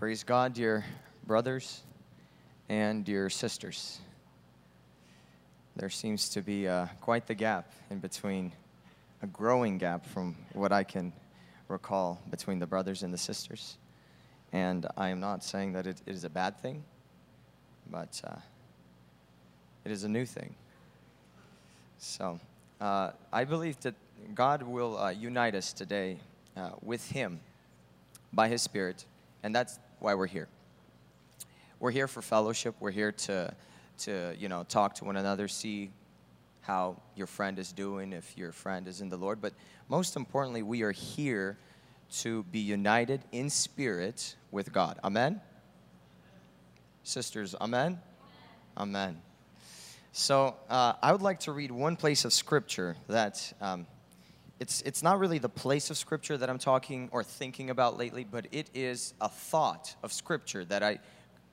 Praise 0.00 0.24
God, 0.24 0.54
dear 0.54 0.82
brothers 1.26 1.82
and 2.70 3.04
dear 3.04 3.28
sisters. 3.28 4.00
There 5.76 5.90
seems 5.90 6.30
to 6.30 6.40
be 6.40 6.66
uh, 6.66 6.86
quite 7.02 7.26
the 7.26 7.34
gap 7.34 7.74
in 7.90 7.98
between, 7.98 8.52
a 9.22 9.26
growing 9.26 9.76
gap 9.76 10.06
from 10.06 10.36
what 10.54 10.72
I 10.72 10.84
can 10.84 11.12
recall 11.68 12.18
between 12.30 12.58
the 12.58 12.66
brothers 12.66 13.02
and 13.02 13.12
the 13.12 13.18
sisters. 13.18 13.76
And 14.54 14.86
I 14.96 15.10
am 15.10 15.20
not 15.20 15.44
saying 15.44 15.74
that 15.74 15.86
it, 15.86 16.00
is 16.06 16.24
a 16.24 16.30
bad 16.30 16.58
thing, 16.62 16.82
but 17.90 18.22
uh, 18.26 18.36
it 19.84 19.92
is 19.92 20.04
a 20.04 20.08
new 20.08 20.24
thing. 20.24 20.54
So 21.98 22.40
uh, 22.80 23.10
I 23.30 23.44
believe 23.44 23.78
that 23.80 23.96
God 24.34 24.62
will 24.62 24.96
uh, 24.96 25.10
unite 25.10 25.54
us 25.54 25.74
today 25.74 26.16
uh, 26.56 26.70
with 26.80 27.10
Him 27.10 27.38
by 28.32 28.48
His 28.48 28.62
Spirit, 28.62 29.04
and 29.42 29.54
that's 29.54 29.78
why 30.00 30.14
we're 30.14 30.26
here. 30.26 30.48
We're 31.78 31.90
here 31.90 32.08
for 32.08 32.22
fellowship. 32.22 32.74
We're 32.80 32.90
here 32.90 33.12
to, 33.12 33.54
to 33.98 34.34
you 34.38 34.48
know, 34.48 34.64
talk 34.64 34.94
to 34.96 35.04
one 35.04 35.16
another, 35.16 35.46
see 35.46 35.90
how 36.62 37.00
your 37.16 37.26
friend 37.26 37.58
is 37.58 37.72
doing, 37.72 38.12
if 38.12 38.36
your 38.36 38.52
friend 38.52 38.88
is 38.88 39.00
in 39.00 39.08
the 39.08 39.16
Lord. 39.16 39.40
But 39.40 39.52
most 39.88 40.16
importantly, 40.16 40.62
we 40.62 40.82
are 40.82 40.92
here 40.92 41.58
to 42.18 42.42
be 42.44 42.58
united 42.58 43.22
in 43.32 43.50
spirit 43.50 44.34
with 44.50 44.72
God. 44.72 44.98
Amen? 45.04 45.40
Sisters, 47.02 47.54
amen? 47.60 47.98
Amen. 48.76 49.20
So 50.12 50.56
uh, 50.68 50.94
I 51.02 51.12
would 51.12 51.22
like 51.22 51.40
to 51.40 51.52
read 51.52 51.70
one 51.70 51.96
place 51.96 52.24
of 52.24 52.32
scripture 52.32 52.96
that 53.08 53.52
um, 53.60 53.86
it's, 54.60 54.82
it's 54.82 55.02
not 55.02 55.18
really 55.18 55.38
the 55.38 55.48
place 55.48 55.88
of 55.88 55.96
scripture 55.96 56.36
that 56.36 56.50
I'm 56.50 56.58
talking 56.58 57.08
or 57.12 57.24
thinking 57.24 57.70
about 57.70 57.96
lately, 57.96 58.24
but 58.24 58.46
it 58.52 58.68
is 58.74 59.14
a 59.18 59.28
thought 59.28 59.96
of 60.02 60.12
scripture 60.12 60.66
that 60.66 60.82
I 60.82 60.98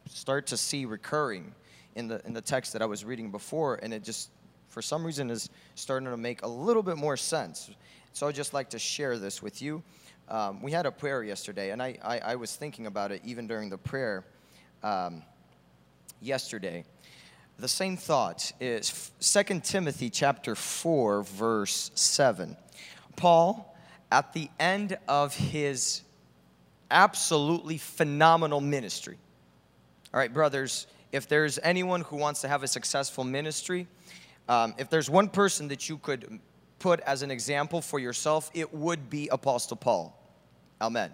start 0.09 0.47
to 0.47 0.57
see 0.57 0.85
recurring 0.85 1.55
in 1.95 2.09
the, 2.09 2.21
in 2.25 2.33
the 2.33 2.41
text 2.41 2.73
that 2.73 2.81
I 2.81 2.85
was 2.85 3.05
reading 3.05 3.31
before, 3.31 3.79
and 3.81 3.93
it 3.93 4.03
just, 4.03 4.29
for 4.67 4.81
some 4.81 5.05
reason, 5.05 5.29
is 5.29 5.49
starting 5.75 6.09
to 6.09 6.17
make 6.17 6.43
a 6.43 6.47
little 6.47 6.83
bit 6.83 6.97
more 6.97 7.15
sense. 7.15 7.71
So 8.11 8.27
I'd 8.27 8.35
just 8.35 8.53
like 8.53 8.71
to 8.71 8.79
share 8.79 9.17
this 9.17 9.41
with 9.41 9.61
you. 9.61 9.81
Um, 10.27 10.61
we 10.61 10.71
had 10.71 10.85
a 10.85 10.91
prayer 10.91 11.23
yesterday, 11.23 11.71
and 11.71 11.81
I, 11.81 11.97
I, 12.03 12.19
I, 12.19 12.35
was 12.35 12.57
thinking 12.57 12.87
about 12.87 13.13
it 13.13 13.21
even 13.23 13.47
during 13.47 13.69
the 13.69 13.77
prayer 13.77 14.25
um, 14.83 15.23
yesterday. 16.21 16.83
The 17.57 17.69
same 17.69 17.95
thought 17.95 18.51
is 18.59 19.11
2 19.21 19.61
Timothy 19.61 20.09
chapter 20.09 20.53
4, 20.53 21.23
verse 21.23 21.91
7. 21.95 22.57
Paul, 23.17 23.75
at 24.09 24.31
the 24.31 24.49
end 24.57 24.97
of 25.09 25.35
his 25.35 26.03
absolutely 26.89 27.77
phenomenal 27.77 28.61
ministry, 28.61 29.17
all 30.13 30.19
right, 30.19 30.33
brothers, 30.33 30.87
if 31.11 31.27
there's 31.27 31.59
anyone 31.61 32.01
who 32.01 32.15
wants 32.15 32.41
to 32.41 32.47
have 32.47 32.63
a 32.63 32.67
successful 32.67 33.25
ministry, 33.25 33.87
um, 34.47 34.73
if 34.77 34.89
there's 34.89 35.09
one 35.09 35.27
person 35.27 35.67
that 35.67 35.89
you 35.89 35.97
could 35.97 36.39
put 36.79 37.01
as 37.01 37.21
an 37.21 37.31
example 37.31 37.81
for 37.81 37.99
yourself, 37.99 38.49
it 38.53 38.73
would 38.73 39.09
be 39.09 39.27
Apostle 39.27 39.75
Paul. 39.75 40.17
Amen. 40.79 41.13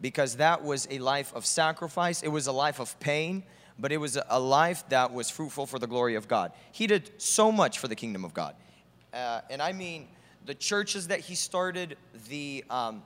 Because 0.00 0.36
that 0.36 0.62
was 0.62 0.86
a 0.90 0.98
life 0.98 1.32
of 1.34 1.46
sacrifice, 1.46 2.22
it 2.22 2.28
was 2.28 2.46
a 2.46 2.52
life 2.52 2.80
of 2.80 2.98
pain, 3.00 3.42
but 3.78 3.92
it 3.92 3.96
was 3.96 4.18
a 4.28 4.38
life 4.38 4.88
that 4.90 5.12
was 5.12 5.30
fruitful 5.30 5.66
for 5.66 5.78
the 5.78 5.86
glory 5.86 6.14
of 6.14 6.28
God. 6.28 6.52
He 6.70 6.86
did 6.86 7.10
so 7.18 7.50
much 7.50 7.78
for 7.78 7.88
the 7.88 7.96
kingdom 7.96 8.24
of 8.24 8.34
God. 8.34 8.54
Uh, 9.12 9.40
and 9.50 9.60
I 9.60 9.72
mean, 9.72 10.08
the 10.46 10.54
churches 10.54 11.08
that 11.08 11.20
he 11.20 11.34
started, 11.34 11.96
the, 12.28 12.64
um, 12.70 13.02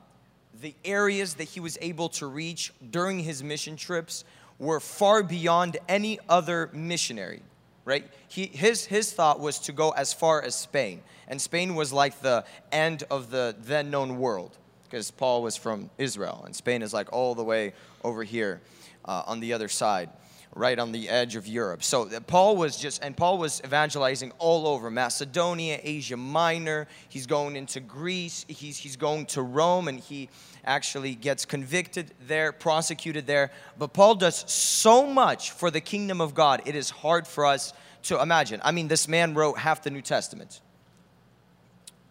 the 0.60 0.74
areas 0.84 1.34
that 1.34 1.44
he 1.44 1.60
was 1.60 1.76
able 1.80 2.08
to 2.10 2.26
reach 2.26 2.72
during 2.90 3.20
his 3.20 3.42
mission 3.42 3.76
trips 3.76 4.24
were 4.58 4.80
far 4.80 5.22
beyond 5.22 5.76
any 5.88 6.18
other 6.28 6.70
missionary 6.72 7.42
right? 7.86 8.04
He, 8.26 8.46
his, 8.46 8.84
his 8.84 9.12
thought 9.12 9.38
was 9.38 9.60
to 9.60 9.72
go 9.72 9.90
as 9.90 10.12
far 10.12 10.42
as 10.42 10.54
spain 10.54 11.00
and 11.28 11.40
spain 11.40 11.74
was 11.74 11.92
like 11.92 12.20
the 12.20 12.44
end 12.70 13.04
of 13.10 13.30
the 13.30 13.56
then 13.60 13.90
known 13.90 14.18
world 14.18 14.58
because 14.84 15.10
paul 15.10 15.42
was 15.42 15.56
from 15.56 15.90
israel 15.96 16.42
and 16.44 16.54
spain 16.54 16.82
is 16.82 16.92
like 16.92 17.12
all 17.12 17.34
the 17.34 17.44
way 17.44 17.72
over 18.04 18.22
here 18.22 18.60
uh, 19.04 19.22
on 19.26 19.40
the 19.40 19.52
other 19.52 19.68
side 19.68 20.10
right 20.56 20.78
on 20.78 20.90
the 20.90 21.08
edge 21.08 21.36
of 21.36 21.46
Europe. 21.46 21.84
So 21.84 22.08
uh, 22.08 22.20
Paul 22.20 22.56
was 22.56 22.76
just, 22.78 23.02
and 23.02 23.16
Paul 23.16 23.38
was 23.38 23.60
evangelizing 23.64 24.32
all 24.38 24.66
over 24.66 24.90
Macedonia, 24.90 25.78
Asia 25.82 26.16
Minor. 26.16 26.88
He's 27.08 27.26
going 27.26 27.56
into 27.56 27.78
Greece. 27.78 28.46
He's, 28.48 28.78
he's 28.78 28.96
going 28.96 29.26
to 29.26 29.42
Rome, 29.42 29.86
and 29.86 30.00
he 30.00 30.30
actually 30.64 31.14
gets 31.14 31.44
convicted 31.44 32.12
there, 32.26 32.52
prosecuted 32.52 33.26
there. 33.26 33.50
But 33.78 33.92
Paul 33.92 34.14
does 34.14 34.50
so 34.50 35.06
much 35.06 35.50
for 35.50 35.70
the 35.70 35.80
kingdom 35.80 36.20
of 36.20 36.34
God, 36.34 36.62
it 36.64 36.74
is 36.74 36.90
hard 36.90 37.26
for 37.26 37.44
us 37.44 37.72
to 38.04 38.20
imagine. 38.20 38.60
I 38.64 38.72
mean, 38.72 38.88
this 38.88 39.06
man 39.06 39.34
wrote 39.34 39.58
half 39.58 39.82
the 39.82 39.90
New 39.90 40.02
Testament. 40.02 40.60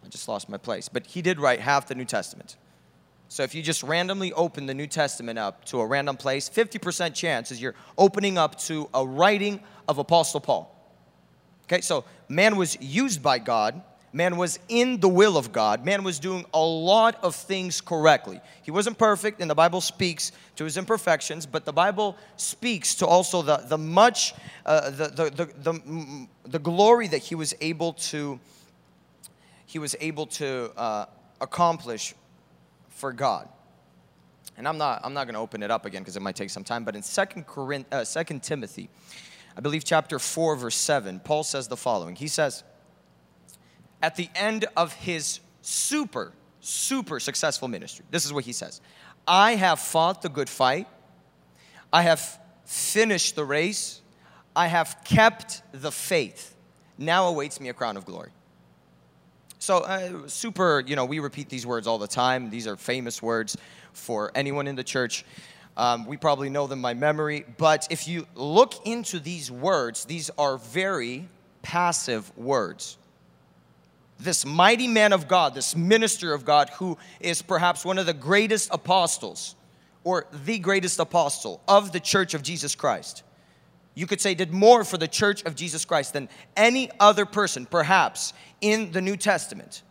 I 0.04 0.08
just 0.08 0.28
lost 0.28 0.50
my 0.50 0.58
place, 0.58 0.88
but 0.88 1.08
he 1.08 1.22
did 1.22 1.40
write 1.40 1.62
half 1.62 1.88
the 1.88 1.96
New 1.96 2.06
Testament. 2.06 2.58
So 3.28 3.44
if 3.44 3.56
you 3.56 3.62
just 3.62 3.84
randomly 3.84 4.32
open 4.34 4.66
the 4.66 4.74
New 4.74 4.88
Testament 4.88 5.40
up 5.40 5.66
to 5.66 5.80
a 5.80 5.86
random 5.86 6.18
place, 6.18 6.50
50% 6.50 7.14
chance 7.14 7.52
is 7.52 7.62
you're 7.62 7.76
opening 7.98 8.38
up 8.38 8.58
to 8.60 8.90
a 8.94 9.06
writing 9.06 9.60
of 9.88 9.98
Apostle 9.98 10.40
Paul. 10.40 10.72
Okay, 11.64 11.82
so 11.82 12.06
man 12.30 12.56
was 12.56 12.80
used 12.80 13.24
by 13.24 13.40
God. 13.40 13.82
Man 14.14 14.38
was 14.38 14.60
in 14.70 15.02
the 15.02 15.10
will 15.10 15.36
of 15.36 15.52
God. 15.52 15.84
Man 15.84 16.04
was 16.04 16.20
doing 16.20 16.46
a 16.54 16.62
lot 16.62 17.22
of 17.22 17.36
things 17.36 17.82
correctly. 17.82 18.40
He 18.64 18.72
wasn't 18.72 18.98
perfect, 18.98 19.42
and 19.42 19.50
the 19.50 19.56
Bible 19.56 19.82
speaks 19.82 20.32
to 20.56 20.64
his 20.64 20.78
imperfections, 20.78 21.46
but 21.46 21.66
the 21.66 21.74
Bible 21.74 22.16
speaks 22.38 22.96
to 22.96 23.08
also 23.08 23.42
the, 23.42 23.58
the 23.58 23.78
much, 23.78 24.34
uh, 24.66 24.90
the, 24.92 25.08
the, 25.08 25.52
the, 25.58 26.28
the, 26.46 26.60
glory 26.60 27.10
that 27.10 27.18
he 27.18 27.36
was 27.36 27.54
able 27.60 27.92
to, 27.92 28.40
he 29.66 29.80
was 29.80 29.98
able 30.00 30.28
to 30.28 30.72
uh, 30.78 31.08
accomplish 31.42 32.14
for 32.96 33.12
God. 33.14 33.48
And 34.58 34.68
I'm 34.68 34.78
not, 34.78 35.02
I'm 35.04 35.14
not 35.14 35.26
going 35.26 35.36
to 35.36 35.42
open 35.42 35.62
it 35.62 35.70
up 35.70 35.86
again 35.86 36.02
because 36.02 36.16
it 36.16 36.22
might 36.22 36.36
take 36.36 36.50
some 36.50 36.64
time, 36.64 36.84
but 36.86 36.96
in 36.96 37.02
2, 37.02 37.44
Corinth, 37.44 37.88
uh, 37.92 38.06
2 38.06 38.40
Timothy, 38.40 38.90
I 39.56 39.62
believe 39.62 39.84
chapter 39.84 40.18
4, 40.18 40.56
verse 40.56 40.76
7, 40.76 41.20
Paul 41.20 41.44
says 41.44 41.68
the 41.68 41.78
following. 41.78 42.16
He 42.16 42.28
says, 42.28 42.64
at 44.02 44.16
the 44.16 44.30
end 44.34 44.66
of 44.78 44.94
his 44.94 45.42
super, 45.62 46.34
super 46.62 47.20
successful 47.20 47.68
ministry, 47.68 48.06
this 48.12 48.26
is 48.26 48.32
what 48.32 48.46
he 48.46 48.54
says 48.54 48.82
I 49.28 49.56
have 49.56 49.80
fought 49.80 50.22
the 50.22 50.30
good 50.30 50.50
fight, 50.50 50.88
I 51.92 52.04
have 52.04 52.40
finished 52.66 53.36
the 53.36 53.46
race, 53.46 54.02
I 54.56 54.68
have 54.68 54.98
kept 55.04 55.62
the 55.74 55.92
faith. 55.92 56.56
Now 56.98 57.28
awaits 57.28 57.60
me 57.60 57.68
a 57.68 57.74
crown 57.74 57.98
of 57.98 58.06
glory. 58.06 58.32
So, 59.66 59.80
uh, 59.80 60.28
super, 60.28 60.84
you 60.86 60.96
know, 60.96 61.06
we 61.06 61.18
repeat 61.18 61.50
these 61.50 61.66
words 61.66 61.88
all 61.88 61.98
the 61.98 62.08
time. 62.08 62.52
These 62.52 62.68
are 62.68 62.76
famous 62.76 63.20
words 63.20 63.58
for 63.94 64.32
anyone 64.36 64.68
in 64.68 64.76
the 64.76 64.84
church. 64.84 65.26
Um, 65.76 66.06
we 66.06 66.18
probably 66.18 66.52
know 66.52 66.68
them 66.68 66.84
by 66.84 66.94
memory. 66.94 67.48
But 67.58 67.88
if 67.90 68.08
you 68.08 68.28
look 68.36 68.86
into 68.86 69.20
these 69.20 69.50
words, 69.50 70.06
these 70.06 70.30
are 70.38 70.60
very 70.60 71.28
passive 71.64 72.32
words. 72.38 73.00
This 74.20 74.46
mighty 74.46 74.88
man 74.88 75.14
of 75.14 75.28
God, 75.28 75.56
this 75.56 75.76
minister 75.76 76.32
of 76.36 76.46
God, 76.46 76.70
who 76.78 76.96
is 77.20 77.42
perhaps 77.42 77.84
one 77.84 77.98
of 77.98 78.06
the 78.06 78.14
greatest 78.14 78.70
apostles 78.72 79.56
or 80.04 80.28
the 80.46 80.60
greatest 80.60 81.00
apostle 81.00 81.60
of 81.68 81.92
the 81.92 82.00
church 82.00 82.36
of 82.36 82.44
Jesus 82.44 82.76
Christ, 82.76 83.24
you 83.96 84.06
could 84.06 84.22
say 84.22 84.36
did 84.36 84.54
more 84.54 84.84
for 84.84 84.98
the 84.98 85.08
church 85.08 85.44
of 85.44 85.56
Jesus 85.56 85.86
Christ 85.86 86.14
than 86.14 86.30
any 86.56 86.92
other 87.00 87.26
person, 87.26 87.66
perhaps, 87.66 88.34
in 88.62 88.92
the 88.92 89.02
New 89.02 89.16
Testament. 89.16 89.82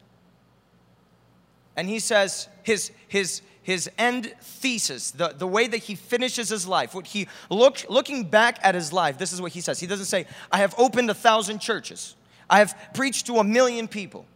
And 1.74 1.88
he 1.88 1.98
says 1.98 2.48
his, 2.62 2.92
his, 3.08 3.40
his 3.62 3.90
end 3.98 4.34
thesis, 4.40 5.10
the, 5.10 5.34
the 5.36 5.46
way 5.46 5.66
that 5.66 5.78
he 5.78 5.94
finishes 5.94 6.50
his 6.50 6.68
life, 6.68 6.94
what 6.94 7.06
he 7.06 7.26
look, 7.50 7.84
looking 7.88 8.24
back 8.24 8.58
at 8.62 8.74
his 8.74 8.92
life, 8.92 9.16
this 9.16 9.32
is 9.32 9.40
what 9.40 9.52
he 9.52 9.62
says. 9.62 9.80
He 9.80 9.86
doesn't 9.86 10.06
say, 10.06 10.26
I 10.52 10.58
have 10.58 10.74
opened 10.78 11.08
a 11.08 11.14
thousand 11.14 11.60
churches. 11.60 12.14
I 12.48 12.58
have 12.58 12.76
preached 12.92 13.26
to 13.26 13.36
a 13.36 13.44
million 13.44 13.88
people. 13.88 14.26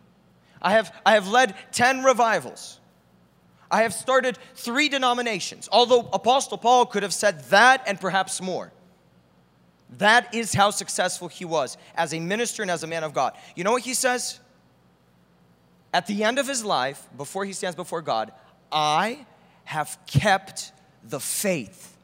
I 0.62 0.72
have, 0.72 0.92
I 1.04 1.12
have 1.12 1.28
led 1.28 1.54
10 1.72 2.02
revivals. 2.02 2.80
I 3.70 3.82
have 3.82 3.92
started 3.92 4.38
three 4.54 4.88
denominations. 4.88 5.68
Although 5.70 6.08
Apostle 6.12 6.56
Paul 6.56 6.86
could 6.86 7.02
have 7.02 7.12
said 7.12 7.44
that 7.50 7.84
and 7.86 8.00
perhaps 8.00 8.40
more. 8.40 8.72
That 9.96 10.34
is 10.34 10.52
how 10.52 10.70
successful 10.70 11.28
he 11.28 11.44
was 11.44 11.78
as 11.94 12.12
a 12.12 12.20
minister 12.20 12.62
and 12.62 12.70
as 12.70 12.82
a 12.82 12.86
man 12.86 13.04
of 13.04 13.14
God. 13.14 13.34
You 13.56 13.64
know 13.64 13.72
what 13.72 13.82
he 13.82 13.94
says? 13.94 14.38
At 15.92 16.06
the 16.06 16.24
end 16.24 16.38
of 16.38 16.46
his 16.46 16.64
life, 16.64 17.08
before 17.16 17.44
he 17.44 17.52
stands 17.52 17.74
before 17.74 18.02
God, 18.02 18.32
I 18.70 19.26
have 19.64 19.98
kept 20.06 20.72
the 21.02 21.20
faith. 21.20 21.96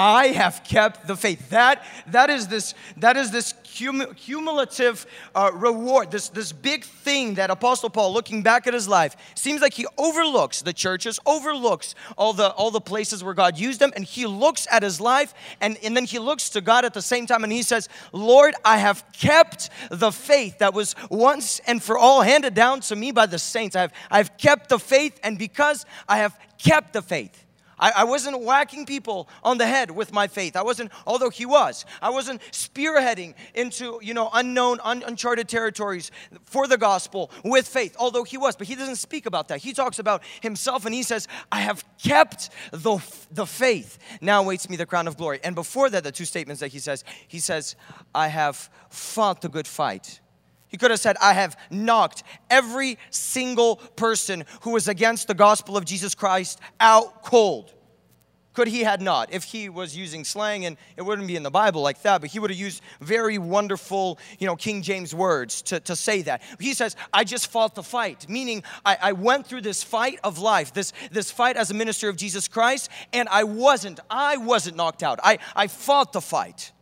I 0.00 0.28
have 0.28 0.62
kept 0.62 1.08
the 1.08 1.16
faith. 1.16 1.50
That, 1.50 1.84
that 2.06 2.30
is 2.30 2.46
this, 2.46 2.74
that 2.98 3.16
is 3.16 3.32
this 3.32 3.52
cum- 3.76 4.14
cumulative 4.14 5.04
uh, 5.34 5.50
reward, 5.52 6.12
this, 6.12 6.28
this 6.28 6.52
big 6.52 6.84
thing 6.84 7.34
that 7.34 7.50
Apostle 7.50 7.90
Paul, 7.90 8.12
looking 8.12 8.44
back 8.44 8.68
at 8.68 8.74
his 8.74 8.86
life, 8.86 9.16
seems 9.34 9.60
like 9.60 9.74
he 9.74 9.86
overlooks 9.98 10.62
the 10.62 10.72
churches, 10.72 11.18
overlooks 11.26 11.96
all 12.16 12.32
the, 12.32 12.50
all 12.50 12.70
the 12.70 12.80
places 12.80 13.24
where 13.24 13.34
God 13.34 13.58
used 13.58 13.80
them, 13.80 13.92
and 13.96 14.04
he 14.04 14.24
looks 14.24 14.68
at 14.70 14.84
his 14.84 15.00
life, 15.00 15.34
and, 15.60 15.76
and 15.82 15.96
then 15.96 16.04
he 16.04 16.20
looks 16.20 16.50
to 16.50 16.60
God 16.60 16.84
at 16.84 16.94
the 16.94 17.02
same 17.02 17.26
time, 17.26 17.42
and 17.42 17.52
he 17.52 17.64
says, 17.64 17.88
Lord, 18.12 18.54
I 18.64 18.78
have 18.78 19.04
kept 19.12 19.68
the 19.90 20.12
faith 20.12 20.58
that 20.58 20.74
was 20.74 20.94
once 21.10 21.60
and 21.66 21.82
for 21.82 21.98
all 21.98 22.22
handed 22.22 22.54
down 22.54 22.82
to 22.82 22.94
me 22.94 23.10
by 23.10 23.26
the 23.26 23.40
saints. 23.40 23.74
I 23.74 23.80
have, 23.80 23.92
I've 24.12 24.38
kept 24.38 24.68
the 24.68 24.78
faith, 24.78 25.18
and 25.24 25.36
because 25.36 25.84
I 26.08 26.18
have 26.18 26.38
kept 26.56 26.92
the 26.92 27.02
faith, 27.02 27.46
I, 27.78 27.92
I, 27.96 28.04
wasn't 28.04 28.40
whacking 28.40 28.86
people 28.86 29.28
on 29.42 29.58
the 29.58 29.66
head 29.66 29.90
with 29.90 30.12
my 30.12 30.26
faith. 30.26 30.56
I 30.56 30.62
wasn't, 30.62 30.90
although 31.06 31.30
he 31.30 31.46
was, 31.46 31.84
I 32.02 32.10
wasn't 32.10 32.40
spearheading 32.50 33.34
into, 33.54 34.00
you 34.02 34.14
know, 34.14 34.30
unknown, 34.32 34.80
un, 34.82 35.02
uncharted 35.06 35.48
territories 35.48 36.10
for 36.44 36.66
the 36.66 36.78
gospel 36.78 37.30
with 37.44 37.68
faith, 37.68 37.96
although 37.98 38.24
he 38.24 38.36
was. 38.36 38.56
But 38.56 38.66
he 38.66 38.74
doesn't 38.74 38.96
speak 38.96 39.26
about 39.26 39.48
that. 39.48 39.60
He 39.60 39.72
talks 39.72 39.98
about 39.98 40.22
himself 40.40 40.84
and 40.86 40.94
he 40.94 41.02
says, 41.02 41.28
I 41.52 41.60
have 41.60 41.84
kept 42.02 42.50
the, 42.70 42.98
the 43.30 43.46
faith. 43.46 43.98
Now 44.20 44.42
waits 44.42 44.68
me 44.68 44.76
the 44.76 44.86
crown 44.86 45.06
of 45.06 45.16
glory. 45.16 45.40
And 45.44 45.54
before 45.54 45.90
that, 45.90 46.04
the 46.04 46.12
two 46.12 46.24
statements 46.24 46.60
that 46.60 46.68
he 46.68 46.78
says, 46.78 47.04
he 47.26 47.40
says, 47.40 47.76
I 48.14 48.28
have 48.28 48.70
fought 48.88 49.40
the 49.42 49.48
good 49.48 49.66
fight. 49.66 50.20
He 50.68 50.76
could 50.76 50.90
have 50.90 51.00
said, 51.00 51.16
I 51.20 51.32
have 51.32 51.56
knocked 51.70 52.22
every 52.50 52.98
single 53.10 53.76
person 53.76 54.44
who 54.62 54.70
was 54.70 54.88
against 54.88 55.26
the 55.28 55.34
gospel 55.34 55.76
of 55.76 55.84
Jesus 55.84 56.14
Christ 56.14 56.60
out 56.78 57.22
cold. 57.22 57.74
Could 58.58 58.66
he 58.66 58.82
had 58.82 59.00
not? 59.00 59.32
If 59.32 59.44
he 59.44 59.68
was 59.68 59.96
using 59.96 60.24
slang, 60.24 60.64
and 60.64 60.76
it 60.96 61.02
wouldn't 61.02 61.28
be 61.28 61.36
in 61.36 61.44
the 61.44 61.50
Bible 61.50 61.80
like 61.80 62.02
that, 62.02 62.20
but 62.20 62.30
he 62.30 62.40
would 62.40 62.50
have 62.50 62.58
used 62.58 62.82
very 63.00 63.38
wonderful, 63.38 64.18
you 64.40 64.48
know, 64.48 64.56
King 64.56 64.82
James 64.82 65.14
words 65.14 65.62
to, 65.62 65.78
to 65.78 65.94
say 65.94 66.22
that. 66.22 66.42
He 66.58 66.74
says, 66.74 66.96
I 67.12 67.22
just 67.22 67.52
fought 67.52 67.76
the 67.76 67.84
fight, 67.84 68.28
meaning 68.28 68.64
I, 68.84 68.98
I 69.00 69.12
went 69.12 69.46
through 69.46 69.60
this 69.60 69.84
fight 69.84 70.18
of 70.24 70.40
life, 70.40 70.74
this, 70.74 70.92
this 71.12 71.30
fight 71.30 71.56
as 71.56 71.70
a 71.70 71.74
minister 71.74 72.08
of 72.08 72.16
Jesus 72.16 72.48
Christ, 72.48 72.90
and 73.12 73.28
I 73.28 73.44
wasn't, 73.44 74.00
I 74.10 74.38
wasn't 74.38 74.76
knocked 74.76 75.04
out. 75.04 75.20
I, 75.22 75.38
I 75.54 75.68
fought 75.68 76.12
the 76.12 76.20
fight. 76.20 76.72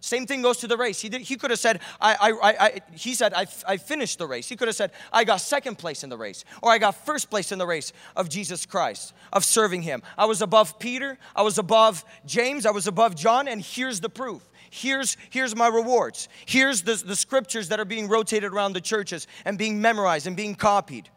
Same 0.00 0.26
thing 0.26 0.42
goes 0.42 0.58
to 0.58 0.68
the 0.68 0.76
race. 0.76 1.00
He, 1.00 1.08
did, 1.08 1.22
he 1.22 1.36
could 1.36 1.50
have 1.50 1.58
said, 1.58 1.80
I, 2.00 2.14
I, 2.20 2.66
I, 2.66 2.80
he 2.92 3.14
said, 3.14 3.34
I, 3.34 3.46
I 3.66 3.78
finished 3.78 4.18
the 4.18 4.28
race. 4.28 4.48
He 4.48 4.54
could 4.54 4.68
have 4.68 4.76
said, 4.76 4.92
I 5.12 5.24
got 5.24 5.40
second 5.40 5.76
place 5.76 6.04
in 6.04 6.10
the 6.10 6.16
race, 6.16 6.44
or 6.62 6.70
I 6.70 6.78
got 6.78 6.94
first 7.04 7.30
place 7.30 7.50
in 7.50 7.58
the 7.58 7.66
race 7.66 7.92
of 8.14 8.28
Jesus 8.28 8.64
Christ, 8.64 9.12
of 9.32 9.44
serving 9.44 9.82
him. 9.82 10.02
I 10.16 10.26
was 10.26 10.40
above 10.40 10.78
Peter, 10.78 11.18
I 11.34 11.42
was 11.42 11.58
above 11.58 12.04
James, 12.24 12.64
I 12.64 12.70
was 12.70 12.86
above 12.86 13.16
John, 13.16 13.48
and 13.48 13.60
here's 13.60 13.98
the 14.00 14.08
proof. 14.08 14.48
Here's, 14.70 15.16
here's 15.30 15.56
my 15.56 15.66
rewards. 15.66 16.28
Here's 16.46 16.82
the, 16.82 16.94
the 16.94 17.16
scriptures 17.16 17.68
that 17.70 17.80
are 17.80 17.84
being 17.84 18.06
rotated 18.06 18.52
around 18.52 18.74
the 18.74 18.80
churches 18.80 19.26
and 19.44 19.58
being 19.58 19.80
memorized 19.80 20.26
and 20.26 20.36
being 20.36 20.54
copied. 20.54 21.08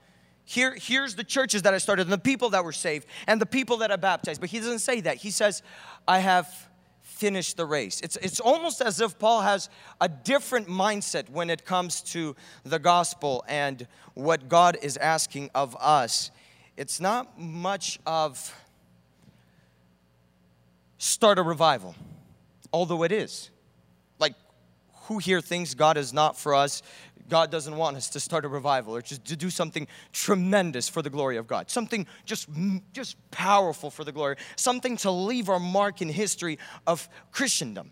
Here, 0.45 0.75
here's 0.75 1.15
the 1.15 1.23
churches 1.23 1.61
that 1.63 1.73
I 1.73 1.77
started 1.77 2.03
and 2.03 2.13
the 2.13 2.17
people 2.17 2.49
that 2.49 2.63
were 2.63 2.71
saved 2.71 3.07
and 3.27 3.39
the 3.39 3.45
people 3.45 3.77
that 3.77 3.91
I 3.91 3.95
baptized. 3.97 4.41
But 4.41 4.49
he 4.49 4.57
doesn't 4.57 4.79
say 4.79 5.01
that. 5.01 5.17
He 5.17 5.31
says, 5.31 5.61
I 6.07 6.19
have 6.19 6.69
finish 7.21 7.53
the 7.53 7.67
race. 7.67 8.01
It's, 8.01 8.15
it's 8.17 8.39
almost 8.39 8.81
as 8.81 8.99
if 8.99 9.19
Paul 9.19 9.41
has 9.41 9.69
a 10.01 10.09
different 10.09 10.67
mindset 10.67 11.29
when 11.29 11.51
it 11.51 11.65
comes 11.65 12.01
to 12.13 12.35
the 12.63 12.79
gospel 12.79 13.45
and 13.47 13.87
what 14.15 14.49
God 14.49 14.75
is 14.81 14.97
asking 14.97 15.51
of 15.53 15.77
us. 15.79 16.31
It's 16.77 16.99
not 16.99 17.39
much 17.39 17.99
of 18.07 18.55
start 20.97 21.37
a 21.37 21.43
revival, 21.43 21.93
although 22.73 23.03
it 23.03 23.11
is. 23.11 23.51
Who 25.03 25.17
here 25.17 25.41
thinks 25.41 25.73
God 25.73 25.97
is 25.97 26.13
not 26.13 26.37
for 26.37 26.53
us 26.53 26.81
God 27.31 27.49
doesn't 27.49 27.77
want 27.77 27.95
us 27.95 28.09
to 28.09 28.19
start 28.19 28.43
a 28.43 28.49
revival 28.49 28.93
or 28.93 29.01
just 29.01 29.23
to 29.25 29.37
do 29.37 29.49
something 29.49 29.87
tremendous 30.11 30.89
for 30.89 31.01
the 31.01 31.09
glory 31.09 31.37
of 31.37 31.47
God. 31.47 31.69
Something 31.69 32.05
just, 32.25 32.49
just 32.91 33.15
powerful 33.31 33.89
for 33.89 34.03
the 34.03 34.11
glory. 34.11 34.35
Something 34.57 34.97
to 34.97 35.11
leave 35.11 35.47
our 35.47 35.59
mark 35.59 36.01
in 36.01 36.09
history 36.09 36.59
of 36.85 37.07
Christendom. 37.31 37.91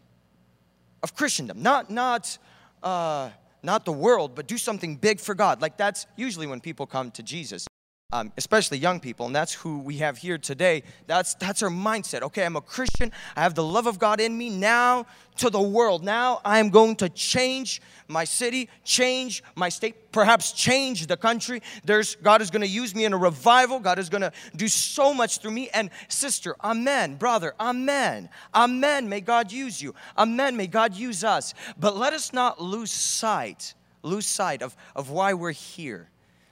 Of 1.02 1.16
Christendom. 1.16 1.64
Not, 1.64 1.90
not, 1.90 2.38
uh, 2.84 3.30
not 3.64 3.86
the 3.86 3.94
world, 3.94 4.36
but 4.36 4.46
do 4.46 4.58
something 4.58 4.98
big 4.98 5.22
for 5.22 5.34
God. 5.34 5.62
Like 5.62 5.78
that's 5.78 6.06
usually 6.18 6.46
when 6.46 6.60
people 6.60 6.86
come 6.86 7.10
to 7.12 7.24
Jesus 7.24 7.66
um, 8.12 8.34
especially 8.38 8.80
young 8.80 9.00
people, 9.00 9.28
and 9.28 9.36
that's 9.36 9.54
who 9.54 9.78
we 9.78 9.98
have 9.98 10.18
here 10.18 10.40
today. 10.40 10.82
That's 11.06 11.36
that's 11.36 11.62
our 11.62 11.70
mindset. 11.70 12.24
Okay, 12.24 12.44
I'm 12.44 12.56
a 12.56 12.62
Christian. 12.62 13.12
I 13.36 13.42
have 13.42 13.54
the 13.54 13.64
love 13.64 13.86
of 13.86 14.00
God 14.00 14.20
in 14.20 14.36
me. 14.36 14.50
Now 14.50 15.06
to 15.38 15.52
the 15.52 15.62
world. 15.62 16.04
Now 16.04 16.42
I 16.44 16.58
am 16.58 16.70
going 16.70 16.96
to 16.98 17.10
change 17.10 17.84
my 18.08 18.24
city, 18.24 18.68
change 18.84 19.44
my 19.56 19.70
state, 19.70 20.12
perhaps 20.12 20.54
change 20.54 21.06
the 21.06 21.18
country. 21.18 21.62
There's 21.86 22.16
God 22.16 22.42
is 22.42 22.50
going 22.50 22.64
to 22.64 22.68
use 22.68 22.96
me 22.96 23.06
in 23.06 23.14
a 23.14 23.18
revival. 23.18 23.80
God 23.80 24.00
is 24.00 24.10
going 24.10 24.24
to 24.24 24.32
do 24.56 24.68
so 24.68 25.14
much 25.14 25.38
through 25.38 25.52
me. 25.52 25.70
And 25.70 25.92
sister, 26.08 26.56
amen, 26.64 27.16
brother, 27.16 27.54
amen, 27.60 28.30
amen. 28.56 29.08
May 29.08 29.22
God 29.22 29.52
use 29.52 29.82
you. 29.82 29.94
Amen. 30.18 30.58
May 30.58 30.68
God 30.68 30.96
use 30.96 31.24
us. 31.24 31.54
But 31.80 31.96
let 31.96 32.14
us 32.14 32.34
not 32.34 32.60
lose 32.60 32.92
sight, 32.92 33.76
lose 34.02 34.26
sight 34.26 34.64
of, 34.64 34.76
of 34.96 35.12
why 35.12 35.36
we're 35.36 35.52
here 35.52 36.10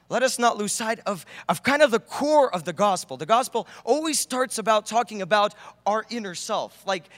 let 0.09 0.23
us 0.23 0.39
not 0.39 0.57
lose 0.57 0.71
sight 0.71 0.99
of, 1.05 1.25
of 1.49 1.63
kind 1.63 1.81
of 1.81 1.91
the 1.91 1.99
core 1.99 2.53
of 2.53 2.63
the 2.63 2.73
gospel. 2.73 3.17
The 3.17 3.25
gospel 3.25 3.67
always 3.83 4.19
starts 4.19 4.57
about 4.57 4.85
talking 4.85 5.21
about 5.21 5.53
our 5.85 6.05
inner 6.09 6.35
self. 6.35 6.85
Like 6.85 7.09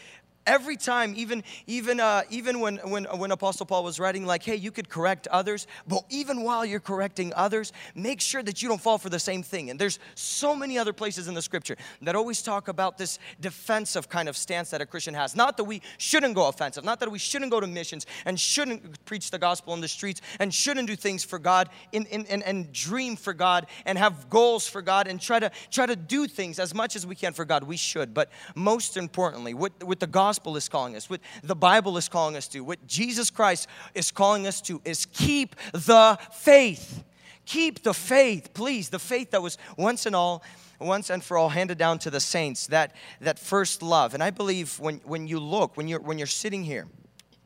every 0.50 0.76
time 0.76 1.14
even 1.16 1.44
even 1.68 2.00
uh, 2.00 2.24
even 2.32 2.60
when, 2.60 2.78
when 2.78 3.04
when 3.06 3.32
apostle 3.32 3.66
paul 3.68 3.84
was 3.84 4.00
writing 4.00 4.26
like 4.26 4.42
hey 4.42 4.56
you 4.56 4.72
could 4.72 4.90
correct 4.90 5.28
others 5.28 5.68
but 5.88 6.04
even 6.10 6.42
while 6.42 6.66
you're 6.66 6.80
correcting 6.80 7.32
others 7.36 7.72
make 7.94 8.20
sure 8.20 8.42
that 8.42 8.62
you 8.62 8.68
don't 8.68 8.82
fall 8.82 8.98
for 8.98 9.10
the 9.10 9.20
same 9.20 9.44
thing. 9.44 9.70
And 9.70 9.80
there's 9.80 10.00
so 10.16 10.56
many 10.56 10.80
other 10.80 10.92
places 10.92 11.28
in 11.28 11.36
the 11.36 11.42
scripture 11.42 11.78
that 12.02 12.16
always 12.16 12.42
talk 12.42 12.68
about 12.68 12.98
this 12.98 13.20
defensive 13.40 14.10
kind 14.10 14.28
of 14.28 14.36
stance 14.36 14.72
that 14.72 14.82
a 14.82 14.86
christian 14.88 15.14
has. 15.14 15.36
Not 15.36 15.56
that 15.58 15.66
we 15.66 15.84
shouldn't 16.00 16.34
go 16.34 16.48
offensive 16.48 16.84
not 16.84 17.00
that 17.00 17.12
we 17.12 17.20
shouldn't 17.20 17.52
go 17.52 17.60
to 17.60 17.68
missions 17.68 18.08
and 18.26 18.40
shouldn't 18.40 19.06
preach 19.06 19.30
the 19.30 19.38
gospel 19.38 19.76
in 19.76 19.82
the 19.82 19.88
streets 19.88 20.20
and 20.40 20.52
shouldn't 20.52 20.88
do 20.88 20.96
things 20.96 21.24
for 21.24 21.38
god 21.38 21.70
in, 21.92 22.06
in, 22.08 22.26
and 22.42 22.74
dream 22.74 23.16
for 23.16 23.34
god 23.34 23.68
and 23.86 24.00
have 24.00 24.30
goals 24.32 24.68
for 24.68 24.82
god 24.82 25.08
and 25.08 25.22
try 25.22 25.40
to 25.40 25.52
try 25.70 25.86
to 25.86 25.96
do 25.96 26.26
things 26.26 26.58
as 26.58 26.74
much 26.74 26.96
as 26.96 27.06
we 27.06 27.14
can 27.14 27.34
for 27.34 27.46
god. 27.46 27.64
We 27.64 27.78
should. 27.78 28.16
But 28.16 28.32
most 28.56 28.98
importantly 28.98 29.54
with, 29.54 29.84
with 29.84 30.00
the 30.00 30.08
gospel 30.08 30.39
gospel 30.40 30.56
is 30.56 30.70
calling 30.70 30.96
us, 30.96 31.10
what 31.10 31.20
the 31.44 31.56
Bible 31.56 31.98
is 31.98 32.08
calling 32.08 32.38
us 32.38 32.48
to, 32.48 32.62
what 32.62 32.88
Jesus 32.88 33.30
Christ 33.30 33.68
is 33.94 34.10
calling 34.10 34.48
us 34.48 34.62
to, 34.62 34.80
is 34.86 35.06
keep 35.06 35.54
the 35.74 36.18
faith. 36.32 37.04
Keep 37.46 37.84
the 37.84 37.94
faith, 37.94 38.54
please, 38.54 38.88
the 38.88 39.00
faith 39.00 39.32
that 39.32 39.42
was 39.42 39.58
once 39.78 40.06
and 40.06 40.16
all 40.16 40.42
once 40.80 41.10
and 41.10 41.22
for 41.22 41.38
all 41.38 41.50
handed 41.50 41.78
down 41.78 42.00
to 42.00 42.10
the 42.10 42.22
saints 42.22 42.68
that 42.68 42.96
that 43.20 43.38
first 43.38 43.82
love 43.82 44.14
and 44.14 44.24
i 44.24 44.30
believe 44.30 44.80
when 44.80 45.02
when 45.04 45.28
you 45.28 45.38
look 45.38 45.76
when 45.76 45.90
you're 45.90 46.00
when 46.00 46.18
you're 46.18 46.26
sitting 46.26 46.64
here 46.64 46.88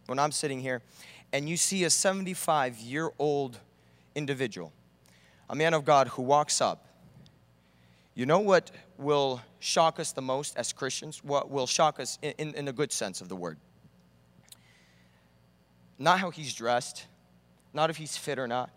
when 0.05 0.19
i'm 0.19 0.31
sitting 0.31 0.59
here 0.59 0.83
and 1.31 1.49
you 1.49 1.57
see 1.57 1.83
a 1.83 1.89
75 1.89 2.77
year 2.77 3.09
old 3.17 3.57
individual 4.13 4.71
a 5.49 5.55
man 5.55 5.73
of 5.73 5.83
god 5.83 6.09
who 6.09 6.21
walks 6.21 6.61
up 6.61 6.92
you 8.15 8.25
know 8.25 8.39
what 8.39 8.71
will 8.97 9.41
shock 9.59 9.99
us 9.99 10.11
the 10.11 10.21
most 10.21 10.57
as 10.57 10.71
Christians? 10.71 11.23
What 11.23 11.49
will 11.49 11.67
shock 11.67 11.99
us 11.99 12.19
in, 12.21 12.33
in, 12.37 12.55
in 12.55 12.67
a 12.67 12.73
good 12.73 12.91
sense 12.91 13.21
of 13.21 13.29
the 13.29 13.35
word? 13.35 13.57
Not 15.97 16.19
how 16.19 16.29
he's 16.29 16.53
dressed, 16.53 17.07
not 17.73 17.89
if 17.89 17.97
he's 17.97 18.15
fit 18.17 18.37
or 18.37 18.47
not. 18.47 18.69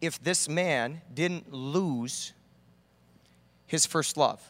If 0.00 0.22
this 0.22 0.48
man 0.48 1.02
didn't 1.12 1.52
lose 1.52 2.32
his 3.66 3.84
first 3.84 4.16
love. 4.16 4.40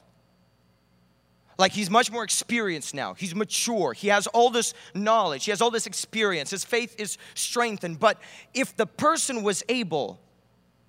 Like 1.59 1.73
he's 1.73 1.89
much 1.89 2.13
more 2.13 2.23
experienced 2.23 2.95
now. 2.95 3.15
He's 3.15 3.35
mature. 3.35 3.95
He 3.95 4.09
has 4.09 4.27
all 4.29 4.51
this 4.51 4.75
knowledge. 4.95 5.47
He 5.47 5.51
has 5.51 5.63
all 5.63 5.71
this 5.71 5.87
experience. 5.87 6.51
His 6.51 6.65
faith 6.65 6.95
is 6.99 7.17
strengthened. 7.35 7.99
But 7.99 8.21
if 8.53 8.77
the 8.77 8.87
person 8.87 9.43
was 9.43 9.63
able 9.69 10.21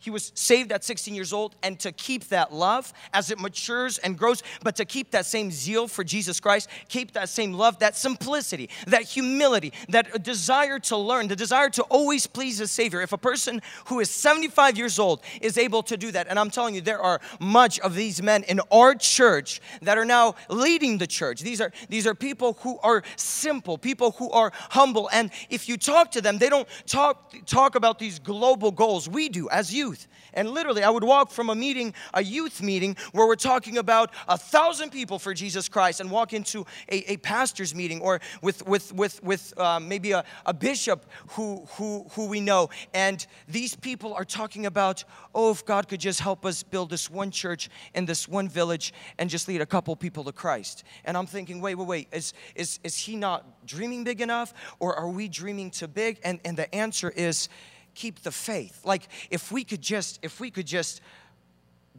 he 0.07 0.09
was 0.09 0.31
saved 0.35 0.71
at 0.71 0.85
16 0.85 1.13
years 1.13 1.33
old, 1.33 1.57
and 1.61 1.77
to 1.81 1.91
keep 1.91 2.29
that 2.29 2.53
love 2.53 2.93
as 3.11 3.29
it 3.29 3.41
matures 3.41 3.97
and 3.97 4.17
grows, 4.17 4.41
but 4.63 4.73
to 4.77 4.85
keep 4.85 5.11
that 5.11 5.25
same 5.25 5.51
zeal 5.51 5.85
for 5.85 6.01
Jesus 6.01 6.39
Christ, 6.39 6.69
keep 6.87 7.11
that 7.11 7.27
same 7.27 7.51
love, 7.51 7.79
that 7.79 7.97
simplicity, 7.97 8.69
that 8.85 9.01
humility, 9.01 9.73
that 9.89 10.23
desire 10.23 10.79
to 10.79 10.95
learn, 10.95 11.27
the 11.27 11.35
desire 11.35 11.69
to 11.71 11.83
always 11.89 12.25
please 12.25 12.59
the 12.59 12.67
Savior. 12.69 13.01
If 13.01 13.11
a 13.11 13.17
person 13.17 13.61
who 13.87 13.99
is 13.99 14.09
75 14.09 14.77
years 14.77 14.97
old 14.97 15.19
is 15.41 15.57
able 15.57 15.83
to 15.83 15.97
do 15.97 16.09
that, 16.13 16.27
and 16.29 16.39
I'm 16.39 16.51
telling 16.51 16.73
you, 16.73 16.79
there 16.79 17.01
are 17.01 17.19
much 17.41 17.77
of 17.81 17.93
these 17.93 18.23
men 18.23 18.43
in 18.43 18.61
our 18.71 18.95
church 18.95 19.59
that 19.81 19.97
are 19.97 20.05
now 20.05 20.35
leading 20.49 20.99
the 20.99 21.07
church. 21.07 21.41
These 21.41 21.59
are, 21.59 21.73
these 21.89 22.07
are 22.07 22.15
people 22.15 22.53
who 22.61 22.79
are 22.81 23.03
simple, 23.17 23.77
people 23.77 24.11
who 24.11 24.31
are 24.31 24.53
humble, 24.69 25.09
and 25.11 25.31
if 25.49 25.67
you 25.67 25.75
talk 25.75 26.11
to 26.11 26.21
them, 26.21 26.37
they 26.37 26.47
don't 26.47 26.69
talk, 26.85 27.33
talk 27.45 27.75
about 27.75 27.99
these 27.99 28.19
global 28.19 28.71
goals. 28.71 29.09
We 29.09 29.27
do, 29.27 29.49
as 29.49 29.73
you 29.73 29.96
youth. 29.97 30.07
And 30.33 30.49
literally, 30.49 30.83
I 30.83 30.89
would 30.89 31.03
walk 31.03 31.31
from 31.31 31.49
a 31.49 31.55
meeting, 31.55 31.93
a 32.13 32.23
youth 32.23 32.61
meeting, 32.61 32.95
where 33.11 33.25
we're 33.25 33.35
talking 33.35 33.77
about 33.77 34.11
a 34.27 34.37
thousand 34.37 34.91
people 34.91 35.19
for 35.19 35.33
Jesus 35.33 35.69
Christ, 35.69 35.99
and 35.99 36.11
walk 36.11 36.33
into 36.33 36.65
a, 36.89 37.13
a 37.13 37.17
pastor's 37.17 37.73
meeting 37.73 38.01
or 38.01 38.19
with, 38.41 38.67
with, 38.67 38.93
with, 38.93 39.23
with 39.23 39.59
um, 39.59 39.87
maybe 39.87 40.11
a, 40.11 40.23
a 40.45 40.53
bishop 40.53 41.05
who, 41.29 41.65
who, 41.77 42.05
who 42.11 42.27
we 42.27 42.39
know. 42.39 42.69
And 42.93 43.25
these 43.47 43.75
people 43.75 44.13
are 44.13 44.25
talking 44.25 44.65
about, 44.65 45.03
oh, 45.33 45.51
if 45.51 45.65
God 45.65 45.87
could 45.87 45.99
just 46.01 46.19
help 46.19 46.45
us 46.45 46.63
build 46.63 46.89
this 46.89 47.09
one 47.09 47.31
church 47.31 47.69
in 47.93 48.05
this 48.05 48.27
one 48.27 48.49
village 48.49 48.93
and 49.17 49.29
just 49.29 49.47
lead 49.47 49.61
a 49.61 49.65
couple 49.65 49.95
people 49.95 50.23
to 50.25 50.31
Christ. 50.31 50.83
And 51.05 51.17
I'm 51.17 51.27
thinking, 51.27 51.61
wait, 51.61 51.75
wait, 51.75 51.87
wait, 51.87 52.07
is, 52.11 52.33
is, 52.55 52.79
is 52.83 52.97
he 52.97 53.15
not 53.15 53.65
dreaming 53.65 54.03
big 54.03 54.21
enough, 54.21 54.53
or 54.79 54.95
are 54.95 55.09
we 55.09 55.27
dreaming 55.27 55.71
too 55.71 55.87
big? 55.87 56.19
And, 56.23 56.39
and 56.45 56.55
the 56.57 56.73
answer 56.73 57.09
is, 57.09 57.49
keep 57.97 58.21
the 58.21 58.31
faith. 58.31 58.85
Like 58.85 59.09
if 59.31 59.51
we 59.51 59.63
could 59.63 59.81
just 59.81 60.19
if 60.21 60.39
we 60.39 60.51
could 60.51 60.67
just 60.67 61.01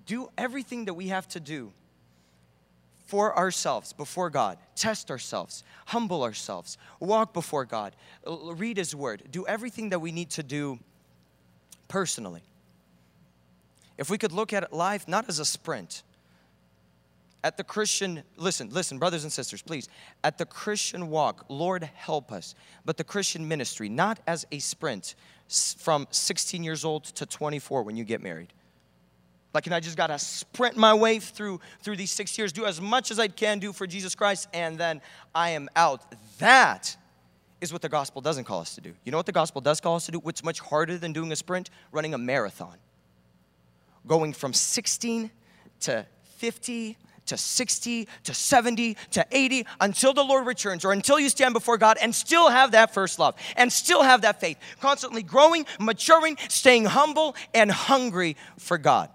do 0.06 0.30
everything 0.38 0.86
that 0.86 0.94
we 0.94 1.08
have 1.08 1.28
to 1.28 1.40
do 1.40 1.72
for 3.04 3.36
ourselves 3.36 3.92
before 3.92 4.30
God, 4.30 4.58
test 4.76 5.10
ourselves, 5.10 5.64
humble 5.86 6.22
ourselves, 6.22 6.78
walk 7.00 7.34
before 7.34 7.64
God, 7.64 7.96
read 8.26 8.76
His 8.76 8.94
Word, 8.94 9.22
do 9.30 9.46
everything 9.46 9.90
that 9.90 9.98
we 9.98 10.12
need 10.12 10.30
to 10.30 10.42
do 10.42 10.78
personally. 11.88 12.42
If 13.96 14.08
we 14.08 14.18
could 14.18 14.32
look 14.32 14.52
at 14.52 14.72
life 14.72 15.08
not 15.08 15.28
as 15.28 15.40
a 15.40 15.44
sprint, 15.44 16.02
at 17.44 17.56
the 17.56 17.64
Christian, 17.64 18.24
listen, 18.36 18.68
listen, 18.70 18.98
brothers 18.98 19.22
and 19.22 19.32
sisters, 19.32 19.62
please. 19.62 19.88
At 20.24 20.38
the 20.38 20.44
Christian 20.44 21.08
walk, 21.08 21.44
Lord 21.48 21.88
help 21.94 22.32
us. 22.32 22.54
But 22.84 22.96
the 22.96 23.04
Christian 23.04 23.46
ministry, 23.46 23.88
not 23.88 24.18
as 24.26 24.44
a 24.50 24.58
sprint 24.58 25.14
from 25.78 26.06
16 26.10 26.62
years 26.62 26.84
old 26.84 27.04
to 27.04 27.26
24 27.26 27.82
when 27.82 27.96
you 27.96 28.04
get 28.04 28.22
married. 28.22 28.52
Like, 29.54 29.66
and 29.66 29.74
I 29.74 29.80
just 29.80 29.96
gotta 29.96 30.18
sprint 30.18 30.76
my 30.76 30.92
way 30.92 31.18
through 31.18 31.60
through 31.82 31.96
these 31.96 32.10
six 32.10 32.36
years, 32.36 32.52
do 32.52 32.66
as 32.66 32.80
much 32.80 33.10
as 33.10 33.18
I 33.18 33.28
can 33.28 33.58
do 33.58 33.72
for 33.72 33.86
Jesus 33.86 34.14
Christ, 34.14 34.48
and 34.52 34.78
then 34.78 35.00
I 35.34 35.50
am 35.50 35.68
out. 35.74 36.04
That 36.38 36.96
is 37.60 37.72
what 37.72 37.82
the 37.82 37.88
gospel 37.88 38.20
doesn't 38.20 38.44
call 38.44 38.60
us 38.60 38.74
to 38.74 38.80
do. 38.80 38.92
You 39.04 39.10
know 39.10 39.18
what 39.18 39.26
the 39.26 39.32
gospel 39.32 39.60
does 39.60 39.80
call 39.80 39.96
us 39.96 40.06
to 40.06 40.12
do? 40.12 40.18
What's 40.20 40.44
much 40.44 40.60
harder 40.60 40.98
than 40.98 41.12
doing 41.12 41.32
a 41.32 41.36
sprint? 41.36 41.70
Running 41.92 42.14
a 42.14 42.18
marathon. 42.18 42.76
Going 44.06 44.32
from 44.32 44.52
16 44.52 45.30
to 45.80 46.06
50 46.36 46.96
to 47.28 47.36
60 47.36 48.08
to 48.24 48.34
70 48.34 48.96
to 49.12 49.26
80 49.30 49.66
until 49.80 50.12
the 50.12 50.22
Lord 50.22 50.46
returns 50.46 50.84
or 50.84 50.92
until 50.92 51.18
you 51.18 51.28
stand 51.28 51.54
before 51.54 51.78
God 51.78 51.96
and 52.00 52.14
still 52.14 52.48
have 52.48 52.72
that 52.72 52.92
first 52.92 53.18
love 53.18 53.36
and 53.56 53.72
still 53.72 54.02
have 54.02 54.22
that 54.22 54.40
faith. 54.40 54.58
Constantly 54.80 55.22
growing, 55.22 55.66
maturing, 55.80 56.36
staying 56.48 56.84
humble 56.86 57.36
and 57.54 57.70
hungry 57.70 58.36
for 58.58 58.78
God. 58.78 59.10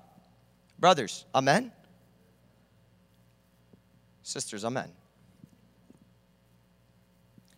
Brothers, 0.79 1.25
amen? 1.35 1.71
Sisters, 4.23 4.65
amen. 4.65 4.89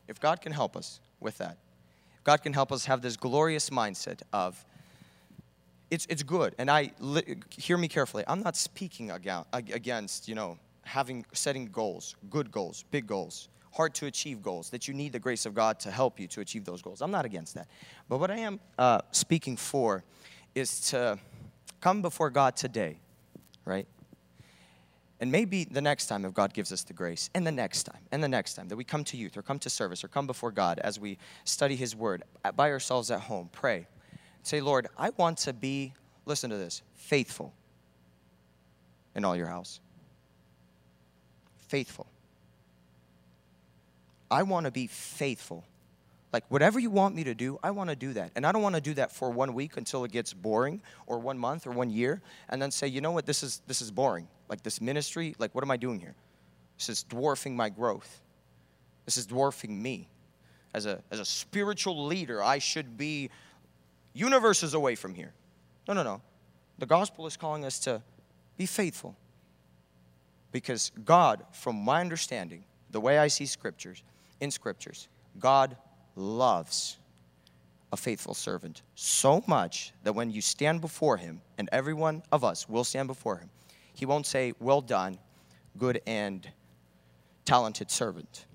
If 0.08 0.20
God 0.20 0.42
can 0.42 0.52
help 0.52 0.76
us 0.76 1.00
with 1.20 1.38
that, 1.38 1.58
God 2.24 2.42
can 2.42 2.54
help 2.54 2.72
us 2.72 2.86
have 2.86 3.02
this 3.02 3.18
glorious 3.18 3.70
mindset 3.70 4.22
of 4.34 4.66
it's, 5.92 6.06
it's 6.10 6.24
good. 6.24 6.56
And 6.58 6.70
I, 6.70 6.92
hear 7.52 7.78
me 7.78 7.88
carefully, 7.88 8.24
I'm 8.28 8.42
not 8.42 8.56
speaking 8.56 9.12
against, 9.12 10.28
you 10.28 10.36
know, 10.36 10.58
having, 10.84 11.26
setting 11.34 11.66
goals, 11.68 12.16
good 12.30 12.52
goals, 12.52 12.84
big 12.92 13.08
goals, 13.08 13.50
hard 13.72 13.94
to 13.96 14.06
achieve 14.06 14.42
goals, 14.42 14.70
that 14.70 14.88
you 14.88 14.94
need 14.94 15.12
the 15.12 15.20
grace 15.20 15.46
of 15.46 15.54
God 15.54 15.80
to 15.82 15.92
help 15.92 16.20
you 16.20 16.28
to 16.28 16.42
achieve 16.42 16.64
those 16.64 16.82
goals. 16.82 17.02
I'm 17.02 17.12
not 17.12 17.26
against 17.26 17.56
that. 17.56 17.68
But 18.08 18.20
what 18.20 18.32
I 18.32 18.38
am 18.38 18.60
uh, 18.78 19.02
speaking 19.12 19.58
for 19.58 20.04
is 20.54 20.80
to 20.92 21.20
come 21.82 22.02
before 22.02 22.30
God 22.30 22.56
today, 22.56 23.00
right? 23.66 23.88
And 25.20 25.32
maybe 25.32 25.64
the 25.64 25.82
next 25.82 26.08
time, 26.08 26.26
if 26.26 26.34
God 26.34 26.54
gives 26.54 26.72
us 26.72 26.84
the 26.84 26.94
grace, 26.94 27.30
and 27.34 27.48
the 27.48 27.52
next 27.52 27.84
time, 27.84 28.02
and 28.12 28.24
the 28.24 28.28
next 28.28 28.54
time 28.54 28.68
that 28.68 28.76
we 28.76 28.84
come 28.84 29.04
to 29.06 29.18
youth 29.18 29.38
or 29.38 29.42
come 29.42 29.60
to 29.60 29.70
service 29.70 30.04
or 30.04 30.08
come 30.08 30.28
before 30.28 30.52
God 30.52 30.80
as 30.80 31.00
we 31.00 31.18
study 31.46 31.76
His 31.76 31.96
Word 31.96 32.24
by 32.56 32.70
ourselves 32.72 33.12
at 33.12 33.22
home, 33.22 33.50
pray, 33.52 33.88
Say, 34.46 34.62
Lord, 34.62 34.88
I 34.96 35.10
want 35.10 35.40
to 35.40 35.54
be, 35.54 35.92
listen 36.28 36.52
to 36.52 36.58
this, 36.58 36.84
faithful 36.94 37.52
in 39.16 39.26
all 39.26 39.36
your 39.36 39.48
house. 39.48 39.80
Faithful. 41.68 42.06
I 44.30 44.44
want 44.44 44.68
to 44.68 44.72
be 44.72 44.86
faithful. 44.86 45.64
Like, 46.32 46.44
whatever 46.50 46.78
you 46.78 46.92
want 46.92 47.16
me 47.16 47.24
to 47.24 47.34
do, 47.34 47.58
I 47.64 47.72
want 47.72 47.90
to 47.90 47.96
do 47.96 48.14
that. 48.14 48.34
And 48.36 48.46
I 48.46 48.52
don't 48.52 48.62
want 48.62 48.76
to 48.76 48.82
do 48.82 48.94
that 48.94 49.12
for 49.12 49.32
one 49.32 49.56
week 49.56 49.78
until 49.78 50.04
it 50.04 50.12
gets 50.12 50.32
boring, 50.32 50.80
or 51.08 51.18
one 51.18 51.40
month, 51.40 51.66
or 51.66 51.72
one 51.72 51.90
year, 51.90 52.22
and 52.48 52.62
then 52.62 52.70
say, 52.70 52.86
you 52.86 53.02
know 53.02 53.12
what, 53.12 53.26
this 53.26 53.42
is, 53.42 53.64
this 53.66 53.82
is 53.82 53.90
boring. 53.90 54.28
Like, 54.48 54.62
this 54.62 54.80
ministry, 54.80 55.34
like, 55.40 55.56
what 55.56 55.64
am 55.64 55.72
I 55.72 55.78
doing 55.78 56.00
here? 56.00 56.14
This 56.78 56.90
is 56.90 57.04
dwarfing 57.10 57.56
my 57.56 57.70
growth. 57.70 58.22
This 59.06 59.18
is 59.18 59.26
dwarfing 59.26 59.82
me. 59.82 60.08
As 60.76 60.86
a, 60.86 61.02
as 61.10 61.20
a 61.20 61.26
spiritual 61.26 62.06
leader, 62.06 62.44
I 62.44 62.60
should 62.60 62.96
be 62.96 63.32
universes 64.16 64.74
away 64.74 64.96
from 64.96 65.14
here. 65.14 65.34
No, 65.88 65.94
no, 65.94 66.02
no. 66.02 66.22
The 66.80 66.88
gospel 66.88 67.28
is 67.28 67.38
calling 67.38 67.64
us 67.64 67.78
to 67.82 68.02
be 68.58 68.66
faithful. 68.66 69.16
Because 70.52 70.92
God, 71.04 71.44
from 71.52 71.76
my 71.76 72.02
understanding, 72.02 72.64
the 72.90 73.02
way 73.02 73.20
I 73.20 73.28
see 73.28 73.46
scriptures, 73.46 74.02
in 74.40 74.50
scriptures, 74.50 75.10
God 75.38 75.76
loves 76.16 76.98
a 77.92 77.98
faithful 77.98 78.34
servant 78.34 78.82
so 78.96 79.44
much 79.48 79.94
that 80.04 80.16
when 80.16 80.32
you 80.32 80.42
stand 80.42 80.82
before 80.82 81.18
him, 81.18 81.42
and 81.58 81.70
every 81.72 81.94
one 81.94 82.24
of 82.32 82.44
us 82.44 82.68
will 82.68 82.84
stand 82.84 83.08
before 83.08 83.38
him, 83.38 83.50
he 83.94 84.06
won't 84.06 84.26
say, 84.26 84.54
Well 84.60 84.82
done, 84.82 85.18
good 85.78 86.02
and 86.08 86.50
talented 87.44 87.92
servant. 87.92 88.46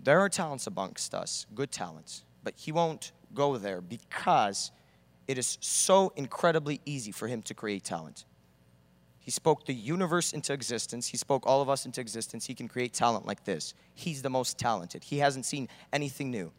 There 0.00 0.20
are 0.20 0.28
talents 0.28 0.68
amongst 0.68 1.14
us, 1.14 1.46
good 1.54 1.72
talents, 1.72 2.24
but 2.46 2.54
he 2.56 2.70
won't 2.70 3.10
go 3.34 3.58
there 3.58 3.80
because 3.80 4.70
it 5.26 5.36
is 5.36 5.58
so 5.60 6.12
incredibly 6.14 6.80
easy 6.86 7.10
for 7.10 7.26
him 7.26 7.42
to 7.42 7.54
create 7.54 7.82
talent. 7.82 8.24
He 9.18 9.32
spoke 9.32 9.66
the 9.66 9.74
universe 9.74 10.32
into 10.32 10.52
existence. 10.52 11.08
He 11.08 11.16
spoke 11.16 11.44
all 11.44 11.60
of 11.60 11.68
us 11.68 11.86
into 11.86 12.00
existence. 12.00 12.46
He 12.46 12.54
can 12.54 12.68
create 12.68 12.92
talent 12.92 13.26
like 13.26 13.42
this. 13.42 13.74
He's 13.94 14.22
the 14.22 14.30
most 14.30 14.58
talented. 14.58 15.02
He 15.02 15.18
hasn't 15.18 15.44
seen 15.44 15.68
anything 15.92 16.30
new. 16.30 16.52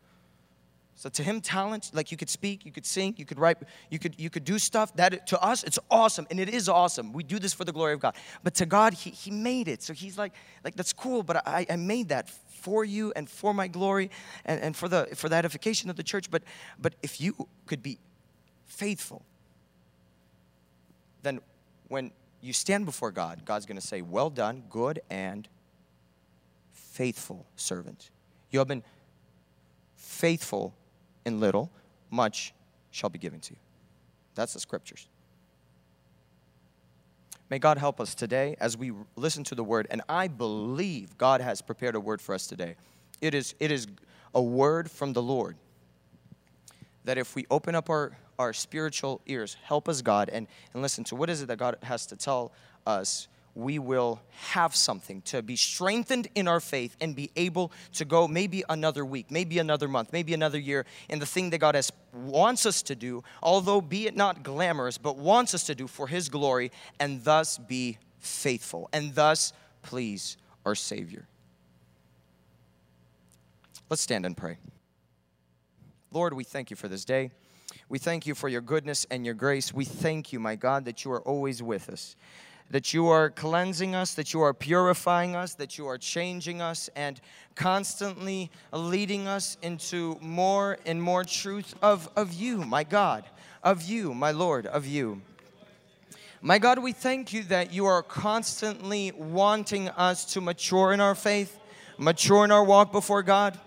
So 0.97 1.09
to 1.09 1.21
him, 1.21 1.41
talent, 1.41 1.91
like 1.93 2.11
you 2.11 2.17
could 2.17 2.29
speak, 2.29 2.65
you 2.65 2.71
could 2.71 2.85
sing, 2.85 3.13
you 3.17 3.25
could 3.25 3.37
write, 3.37 3.59
you 3.91 3.99
could 3.99 4.19
you 4.19 4.31
could 4.31 4.43
do 4.43 4.57
stuff 4.57 4.95
that 4.95 5.27
to 5.27 5.39
us 5.39 5.63
it's 5.63 5.77
awesome, 5.91 6.25
and 6.31 6.39
it 6.39 6.49
is 6.49 6.67
awesome. 6.67 7.13
We 7.13 7.21
do 7.21 7.37
this 7.37 7.53
for 7.53 7.65
the 7.65 7.71
glory 7.71 7.93
of 7.93 7.99
God. 7.99 8.15
But 8.43 8.55
to 8.55 8.65
God, 8.65 8.95
he, 8.95 9.11
he 9.11 9.29
made 9.29 9.67
it. 9.67 9.83
So 9.83 9.93
he's 9.93 10.17
like, 10.17 10.33
like 10.63 10.75
that's 10.75 10.93
cool, 10.93 11.21
but 11.21 11.47
I, 11.47 11.67
I 11.69 11.75
made 11.75 12.09
that 12.09 12.31
for 12.31 12.83
you 12.83 13.13
and 13.15 13.29
for 13.29 13.53
my 13.53 13.67
glory 13.67 14.09
and, 14.43 14.59
and 14.59 14.75
for 14.75 14.89
the 14.89 15.07
for 15.13 15.29
the 15.29 15.35
edification 15.35 15.91
of 15.91 15.97
the 15.97 16.03
church. 16.03 16.31
But 16.31 16.41
but 16.79 16.95
if 17.03 17.21
you 17.21 17.47
could 17.67 17.83
be 17.83 17.99
faithful, 18.65 19.23
then 21.21 21.41
when 21.89 22.09
you 22.41 22.53
stand 22.53 22.87
before 22.87 23.11
God, 23.11 23.45
God's 23.45 23.67
gonna 23.67 23.81
say, 23.81 24.01
Well 24.01 24.31
done, 24.31 24.63
good 24.67 25.01
and 25.11 25.47
faithful 26.71 27.45
servant. 27.55 28.09
You 28.49 28.57
have 28.57 28.67
been 28.67 28.83
faithful 29.95 30.73
in 31.27 31.41
little, 31.41 31.69
much 32.09 32.53
shall 32.89 33.09
be 33.09 33.19
given 33.19 33.41
to 33.41 33.51
you. 33.51 33.59
That's 34.33 34.53
the 34.53 34.59
scriptures. 34.59 35.07
May 37.49 37.59
God 37.59 37.77
help 37.77 37.99
us 37.99 38.15
today 38.15 38.55
as 38.59 38.77
we 38.77 38.93
listen 39.15 39.43
to 39.45 39.55
the 39.55 39.63
word. 39.63 39.87
And 39.89 40.01
I 40.07 40.29
believe 40.29 41.17
God 41.17 41.41
has 41.41 41.61
prepared 41.61 41.95
a 41.95 41.99
word 41.99 42.21
for 42.21 42.33
us 42.33 42.47
today. 42.47 42.75
It 43.21 43.33
is, 43.33 43.55
it 43.59 43.71
is 43.71 43.87
a 44.33 44.41
word 44.41 44.89
from 44.89 45.13
the 45.13 45.21
Lord 45.21 45.57
that 47.03 47.17
if 47.17 47.35
we 47.35 47.45
open 47.51 47.75
up 47.75 47.89
our, 47.89 48.17
our 48.39 48.53
spiritual 48.53 49.21
ears, 49.25 49.57
help 49.63 49.89
us, 49.89 50.01
God, 50.01 50.29
and, 50.29 50.47
and 50.73 50.81
listen 50.81 51.03
to 51.05 51.15
what 51.15 51.29
is 51.29 51.41
it 51.41 51.47
that 51.47 51.57
God 51.57 51.77
has 51.83 52.05
to 52.07 52.15
tell 52.15 52.51
us 52.85 53.27
we 53.57 53.79
will 53.79 54.21
have 54.29 54.75
something 54.75 55.19
to 55.23 55.41
be 55.41 55.55
strengthened 55.55 56.27
in 56.35 56.47
our 56.47 56.59
faith 56.59 56.95
and 57.01 57.15
be 57.15 57.31
able 57.35 57.71
to 57.91 58.05
go 58.05 58.27
maybe 58.27 58.63
another 58.69 59.03
week, 59.03 59.31
maybe 59.31 59.57
another 59.57 59.87
month, 59.87 60.13
maybe 60.13 60.35
another 60.35 60.59
year 60.59 60.85
in 61.09 61.17
the 61.17 61.25
thing 61.25 61.49
that 61.49 61.57
God 61.57 61.73
has 61.73 61.91
wants 62.13 62.67
us 62.67 62.83
to 62.83 62.95
do, 62.95 63.23
although 63.41 63.81
be 63.81 64.05
it 64.05 64.15
not 64.15 64.43
glamorous, 64.43 64.99
but 64.99 65.17
wants 65.17 65.55
us 65.55 65.63
to 65.63 65.73
do 65.73 65.87
for 65.87 66.07
his 66.07 66.29
glory 66.29 66.71
and 66.99 67.23
thus 67.23 67.57
be 67.57 67.97
faithful 68.19 68.89
and 68.93 69.15
thus 69.15 69.53
please 69.81 70.37
our 70.63 70.75
Savior. 70.75 71.27
Let's 73.89 74.03
stand 74.03 74.27
and 74.27 74.37
pray. 74.37 74.59
Lord, 76.11 76.33
we 76.33 76.43
thank 76.43 76.69
you 76.69 76.75
for 76.75 76.87
this 76.87 77.05
day. 77.05 77.31
We 77.89 77.97
thank 77.97 78.27
you 78.27 78.35
for 78.35 78.49
your 78.49 78.61
goodness 78.61 79.07
and 79.09 79.25
your 79.25 79.33
grace. 79.33 79.73
We 79.73 79.85
thank 79.85 80.31
you, 80.31 80.39
my 80.39 80.55
God, 80.55 80.85
that 80.85 81.03
you 81.03 81.11
are 81.11 81.21
always 81.21 81.63
with 81.63 81.89
us 81.89 82.15
that 82.69 82.93
you 82.93 83.07
are 83.07 83.29
cleansing 83.29 83.95
us, 83.95 84.13
that 84.15 84.33
you 84.33 84.41
are 84.41 84.53
purifying 84.53 85.35
us, 85.35 85.53
that 85.55 85.77
you 85.77 85.87
are 85.87 85.97
changing 85.97 86.61
us, 86.61 86.89
and 86.95 87.21
constantly 87.55 88.51
leading 88.73 89.27
us 89.27 89.57
into 89.61 90.17
more 90.21 90.77
and 90.85 91.01
more 91.01 91.23
truth 91.23 91.75
of, 91.81 92.09
of 92.15 92.33
you, 92.33 92.57
my 92.57 92.83
God. 92.83 93.23
of 93.63 93.83
you, 93.83 94.13
my 94.13 94.31
Lord, 94.31 94.65
of 94.65 94.85
you. 94.85 95.21
My 96.41 96.59
God, 96.59 96.79
we 96.79 96.93
thank 96.93 97.33
you 97.33 97.43
that 97.43 97.73
you 97.73 97.85
are 97.85 98.03
constantly 98.03 99.11
wanting 99.11 99.89
us 99.89 100.23
to 100.33 100.41
mature 100.41 100.93
in 100.93 101.01
our 101.01 101.15
faith, 101.15 101.59
mature 101.97 102.45
in 102.45 102.51
our 102.51 102.63
walk 102.63 102.91
before 102.91 103.23
God. 103.23 103.59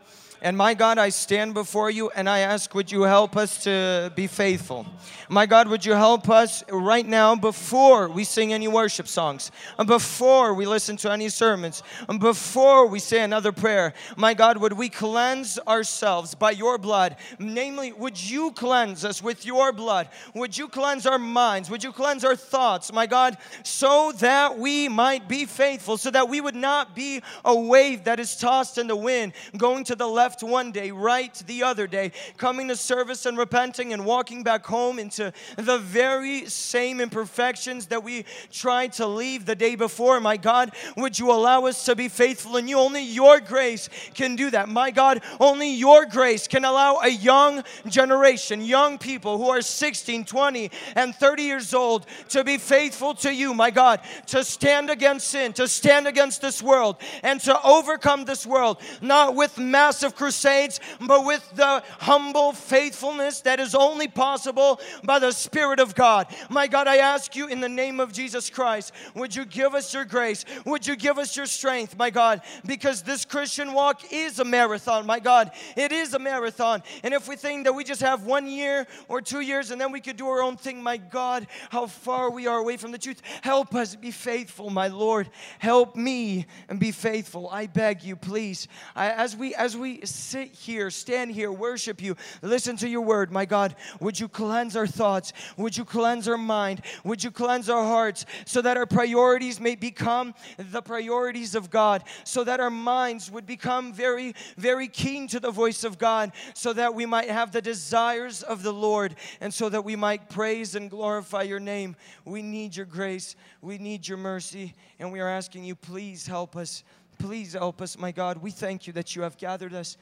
And 0.43 0.57
my 0.57 0.73
God, 0.73 0.97
I 0.97 1.11
stand 1.11 1.53
before 1.53 1.91
you 1.91 2.09
and 2.11 2.29
I 2.29 2.39
ask, 2.39 2.75
would 2.75 2.91
you 2.91 3.03
help 3.03 3.37
us 3.37 3.65
to 3.65 4.11
be 4.15 4.27
faithful? 4.27 4.87
My 5.29 5.45
God, 5.45 5.69
would 5.69 5.85
you 5.85 5.93
help 5.93 6.31
us 6.31 6.65
right 6.71 7.07
now 7.07 7.37
before 7.37 8.09
we 8.09 8.25
sing 8.25 8.53
any 8.53 8.67
worship 8.67 9.07
songs, 9.07 9.53
and 9.79 9.87
before 9.87 10.55
we 10.55 10.67
listen 10.67 10.97
to 10.99 11.13
any 11.13 11.29
sermons, 11.29 11.83
and 12.09 12.19
before 12.19 12.87
we 12.87 12.99
say 12.99 13.23
another 13.23 13.53
prayer? 13.53 13.93
My 14.17 14.35
God, 14.35 14.57
would 14.57 14.73
we 14.73 14.89
cleanse 14.89 15.59
ourselves 15.69 16.35
by 16.35 16.53
your 16.53 16.79
blood? 16.79 17.17
Namely, 17.39 17.93
would 17.93 18.21
you 18.21 18.51
cleanse 18.53 19.05
us 19.05 19.23
with 19.23 19.45
your 19.45 19.73
blood? 19.73 20.09
Would 20.35 20.57
you 20.57 20.69
cleanse 20.69 21.07
our 21.07 21.19
minds? 21.19 21.71
Would 21.71 21.85
you 21.85 21.93
cleanse 21.93 22.25
our 22.25 22.37
thoughts, 22.37 22.93
my 22.93 23.07
God, 23.07 23.37
so 23.63 24.13
that 24.17 24.59
we 24.59 24.89
might 24.89 25.29
be 25.29 25.45
faithful, 25.45 25.97
so 25.97 26.11
that 26.11 26.29
we 26.29 26.41
would 26.41 26.57
not 26.57 26.97
be 26.97 27.23
a 27.45 27.55
wave 27.55 28.05
that 28.05 28.19
is 28.19 28.37
tossed 28.37 28.79
in 28.79 28.87
the 28.87 28.97
wind, 28.97 29.33
going 29.57 29.85
to 29.85 29.95
the 29.95 30.09
left 30.09 30.30
left 30.31 30.45
one 30.45 30.71
day, 30.71 30.93
right 30.93 31.43
the 31.49 31.65
other 31.65 31.89
day, 31.89 32.13
coming 32.37 32.69
to 32.69 32.77
service 32.77 33.27
and 33.27 33.37
repenting 33.37 33.93
and 33.93 34.07
walking 34.07 34.45
back 34.45 34.65
home 34.65 34.97
into 34.97 35.33
the 35.57 35.77
very 35.79 36.47
same 36.47 37.01
imperfections 37.01 37.87
that 37.87 38.05
we 38.05 38.25
tried 38.53 38.93
to 38.93 39.09
leave 39.09 39.45
the 39.45 39.57
day 39.57 39.75
before. 39.75 40.21
My 40.21 40.37
God, 40.37 40.71
would 40.97 41.19
you 41.19 41.33
allow 41.33 41.67
us 41.67 41.85
to 41.87 41.97
be 41.97 42.07
faithful 42.07 42.59
in 42.59 42.69
you? 42.69 42.79
Only 42.79 43.03
your 43.03 43.41
grace 43.41 43.89
can 44.15 44.37
do 44.37 44.51
that. 44.51 44.69
My 44.69 44.93
God, 44.93 45.21
only 45.41 45.73
your 45.73 46.07
grace 46.07 46.47
can 46.47 46.65
allow 46.65 47.01
a 47.03 47.09
young 47.09 47.65
generation, 47.89 48.63
young 48.63 48.99
people 48.99 49.37
who 49.37 49.49
are 49.49 49.63
16, 49.63 50.27
20, 50.27 50.71
and 50.95 51.13
30 51.13 51.43
years 51.43 51.75
old 51.75 52.07
to 52.29 52.45
be 52.45 52.57
faithful 52.57 53.15
to 53.15 53.35
you, 53.35 53.53
my 53.53 53.73
God, 53.73 53.99
to 54.27 54.45
stand 54.45 54.91
against 54.91 55.27
sin, 55.27 55.53
to 55.55 55.67
stand 55.67 56.07
against 56.07 56.41
this 56.41 56.63
world, 56.63 56.99
and 57.25 57.41
to 57.41 57.61
overcome 57.65 58.27
this 58.27 58.47
world, 58.47 58.81
not 59.01 59.35
with 59.35 59.59
massive 59.59 60.15
crusades, 60.21 60.81
but 61.01 61.25
with 61.25 61.51
the 61.57 61.83
humble 61.99 62.53
faithfulness 62.53 63.41
that 63.41 63.59
is 63.59 63.75
only 63.75 64.07
possible 64.07 64.79
by 65.03 65.19
the 65.19 65.33
Spirit 65.33 65.81
of 65.81 65.95
God. 65.95 66.27
My 66.51 66.67
God, 66.67 66.87
I 66.87 66.99
ask 66.99 67.35
you 67.35 67.49
in 67.49 67.61
the 67.61 67.71
name 67.71 68.01
of 68.01 68.13
Jesus 68.13 68.51
Christ, 68.51 68.93
would 69.15 69.35
you 69.35 69.47
give 69.47 69.75
us 69.75 69.95
your 69.95 70.05
grace? 70.05 70.45
Would 70.67 70.87
you 70.87 70.95
give 70.95 71.17
us 71.17 71.35
your 71.39 71.47
strength, 71.47 71.97
my 71.97 72.11
God? 72.11 72.43
Because 72.67 73.01
this 73.01 73.25
Christian 73.25 73.73
walk 73.73 74.13
is 74.13 74.39
a 74.39 74.45
marathon, 74.45 75.07
my 75.07 75.21
God. 75.21 75.53
It 75.75 75.91
is 75.91 76.13
a 76.13 76.19
marathon. 76.19 76.83
And 77.03 77.15
if 77.15 77.27
we 77.27 77.37
think 77.37 77.65
that 77.65 77.73
we 77.73 77.83
just 77.83 78.03
have 78.03 78.27
one 78.27 78.47
year 78.47 78.87
or 79.09 79.23
two 79.23 79.41
years 79.41 79.71
and 79.71 79.81
then 79.81 79.91
we 79.91 80.03
could 80.03 80.19
do 80.19 80.29
our 80.29 80.43
own 80.43 80.59
thing, 80.59 80.83
my 80.83 80.99
God, 80.99 81.47
how 81.71 81.87
far 81.87 82.31
we 82.31 82.47
are 82.47 82.59
away 82.59 82.77
from 82.77 82.93
the 82.93 82.99
truth. 82.99 83.23
Help 83.41 83.75
us 83.75 83.97
be 83.97 84.11
faithful, 84.11 84.69
my 84.69 84.89
Lord. 84.89 85.31
Help 85.61 85.97
me 85.97 86.45
and 86.69 86.79
be 86.79 86.91
faithful. 86.91 87.49
I 87.49 87.69
beg 87.69 88.03
you, 88.03 88.17
please. 88.17 88.69
I, 88.95 89.13
as 89.13 89.35
we 89.35 89.55
as 89.55 89.79
we 89.79 90.05
sit 90.11 90.53
here, 90.53 90.91
stand 90.91 91.33
here, 91.33 91.51
worship 91.51 92.03
you, 92.03 92.17
listen 92.43 92.77
to 92.79 92.89
your 92.89 93.01
word. 93.01 93.33
My 93.33 93.45
God, 93.45 93.75
would 94.01 94.19
you 94.19 94.29
cleanse 94.29 94.77
our 94.77 94.87
thoughts? 94.87 95.33
Would 95.57 95.77
you 95.77 95.85
cleanse 95.85 96.29
our 96.29 96.39
mind? 96.39 96.83
Would 97.05 97.25
you 97.25 97.31
cleanse 97.31 97.71
our 97.71 97.85
hearts 97.85 98.27
so 98.45 98.63
that 98.63 98.77
our 98.77 98.87
priorities 98.87 99.61
may 99.61 99.75
become 99.75 100.35
the 100.59 100.83
priorities 100.83 101.55
of 101.55 101.71
God? 101.71 102.05
So 102.25 102.45
that 102.45 102.61
our 102.61 102.71
minds 102.71 103.31
would 103.31 103.47
become 103.47 103.93
very, 103.93 104.35
very 104.57 104.89
keen 104.89 105.29
to 105.29 105.41
the 105.41 105.51
voice 105.51 105.85
of 105.85 105.99
God, 105.99 106.33
so 106.55 106.73
that 106.73 106.95
we 106.95 107.07
might 107.07 107.31
have 107.31 107.53
the 107.53 107.63
desires 107.63 108.43
of 108.43 108.63
the 108.63 108.73
Lord, 108.73 109.15
and 109.41 109.53
so 109.53 109.69
that 109.69 109.85
we 109.85 109.97
might 109.97 110.29
praise 110.29 110.75
and 110.75 110.91
glorify 110.91 111.43
your 111.43 111.61
name. 111.61 111.97
We 112.25 112.43
need 112.43 112.77
your 112.77 112.87
grace, 112.87 113.37
we 113.61 113.79
need 113.79 114.07
your 114.07 114.19
mercy, 114.19 114.75
and 114.99 115.13
we 115.13 115.21
are 115.21 115.29
asking 115.29 115.65
you, 115.65 115.75
please 115.75 116.27
help 116.27 116.57
us. 116.57 116.85
Please 117.21 117.53
help 117.53 117.83
us, 117.83 117.99
my 117.99 118.13
God. 118.13 118.39
We 118.39 118.51
thank 118.51 118.87
you 118.87 118.95
that 118.95 119.15
you 119.15 119.21
have 119.23 119.37
gathered 119.37 119.75
us 119.75 119.99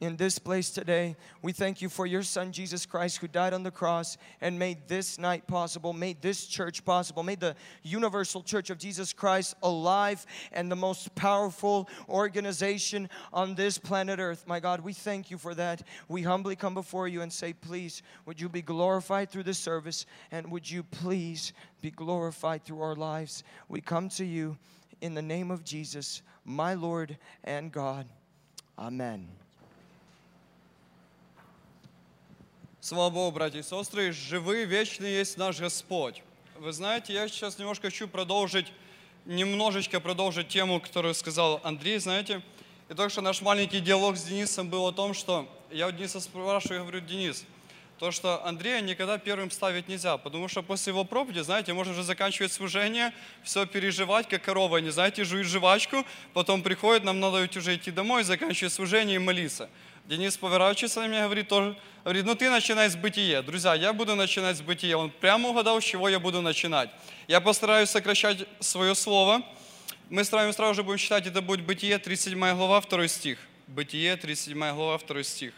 in 0.00 0.16
this 0.16 0.36
place 0.36 0.70
today. 0.70 1.14
We 1.42 1.52
thank 1.52 1.80
you 1.80 1.88
for 1.88 2.06
your 2.06 2.24
Son, 2.24 2.50
Jesus 2.50 2.84
Christ, 2.84 3.18
who 3.18 3.28
died 3.28 3.54
on 3.54 3.62
the 3.62 3.70
cross 3.70 4.18
and 4.40 4.58
made 4.58 4.88
this 4.88 5.16
night 5.16 5.46
possible, 5.46 5.92
made 5.92 6.20
this 6.20 6.44
church 6.44 6.84
possible, 6.84 7.22
made 7.22 7.38
the 7.38 7.54
universal 7.84 8.42
church 8.42 8.68
of 8.70 8.78
Jesus 8.78 9.12
Christ 9.12 9.54
alive 9.62 10.26
and 10.50 10.68
the 10.68 10.76
most 10.76 11.14
powerful 11.14 11.88
organization 12.08 13.08
on 13.32 13.54
this 13.54 13.78
planet 13.78 14.18
Earth. 14.18 14.44
My 14.44 14.58
God, 14.58 14.80
we 14.80 14.92
thank 14.92 15.30
you 15.30 15.38
for 15.38 15.54
that. 15.54 15.82
We 16.08 16.22
humbly 16.22 16.56
come 16.56 16.74
before 16.74 17.06
you 17.06 17.22
and 17.22 17.32
say, 17.32 17.52
please, 17.52 18.02
would 18.26 18.40
you 18.40 18.48
be 18.48 18.60
glorified 18.60 19.30
through 19.30 19.44
this 19.44 19.58
service 19.58 20.04
and 20.32 20.50
would 20.50 20.68
you 20.68 20.82
please 20.82 21.52
be 21.80 21.92
glorified 21.92 22.64
through 22.64 22.82
our 22.82 22.96
lives? 22.96 23.44
We 23.68 23.80
come 23.80 24.08
to 24.10 24.24
you 24.24 24.58
in 25.00 25.14
the 25.14 25.22
name 25.22 25.50
of 25.50 25.64
Jesus, 25.64 26.22
my 26.46 26.74
Lord 26.74 27.16
and 27.44 27.72
God. 27.72 28.06
Amen. 28.78 29.26
Слава 32.80 33.10
Богу, 33.10 33.34
братья 33.34 33.58
и 33.58 33.62
сестры, 33.62 34.12
живый, 34.12 34.64
вечный 34.64 35.10
есть 35.10 35.36
наш 35.36 35.58
Господь. 35.58 36.22
Вы 36.56 36.72
знаете, 36.72 37.12
я 37.12 37.26
сейчас 37.26 37.58
немножко 37.58 37.88
хочу 37.88 38.06
продолжить, 38.06 38.72
немножечко 39.24 39.98
продолжить 39.98 40.48
тему, 40.48 40.80
которую 40.80 41.14
сказал 41.14 41.60
Андрей, 41.64 41.98
знаете. 41.98 42.42
И 42.88 42.94
только 42.94 43.10
что 43.10 43.22
наш 43.22 43.42
маленький 43.42 43.80
диалог 43.80 44.16
с 44.16 44.22
Денисом 44.22 44.70
был 44.70 44.86
о 44.86 44.92
том, 44.92 45.14
что 45.14 45.48
я 45.72 45.88
у 45.88 45.90
Дениса 45.90 46.20
спрашиваю, 46.20 46.78
я 46.78 46.82
говорю, 46.82 47.00
Денис, 47.00 47.44
то, 47.98 48.10
что 48.10 48.44
Андрея 48.44 48.80
никогда 48.80 49.16
первым 49.16 49.50
ставить 49.50 49.88
нельзя, 49.88 50.18
потому 50.18 50.48
что 50.48 50.62
после 50.62 50.90
его 50.90 51.04
проповеди, 51.04 51.40
знаете, 51.40 51.72
можно 51.72 51.92
уже 51.92 52.02
заканчивать 52.02 52.52
служение, 52.52 53.12
все 53.42 53.64
переживать, 53.64 54.28
как 54.28 54.42
корова, 54.42 54.78
не 54.78 54.90
знаете, 54.90 55.24
жует 55.24 55.46
жвачку, 55.46 56.04
потом 56.34 56.62
приходит, 56.62 57.04
нам 57.04 57.20
надо 57.20 57.48
уже 57.56 57.74
идти 57.74 57.90
домой, 57.90 58.22
заканчивать 58.22 58.72
служение 58.72 59.16
и 59.16 59.18
молиться. 59.18 59.70
Денис 60.04 60.36
поворачивается 60.36 61.00
на 61.00 61.08
меня 61.08 61.20
и 61.20 61.24
говорит, 61.24 61.48
тоже, 61.48 61.76
говорит, 62.04 62.26
ну 62.26 62.34
ты 62.34 62.48
начинай 62.50 62.88
с 62.88 62.94
бытия. 62.94 63.42
Друзья, 63.42 63.74
я 63.74 63.92
буду 63.92 64.14
начинать 64.14 64.56
с 64.56 64.60
бытия. 64.60 64.96
Он 64.98 65.10
прямо 65.10 65.48
угадал, 65.48 65.80
с 65.80 65.84
чего 65.84 66.08
я 66.08 66.20
буду 66.20 66.42
начинать. 66.42 66.90
Я 67.26 67.40
постараюсь 67.40 67.90
сокращать 67.90 68.46
свое 68.60 68.94
слово. 68.94 69.42
Мы 70.08 70.22
с 70.22 70.30
вами 70.30 70.52
сразу 70.52 70.74
же 70.74 70.82
будем 70.84 70.98
читать, 70.98 71.26
это 71.26 71.42
будет 71.42 71.62
Бытие, 71.62 71.98
37 71.98 72.38
глава, 72.54 72.80
2 72.80 73.08
стих. 73.08 73.38
Бытие, 73.66 74.16
37 74.16 74.56
глава, 74.74 74.98
2 74.98 75.22
стих. 75.24 75.52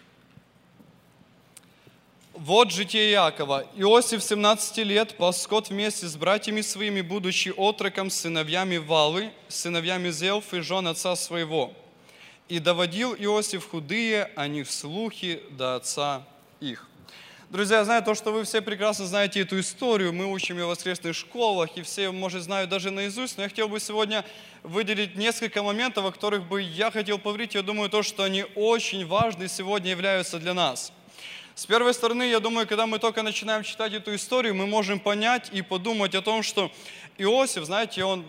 Вот 2.41 2.71
житие 2.71 3.11
Иакова. 3.11 3.67
Иосиф 3.75 4.23
17 4.23 4.79
лет 4.85 5.17
пас 5.17 5.43
скот 5.43 5.71
вместе 5.71 6.07
с 6.07 6.17
братьями 6.17 6.61
своими, 6.61 7.01
будучи 7.01 7.49
отроком, 7.49 8.11
сыновьями 8.11 8.77
Валы, 8.77 9.33
сыновьями 9.49 10.11
Зелф 10.11 10.55
и 10.55 10.61
жен 10.61 10.87
отца 10.87 11.17
своего. 11.17 11.73
И 12.49 12.61
доводил 12.61 13.13
Иосиф 13.19 13.69
худые 13.69 14.31
о 14.37 14.47
них 14.47 14.71
слухи 14.71 15.43
до 15.51 15.75
отца 15.75 16.23
их. 16.61 16.87
Друзья, 17.51 17.79
я 17.79 17.85
знаю 17.85 18.05
то, 18.05 18.15
что 18.15 18.31
вы 18.31 18.45
все 18.45 18.63
прекрасно 18.63 19.07
знаете 19.07 19.41
эту 19.41 19.59
историю, 19.59 20.13
мы 20.13 20.33
учим 20.33 20.59
ее 20.59 20.67
в 20.67 20.69
воскресных 20.69 21.17
школах, 21.17 21.71
и 21.77 21.83
все, 21.83 22.13
может, 22.13 22.45
знают 22.45 22.71
даже 22.71 22.93
наизусть, 22.93 23.37
но 23.37 23.43
я 23.43 23.49
хотел 23.49 23.69
бы 23.69 23.81
сегодня 23.81 24.25
выделить 24.63 25.17
несколько 25.17 25.65
моментов, 25.65 26.05
о 26.05 26.13
которых 26.13 26.47
бы 26.47 26.63
я 26.63 26.93
хотел 26.93 27.19
поговорить. 27.19 27.57
Я 27.57 27.63
думаю, 27.63 27.91
то, 27.91 28.05
что 28.05 28.23
они 28.23 28.47
очень 28.55 29.05
важны 29.05 29.49
сегодня 29.49 29.91
являются 29.91 30.39
для 30.39 30.55
нас– 30.55 30.93
с 31.59 31.67
первой 31.67 31.93
стороны, 31.93 32.23
я 32.23 32.39
думаю, 32.39 32.69
когда 32.69 32.87
мы 32.87 33.01
только 33.01 33.25
начинаем 33.25 33.65
читать 33.65 33.93
эту 33.93 34.15
историю, 34.15 34.55
мы 34.55 34.69
можем 34.69 35.01
понять 35.01 35.51
и 35.53 35.61
подумать 35.61 36.15
о 36.15 36.23
том, 36.23 36.45
что 36.45 36.71
Иосиф, 37.19 37.65
знаете, 37.65 38.05
он 38.05 38.25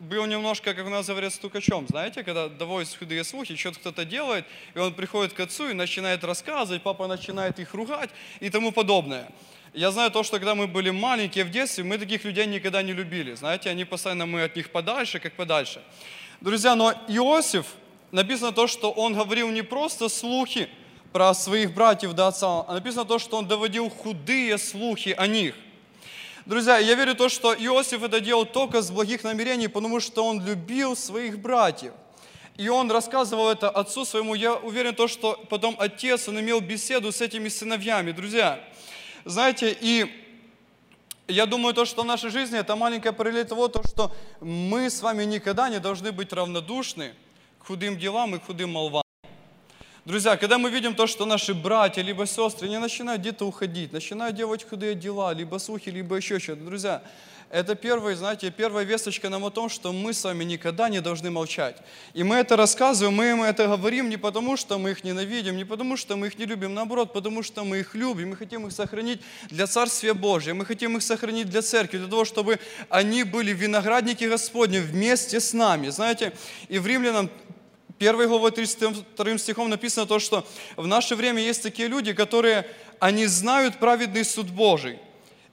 был 0.00 0.26
немножко, 0.26 0.74
как 0.74 0.84
у 0.84 0.90
нас 0.90 1.06
говорят, 1.06 1.32
стукачом. 1.32 1.86
Знаете, 1.86 2.24
когда 2.24 2.48
доводят 2.48 2.92
худые 2.98 3.22
слухи, 3.22 3.54
что-то 3.54 3.78
кто-то 3.78 4.04
делает, 4.04 4.46
и 4.74 4.80
он 4.80 4.92
приходит 4.94 5.32
к 5.32 5.38
отцу 5.38 5.70
и 5.70 5.74
начинает 5.74 6.24
рассказывать, 6.24 6.82
папа 6.82 7.06
начинает 7.06 7.60
их 7.60 7.72
ругать 7.72 8.10
и 8.40 8.50
тому 8.50 8.72
подобное. 8.72 9.28
Я 9.72 9.92
знаю 9.92 10.10
то, 10.10 10.24
что 10.24 10.38
когда 10.38 10.56
мы 10.56 10.66
были 10.66 10.90
маленькие 10.90 11.44
в 11.44 11.52
детстве, 11.52 11.84
мы 11.84 11.98
таких 11.98 12.24
людей 12.24 12.46
никогда 12.46 12.82
не 12.82 12.94
любили. 12.94 13.34
Знаете, 13.34 13.70
они 13.70 13.84
постоянно, 13.84 14.26
мы 14.26 14.42
от 14.42 14.56
них 14.56 14.72
подальше, 14.72 15.20
как 15.20 15.34
подальше. 15.34 15.80
Друзья, 16.40 16.74
но 16.74 16.90
Иосиф, 17.06 17.66
написано 18.10 18.50
то, 18.50 18.66
что 18.66 18.90
он 18.90 19.14
говорил 19.14 19.50
не 19.50 19.62
просто 19.62 20.08
слухи, 20.08 20.68
про 21.12 21.34
своих 21.34 21.74
братьев 21.74 22.12
до 22.12 22.28
отца, 22.28 22.64
написано 22.64 23.04
то, 23.04 23.18
что 23.18 23.38
он 23.38 23.48
доводил 23.48 23.88
худые 23.90 24.58
слухи 24.58 25.14
о 25.16 25.26
них. 25.26 25.54
Друзья, 26.46 26.78
я 26.78 26.94
верю 26.94 27.14
в 27.14 27.16
то, 27.16 27.28
что 27.28 27.54
Иосиф 27.54 28.02
это 28.02 28.20
делал 28.20 28.46
только 28.46 28.80
с 28.80 28.90
благих 28.90 29.24
намерений, 29.24 29.68
потому 29.68 29.98
что 29.98 30.24
он 30.24 30.44
любил 30.44 30.94
своих 30.94 31.40
братьев. 31.40 31.92
И 32.56 32.68
он 32.68 32.90
рассказывал 32.90 33.50
это 33.50 33.68
отцу 33.68 34.04
своему. 34.04 34.34
Я 34.34 34.54
уверен 34.54 34.92
в 34.92 34.96
то, 34.96 35.08
что 35.08 35.38
потом 35.50 35.76
отец, 35.78 36.28
он 36.28 36.40
имел 36.40 36.60
беседу 36.60 37.12
с 37.12 37.20
этими 37.20 37.48
сыновьями. 37.48 38.12
Друзья, 38.12 38.60
знаете, 39.24 39.76
и 39.80 40.06
я 41.28 41.46
думаю, 41.46 41.74
то, 41.74 41.84
что 41.84 42.02
в 42.02 42.06
нашей 42.06 42.30
жизни 42.30 42.58
это 42.58 42.76
маленькое 42.76 43.12
параллель 43.12 43.44
того, 43.44 43.68
то, 43.68 43.82
что 43.86 44.14
мы 44.40 44.88
с 44.88 45.02
вами 45.02 45.24
никогда 45.24 45.68
не 45.68 45.80
должны 45.80 46.12
быть 46.12 46.32
равнодушны 46.32 47.14
к 47.58 47.66
худым 47.66 47.98
делам 47.98 48.36
и 48.36 48.38
к 48.38 48.44
худым 48.44 48.70
молвам. 48.70 49.05
Друзья, 50.06 50.36
когда 50.36 50.56
мы 50.56 50.70
видим 50.70 50.94
то, 50.94 51.08
что 51.08 51.26
наши 51.26 51.52
братья, 51.52 52.00
либо 52.00 52.26
сестры, 52.26 52.68
не 52.68 52.78
начинают 52.78 53.22
где-то 53.22 53.44
уходить, 53.44 53.92
начинают 53.92 54.36
делать 54.36 54.62
худые 54.62 54.94
дела, 54.94 55.34
либо 55.34 55.58
слухи, 55.58 55.88
либо 55.88 56.14
еще 56.14 56.38
что-то, 56.38 56.62
друзья, 56.62 57.02
это 57.50 57.74
первая, 57.74 58.14
знаете, 58.14 58.52
первая 58.52 58.84
весточка 58.84 59.28
нам 59.28 59.44
о 59.44 59.50
том, 59.50 59.68
что 59.68 59.92
мы 59.92 60.12
с 60.12 60.22
вами 60.22 60.44
никогда 60.44 60.88
не 60.88 61.00
должны 61.00 61.32
молчать. 61.32 61.78
И 62.14 62.22
мы 62.22 62.36
это 62.36 62.54
рассказываем, 62.54 63.16
мы 63.16 63.30
им 63.30 63.42
это 63.42 63.66
говорим 63.66 64.08
не 64.08 64.16
потому, 64.16 64.56
что 64.56 64.78
мы 64.78 64.92
их 64.92 65.02
ненавидим, 65.02 65.56
не 65.56 65.64
потому, 65.64 65.96
что 65.96 66.16
мы 66.16 66.28
их 66.28 66.38
не 66.38 66.44
любим, 66.44 66.72
наоборот, 66.72 67.12
потому 67.12 67.42
что 67.42 67.64
мы 67.64 67.80
их 67.80 67.96
любим, 67.96 68.30
мы 68.30 68.36
хотим 68.36 68.64
их 68.64 68.72
сохранить 68.72 69.20
для 69.50 69.66
Царствия 69.66 70.14
Божия, 70.14 70.54
мы 70.54 70.64
хотим 70.64 70.96
их 70.96 71.02
сохранить 71.02 71.50
для 71.50 71.62
Церкви, 71.62 71.98
для 71.98 72.08
того, 72.08 72.24
чтобы 72.24 72.60
они 72.90 73.24
были 73.24 73.52
виноградники 73.52 74.22
Господни 74.22 74.78
вместе 74.78 75.40
с 75.40 75.52
нами. 75.52 75.88
Знаете, 75.88 76.32
и 76.68 76.78
в 76.78 76.86
Римлянам 76.86 77.28
1 77.98 78.28
главой 78.28 78.50
32 78.50 79.38
стихом 79.38 79.70
написано 79.70 80.06
то, 80.06 80.18
что 80.18 80.46
в 80.76 80.86
наше 80.86 81.14
время 81.14 81.42
есть 81.42 81.62
такие 81.62 81.88
люди, 81.88 82.12
которые, 82.12 82.66
они 82.98 83.26
знают 83.26 83.78
праведный 83.78 84.24
суд 84.24 84.50
Божий 84.50 84.98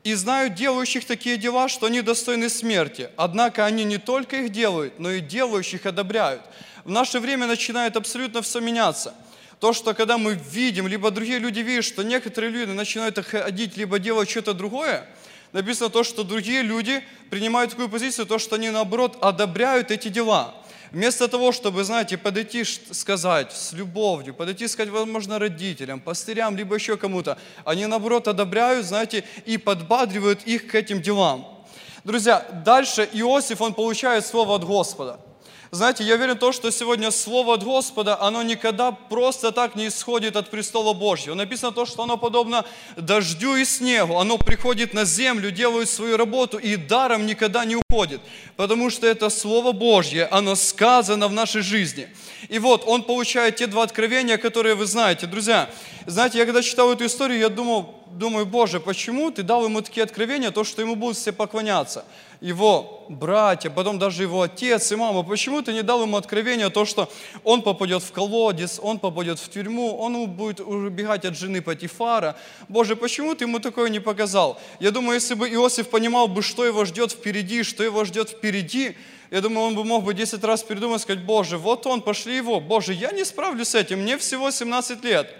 и 0.03 0.13
знают 0.13 0.55
делающих 0.55 1.05
такие 1.05 1.37
дела, 1.37 1.69
что 1.69 1.87
они 1.87 2.01
достойны 2.01 2.49
смерти. 2.49 3.09
Однако 3.15 3.65
они 3.65 3.85
не 3.85 3.97
только 3.97 4.37
их 4.37 4.51
делают, 4.51 4.99
но 4.99 5.11
и 5.11 5.21
делающих 5.21 5.85
одобряют. 5.85 6.41
В 6.83 6.89
наше 6.89 7.19
время 7.19 7.47
начинает 7.47 7.95
абсолютно 7.95 8.41
все 8.41 8.59
меняться. 8.59 9.13
То, 9.61 9.71
что 9.71 9.93
когда 9.93 10.17
мы 10.17 10.33
видим, 10.33 10.87
либо 10.87 11.09
другие 11.09 11.39
люди 11.39 11.61
видят, 11.61 11.85
что 11.85 12.03
некоторые 12.03 12.51
люди 12.51 12.71
начинают 12.71 13.17
ходить, 13.25 13.77
либо 13.77 13.97
делать 13.97 14.29
что-то 14.29 14.53
другое, 14.53 15.07
написано 15.53 15.89
то, 15.89 16.03
что 16.03 16.23
другие 16.23 16.63
люди 16.63 17.01
принимают 17.29 17.71
такую 17.71 17.87
позицию, 17.87 18.25
то, 18.25 18.39
что 18.39 18.55
они 18.55 18.69
наоборот 18.69 19.17
одобряют 19.21 19.89
эти 19.91 20.09
дела. 20.09 20.53
Вместо 20.93 21.27
того, 21.27 21.51
чтобы, 21.51 21.83
знаете, 21.83 22.19
подойти 22.19 22.63
сказать 22.63 23.51
с 23.51 23.73
любовью, 23.73 24.35
подойти 24.35 24.67
сказать, 24.67 24.91
возможно, 24.91 25.39
родителям, 25.39 25.99
пастырям, 25.99 26.55
либо 26.55 26.75
еще 26.75 26.97
кому-то, 26.97 27.39
они, 27.65 27.87
наоборот, 27.87 28.27
одобряют, 28.27 28.85
знаете, 28.85 29.23
и 29.47 29.57
подбадривают 29.57 30.43
их 30.43 30.67
к 30.67 30.75
этим 30.75 31.01
делам. 31.01 31.65
Друзья, 32.03 32.45
дальше 32.63 33.09
Иосиф, 33.11 33.59
он 33.61 33.73
получает 33.73 34.23
слово 34.23 34.55
от 34.55 34.63
Господа– 34.63 35.19
знаете, 35.73 36.03
я 36.03 36.17
верю 36.17 36.35
в 36.35 36.37
то, 36.37 36.51
что 36.51 36.69
сегодня 36.71 37.09
Слово 37.09 37.55
от 37.55 37.63
Господа, 37.63 38.21
оно 38.21 38.43
никогда 38.43 38.91
просто 38.91 39.51
так 39.51 39.75
не 39.75 39.87
исходит 39.87 40.35
от 40.35 40.51
престола 40.51 40.93
Божьего. 40.93 41.33
Написано 41.33 41.71
то, 41.71 41.87
что 41.87 42.03
оно 42.03 42.15
подобно 42.15 42.63
дождю 42.95 43.55
и 43.55 43.65
снегу. 43.65 44.19
Оно 44.19 44.37
приходит 44.37 44.93
на 44.93 45.03
землю, 45.03 45.49
делает 45.49 45.89
свою 45.89 46.15
работу 46.15 46.59
и 46.59 46.75
даром 46.75 47.25
никогда 47.25 47.65
не 47.65 47.75
уходит. 47.75 48.21
Потому 48.55 48.91
что 48.91 49.07
это 49.07 49.31
Слово 49.31 49.71
Божье, 49.71 50.27
оно 50.27 50.53
сказано 50.53 51.27
в 51.27 51.33
нашей 51.33 51.63
жизни. 51.63 52.07
И 52.49 52.59
вот 52.59 52.83
он 52.85 53.01
получает 53.01 53.55
те 53.55 53.65
два 53.65 53.81
откровения, 53.81 54.37
которые 54.37 54.75
вы 54.75 54.85
знаете. 54.85 55.25
Друзья, 55.25 55.71
знаете, 56.05 56.37
я 56.37 56.45
когда 56.45 56.61
читал 56.61 56.93
эту 56.93 57.07
историю, 57.07 57.39
я 57.39 57.49
думал, 57.49 58.02
думаю, 58.17 58.45
Боже, 58.45 58.79
почему 58.79 59.31
ты 59.31 59.43
дал 59.43 59.65
ему 59.65 59.81
такие 59.81 60.03
откровения, 60.03 60.51
то, 60.51 60.63
что 60.63 60.81
ему 60.81 60.95
будут 60.95 61.17
все 61.17 61.31
поклоняться? 61.31 62.05
Его 62.41 63.05
братья, 63.09 63.69
потом 63.69 63.99
даже 63.99 64.23
его 64.23 64.41
отец 64.41 64.91
и 64.91 64.95
мама, 64.95 65.23
почему 65.23 65.61
ты 65.61 65.71
не 65.71 65.81
дал 65.81 66.01
ему 66.01 66.17
откровения, 66.17 66.69
то, 66.69 66.83
что 66.85 67.09
он 67.43 67.61
попадет 67.61 68.03
в 68.03 68.11
колодец, 68.11 68.79
он 68.81 68.99
попадет 68.99 69.39
в 69.39 69.49
тюрьму, 69.49 69.97
он 69.97 70.27
будет 70.29 70.59
убегать 70.59 71.25
от 71.25 71.37
жены 71.37 71.61
Патифара? 71.61 72.35
Боже, 72.67 72.95
почему 72.95 73.33
ты 73.33 73.45
ему 73.45 73.59
такое 73.59 73.89
не 73.89 73.99
показал? 73.99 74.59
Я 74.79 74.91
думаю, 74.91 75.15
если 75.15 75.35
бы 75.35 75.49
Иосиф 75.49 75.89
понимал 75.89 76.27
бы, 76.27 76.41
что 76.41 76.65
его 76.65 76.85
ждет 76.85 77.11
впереди, 77.11 77.63
что 77.63 77.83
его 77.83 78.03
ждет 78.03 78.29
впереди, 78.29 78.97
я 79.31 79.41
думаю, 79.41 79.67
он 79.67 79.75
бы 79.75 79.83
мог 79.83 80.03
бы 80.03 80.13
10 80.13 80.43
раз 80.43 80.63
передумать, 80.63 81.01
сказать, 81.01 81.23
Боже, 81.23 81.57
вот 81.57 81.87
он, 81.87 82.01
пошли 82.01 82.35
его. 82.35 82.59
Боже, 82.59 82.93
я 82.93 83.11
не 83.11 83.23
справлюсь 83.23 83.69
с 83.69 83.75
этим, 83.75 84.01
мне 84.01 84.17
всего 84.17 84.51
17 84.51 85.03
лет 85.03 85.33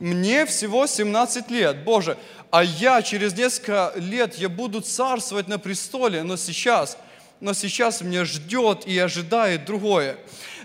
мне 0.00 0.46
всего 0.46 0.86
17 0.86 1.50
лет, 1.50 1.84
Боже, 1.84 2.16
а 2.50 2.64
я 2.64 3.02
через 3.02 3.34
несколько 3.34 3.92
лет, 3.96 4.34
я 4.36 4.48
буду 4.48 4.80
царствовать 4.80 5.46
на 5.46 5.58
престоле, 5.58 6.22
но 6.22 6.36
сейчас, 6.36 6.96
но 7.38 7.52
сейчас 7.52 8.00
меня 8.00 8.24
ждет 8.24 8.86
и 8.86 8.98
ожидает 8.98 9.66
другое. 9.66 10.16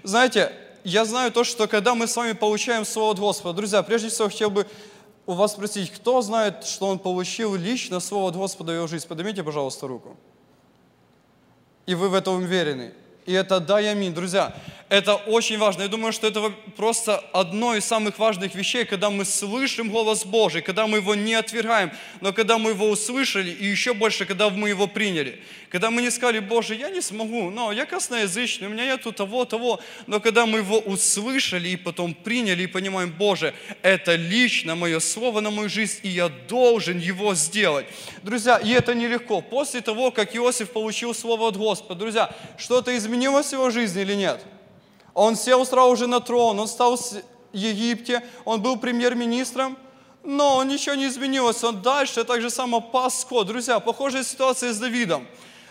Знаете, 0.04 0.52
я 0.86 1.04
знаю 1.04 1.32
то, 1.32 1.43
что 1.43 1.67
когда 1.67 1.95
мы 1.95 2.08
с 2.08 2.15
вами 2.15 2.32
получаем 2.32 2.86
Слово 2.86 3.12
от 3.12 3.19
Господа, 3.19 3.58
друзья, 3.58 3.84
прежде 3.84 4.10
всего 4.10 4.30
хотел 4.30 4.50
бы 4.50 4.65
у 5.26 5.34
вас 5.34 5.52
спросить, 5.52 5.91
кто 5.91 6.21
знает, 6.21 6.65
что 6.65 6.88
он 6.88 7.00
получил 7.00 7.56
лично 7.56 8.00
Слово 8.00 8.30
от 8.30 8.36
Господа 8.36 8.71
в 8.71 8.76
его 8.76 8.88
жизнь? 8.88 9.08
Поднимите, 9.08 9.43
пожалуйста, 9.43 9.88
руку. 9.88 10.15
И 11.86 11.95
вы 11.95 12.10
в 12.10 12.13
этом 12.13 12.36
уверены. 12.36 12.93
И 13.26 13.34
это 13.34 13.60
да 13.60 13.82
и 13.82 13.86
аминь. 13.86 14.13
Друзья, 14.13 14.56
это 14.88 15.15
очень 15.15 15.58
важно. 15.58 15.82
Я 15.82 15.88
думаю, 15.88 16.13
что 16.13 16.28
это 16.28 16.52
просто 16.78 17.17
одно 17.34 17.76
из 17.76 17.86
самых 17.86 18.19
важных 18.19 18.54
вещей, 18.54 18.86
когда 18.86 19.10
мы 19.10 19.26
слышим 19.26 19.89
голос 19.89 20.26
Божий, 20.26 20.62
когда 20.62 20.86
мы 20.86 21.00
его 21.00 21.15
не 21.15 21.34
отвергаем, 21.34 21.91
но 22.21 22.34
когда 22.34 22.60
мы 22.60 22.69
его 22.69 22.88
услышали, 22.89 23.50
и 23.50 23.65
еще 23.65 23.95
больше, 23.95 24.26
когда 24.26 24.50
мы 24.52 24.69
его 24.69 24.86
приняли. 24.86 25.41
Когда 25.69 25.89
мы 25.89 26.04
не 26.04 26.12
сказали, 26.12 26.38
Боже, 26.38 26.76
я 26.76 26.91
не 26.91 27.02
смогу, 27.02 27.50
но 27.50 27.71
я 27.71 27.88
косноязычный, 27.88 28.67
у 28.67 28.69
меня 28.69 28.86
нету 28.86 29.12
того, 29.12 29.45
того. 29.45 29.82
Но 30.06 30.19
когда 30.19 30.45
мы 30.45 30.60
его 30.60 30.78
услышали 30.78 31.69
и 31.69 31.76
потом 31.78 32.13
приняли 32.13 32.63
и 32.63 32.67
понимаем, 32.67 33.12
Боже, 33.12 33.56
это 33.82 34.15
лично 34.15 34.76
мое 34.76 35.00
слово 35.00 35.41
на 35.41 35.50
мою 35.50 35.67
жизнь, 35.67 36.00
и 36.04 36.10
я 36.10 36.30
должен 36.30 37.00
его 37.00 37.34
сделать. 37.34 37.88
Друзья, 38.21 38.58
и 38.58 38.69
это 38.69 38.93
нелегко. 38.93 39.41
После 39.41 39.82
того, 39.82 40.12
как 40.12 40.36
Иосиф 40.36 40.69
получил 40.69 41.15
слово 41.15 41.48
от 41.48 41.58
Господа, 41.58 41.95
друзья, 41.95 42.36
что-то 42.58 42.95
изменилось 42.95 43.48
в 43.48 43.54
его 43.54 43.71
жизни 43.71 44.04
или 44.04 44.13
нет? 44.13 44.45
Он 45.15 45.36
сел 45.36 45.65
сразу 45.65 45.95
же 45.95 46.08
на 46.08 46.19
трон, 46.19 46.60
он 46.60 46.67
стал 46.67 46.97
в 46.97 47.23
Египте, 47.54 48.21
он 48.43 48.62
был 48.62 48.78
премьер-министром, 48.78 49.78
но 50.23 50.58
он 50.58 50.67
ничего 50.67 50.93
не 50.93 51.08
изменилось, 51.08 51.63
он 51.63 51.82
дальше 51.82 52.23
так 52.23 52.41
же 52.41 52.51
само 52.51 52.82
пас. 52.82 53.25
Друзья, 53.47 53.80
похожая 53.80 54.23
ситуация 54.23 54.71
с 54.71 54.78
Давидом. 54.78 55.25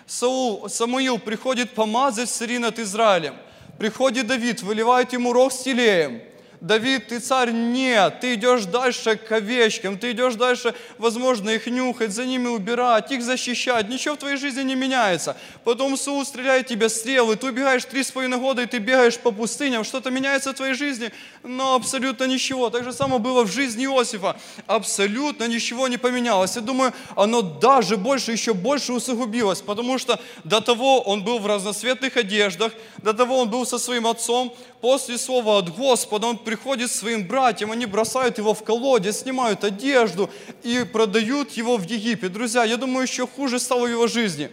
Саул, 0.07 0.69
Самуил 0.69 1.19
приходит 1.19 1.71
помазать 1.71 2.29
цари 2.29 2.59
над 2.59 2.79
Израилем. 2.79 3.37
Приходит 3.79 4.27
Давид, 4.27 4.63
выливает 4.63 5.13
ему 5.13 5.33
рог 5.33 5.53
с 5.53 5.59
телеем– 5.59 6.21
Давид, 6.61 7.09
ты 7.09 7.21
царь, 7.21 7.51
нет, 7.51 8.21
ты 8.21 8.35
идешь 8.35 8.65
дальше 8.65 9.17
к 9.17 9.31
овечкам, 9.33 9.99
ты 9.99 10.13
идешь 10.13 10.35
дальше, 10.35 10.75
возможно, 10.99 11.51
их 11.51 11.67
нюхать, 11.67 12.13
за 12.13 12.25
ними 12.25 12.49
убирать, 12.49 13.11
их 13.13 13.23
защищать, 13.23 13.89
ничего 13.89 14.15
в 14.15 14.19
твоей 14.19 14.37
жизни 14.37 14.63
не 14.63 14.75
меняется. 14.75 15.37
Потом 15.65 15.97
Саул 15.97 16.25
стреляет 16.25 16.67
тебе 16.67 16.89
стрелы, 16.89 17.37
ты 17.37 17.49
убегаешь 17.49 17.85
три 17.85 18.03
с 18.03 18.11
половиной 18.11 18.39
года, 18.39 18.63
и 18.63 18.67
ты 18.67 18.79
бегаешь 18.79 19.19
по 19.19 19.31
пустыням, 19.31 19.85
что-то 19.85 20.11
меняется 20.11 20.53
в 20.53 20.55
твоей 20.55 20.75
жизни, 20.75 21.13
но 21.43 21.75
абсолютно 21.75 22.25
ничего. 22.25 22.71
Так 22.71 22.85
же 22.85 22.93
самое 22.93 23.21
было 23.21 23.45
в 23.45 23.53
жизни 23.53 23.85
Иосифа, 23.85 24.37
абсолютно 24.67 25.47
ничего 25.47 25.89
не 25.89 25.99
поменялось. 25.99 26.57
Я 26.57 26.63
думаю, 26.63 26.93
оно 27.17 27.43
даже 27.43 27.97
больше, 27.97 28.33
еще 28.33 28.55
больше 28.55 28.93
усугубилось, 28.93 29.61
потому 29.61 29.99
что 29.99 30.19
до 30.45 30.61
того 30.61 31.03
он 31.03 31.25
был 31.25 31.39
в 31.39 31.47
разноцветных 31.47 32.17
одеждах, 32.17 32.73
до 33.03 33.13
того 33.13 33.39
он 33.39 33.51
был 33.51 33.67
со 33.67 33.79
своим 33.79 34.07
отцом, 34.07 34.55
после 34.85 35.17
слова 35.17 35.61
от 35.61 35.75
Господа 35.75 36.27
он 36.27 36.37
приходит 36.37 36.93
своим 36.93 37.27
братьям, 37.27 37.73
они 37.73 37.87
бросают 37.87 38.37
его 38.37 38.53
в 38.53 38.63
колодец, 38.63 39.21
снимают 39.23 39.65
одежду 39.65 40.29
и 40.63 40.85
продают 40.85 41.53
его 41.53 41.79
в 41.79 41.87
Египет. 41.87 42.35
Друзья, 42.35 42.65
я 42.65 42.77
думаю, 42.77 43.07
еще 43.07 43.27
хуже 43.27 43.59
стало 43.59 43.87
в 43.87 43.91
его 43.91 44.07
жизни. 44.09 44.51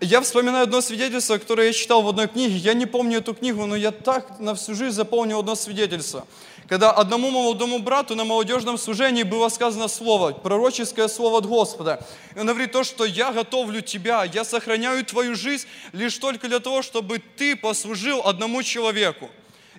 Я 0.00 0.20
вспоминаю 0.20 0.64
одно 0.64 0.82
свидетельство, 0.82 1.38
которое 1.38 1.68
я 1.68 1.72
читал 1.72 2.02
в 2.02 2.08
одной 2.10 2.28
книге. 2.28 2.56
Я 2.56 2.74
не 2.74 2.84
помню 2.84 3.20
эту 3.20 3.32
книгу, 3.32 3.64
но 3.64 3.74
я 3.74 3.90
так 3.90 4.38
на 4.38 4.54
всю 4.54 4.74
жизнь 4.74 4.94
запомнил 4.94 5.38
одно 5.38 5.54
свидетельство. 5.54 6.26
Когда 6.68 6.90
одному 6.90 7.30
молодому 7.30 7.78
брату 7.78 8.14
на 8.16 8.24
молодежном 8.24 8.76
служении 8.76 9.22
было 9.22 9.48
сказано 9.48 9.88
слово, 9.88 10.32
пророческое 10.32 11.08
слово 11.08 11.38
от 11.38 11.46
Господа. 11.46 12.06
И 12.36 12.38
он 12.38 12.46
говорит 12.48 12.72
то, 12.72 12.84
что 12.84 13.06
я 13.06 13.32
готовлю 13.32 13.80
тебя, 13.80 14.24
я 14.24 14.44
сохраняю 14.44 15.02
твою 15.06 15.34
жизнь 15.34 15.66
лишь 15.94 16.18
только 16.18 16.48
для 16.48 16.60
того, 16.60 16.82
чтобы 16.82 17.22
ты 17.38 17.56
послужил 17.56 18.20
одному 18.26 18.62
человеку. 18.62 19.30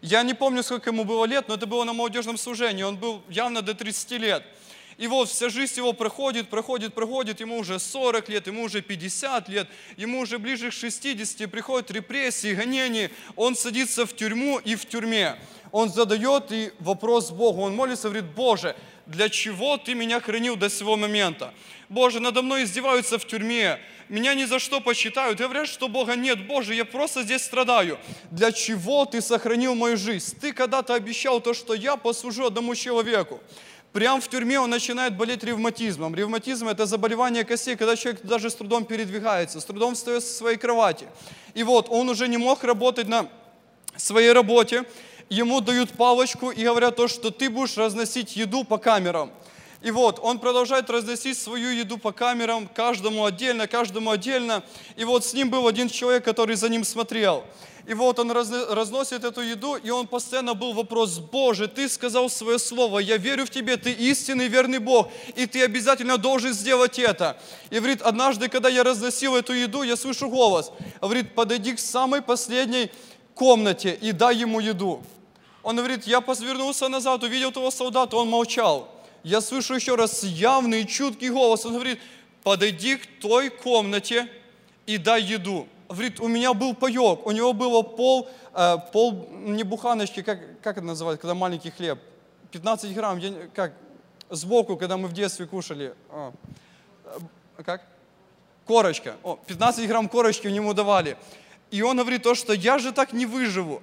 Я 0.07 0.21
не 0.21 0.35
помню, 0.35 0.61
сколько 0.61 0.91
ему 0.91 1.03
было 1.03 1.25
лет, 1.25 1.47
но 1.47 1.55
это 1.55 1.65
было 1.65 1.83
на 1.83 1.91
молодежном 1.91 2.37
служении. 2.37 2.83
Он 2.83 2.95
был 2.95 3.23
явно 3.27 3.63
до 3.63 3.73
30 3.73 4.11
лет. 4.11 4.43
И 4.97 5.07
вот 5.07 5.29
вся 5.29 5.49
жизнь 5.49 5.77
его 5.77 5.93
проходит, 5.93 6.47
проходит, 6.47 6.93
проходит, 6.93 7.39
ему 7.39 7.57
уже 7.57 7.79
40 7.79 8.29
лет, 8.29 8.45
ему 8.45 8.61
уже 8.61 8.83
50 8.83 9.49
лет, 9.49 9.67
ему 9.97 10.19
уже 10.19 10.37
ближе 10.37 10.69
к 10.69 10.73
60, 10.73 11.49
приходят 11.49 11.89
репрессии, 11.89 12.53
гонения, 12.53 13.09
он 13.35 13.55
садится 13.55 14.05
в 14.05 14.15
тюрьму 14.15 14.59
и 14.59 14.75
в 14.75 14.85
тюрьме. 14.85 15.37
Он 15.71 15.89
задает 15.89 16.51
и 16.51 16.71
вопрос 16.77 17.31
Богу, 17.31 17.63
он 17.63 17.75
молится, 17.75 18.09
говорит, 18.09 18.29
Боже, 18.35 18.75
для 19.05 19.29
чего 19.29 19.77
ты 19.77 19.93
меня 19.93 20.19
хранил 20.19 20.55
до 20.55 20.69
сего 20.69 20.95
момента? 20.95 21.53
Боже, 21.89 22.19
надо 22.19 22.41
мной 22.41 22.63
издеваются 22.63 23.19
в 23.19 23.25
тюрьме, 23.25 23.79
меня 24.09 24.35
ни 24.35 24.45
за 24.45 24.59
что 24.59 24.81
посчитают, 24.81 25.39
говорят, 25.39 25.67
что 25.67 25.87
Бога 25.87 26.15
нет. 26.15 26.45
Боже, 26.45 26.75
я 26.75 26.85
просто 26.85 27.23
здесь 27.23 27.43
страдаю. 27.43 27.97
Для 28.29 28.51
чего 28.51 29.05
ты 29.05 29.19
сохранил 29.19 29.73
мою 29.73 29.97
жизнь? 29.97 30.35
Ты 30.39 30.53
когда-то 30.53 30.93
обещал 30.93 31.41
то, 31.41 31.55
что 31.55 31.73
я 31.73 31.95
послужу 31.95 32.45
одному 32.45 32.75
человеку. 32.75 33.39
Прямо 33.93 34.21
в 34.21 34.27
тюрьме 34.27 34.59
он 34.59 34.69
начинает 34.69 35.15
болеть 35.15 35.43
ревматизмом. 35.43 36.13
Ревматизм– 36.13 36.67
это 36.69 36.85
заболевание 36.85 37.43
костей, 37.45 37.75
когда 37.75 37.95
человек 37.95 38.21
даже 38.23 38.49
с 38.49 38.55
трудом 38.55 38.85
передвигается, 38.85 39.59
с 39.59 39.65
трудом 39.65 39.95
встает 39.95 40.23
со 40.23 40.33
своей 40.33 40.57
кровати. 40.57 41.07
И 41.53 41.63
вот 41.63 41.87
он 41.89 42.09
уже 42.09 42.27
не 42.27 42.37
мог 42.37 42.63
работать 42.63 43.07
на 43.07 43.27
своей 43.95 44.33
работе, 44.33 44.83
ему 45.29 45.61
дают 45.61 45.91
палочку 45.91 46.51
и 46.51 46.63
говорят 46.63 46.95
то, 46.95 47.07
что 47.07 47.31
ты 47.31 47.49
будешь 47.49 47.77
разносить 47.77 48.35
еду 48.35 48.63
по 48.63 48.77
камерам. 48.77 49.31
И 49.81 49.91
вот, 49.91 50.19
он 50.19 50.39
продолжает 50.39 50.89
разносить 50.89 51.37
свою 51.37 51.69
еду 51.69 51.99
по 51.99 52.11
камерам, 52.11 52.67
каждому 52.67 53.25
отдельно, 53.25 53.67
каждому 53.67 54.09
отдельно. 54.09 54.63
И 54.95 55.03
вот 55.03 55.23
с 55.23 55.33
ним 55.33 55.51
был 55.51 55.67
один 55.67 55.89
человек, 55.89 56.25
который 56.25 56.55
за 56.55 56.69
ним 56.69 56.83
смотрел. 56.83 57.43
И 57.85 57.93
вот 57.93 58.17
он 58.17 58.31
разносит 58.31 59.23
эту 59.23 59.41
еду, 59.41 59.75
и 59.75 59.91
он 59.91 60.07
постоянно 60.07 60.55
был 60.55 60.73
вопрос, 60.73 61.19
Боже, 61.19 61.67
Ты 61.67 61.87
сказал 61.87 62.31
свое 62.31 62.57
слово, 62.57 62.97
я 62.97 63.17
верю 63.17 63.45
в 63.45 63.51
Тебе, 63.51 63.77
Ты 63.77 63.91
истинный 63.91 64.47
верный 64.47 64.79
Бог, 64.79 65.11
и 65.35 65.45
Ты 65.45 65.63
обязательно 65.63 66.17
должен 66.17 66.51
сделать 66.51 66.97
это. 66.97 67.37
И 67.69 67.75
говорит, 67.75 68.01
однажды, 68.01 68.49
когда 68.49 68.69
я 68.69 68.83
разносил 68.83 69.35
эту 69.35 69.53
еду, 69.53 69.83
я 69.83 69.95
слышу 69.97 70.29
голос, 70.29 70.71
говорит, 70.99 71.35
подойди 71.35 71.75
к 71.75 71.79
самой 71.79 72.23
последней 72.23 72.89
комнате 73.35 73.95
и 74.01 74.11
дай 74.13 74.35
ему 74.35 74.59
еду. 74.59 75.03
Он 75.65 75.75
говорит, 75.75 76.05
я 76.05 76.21
развернулся 76.21 76.87
назад, 76.89 77.23
увидел 77.23 77.51
того 77.51 77.71
солдата, 77.71 78.15
он 78.15 78.29
молчал. 78.29 78.87
Я 79.23 79.41
слышу 79.41 79.73
еще 79.73 79.95
раз 79.95 80.23
явный, 80.23 80.85
чуткий 80.85 81.29
голос. 81.29 81.65
Он 81.65 81.73
говорит, 81.73 81.99
подойди 82.43 82.97
к 82.97 83.19
той 83.19 83.49
комнате 83.49 84.29
и 84.85 84.97
дай 84.97 85.21
еду 85.23 85.67
говорит, 85.89 86.19
у 86.19 86.27
меня 86.27 86.53
был 86.53 86.75
паек, 86.75 87.25
у 87.25 87.31
него 87.31 87.53
было 87.53 87.81
пол, 87.81 88.29
э, 88.53 88.77
пол 88.91 89.27
не 89.31 89.63
буханочки, 89.63 90.21
как, 90.21 90.39
как 90.61 90.77
это 90.77 90.85
называется, 90.85 91.21
когда 91.21 91.33
маленький 91.33 91.71
хлеб, 91.71 91.99
15 92.51 92.93
грамм, 92.93 93.17
я, 93.17 93.33
как, 93.53 93.73
сбоку, 94.29 94.77
когда 94.77 94.97
мы 94.97 95.07
в 95.07 95.13
детстве 95.13 95.45
кушали, 95.45 95.93
а, 96.09 96.31
как? 97.63 97.83
Корочка, 98.65 99.15
О, 99.23 99.37
15 99.45 99.87
грамм 99.87 100.09
корочки 100.09 100.47
у 100.47 100.51
него 100.51 100.73
давали. 100.73 101.17
И 101.71 101.81
он 101.81 101.97
говорит 101.97 102.23
то, 102.23 102.33
что 102.35 102.53
я 102.53 102.79
же 102.79 102.91
так 102.91 103.13
не 103.13 103.25
выживу. 103.25 103.81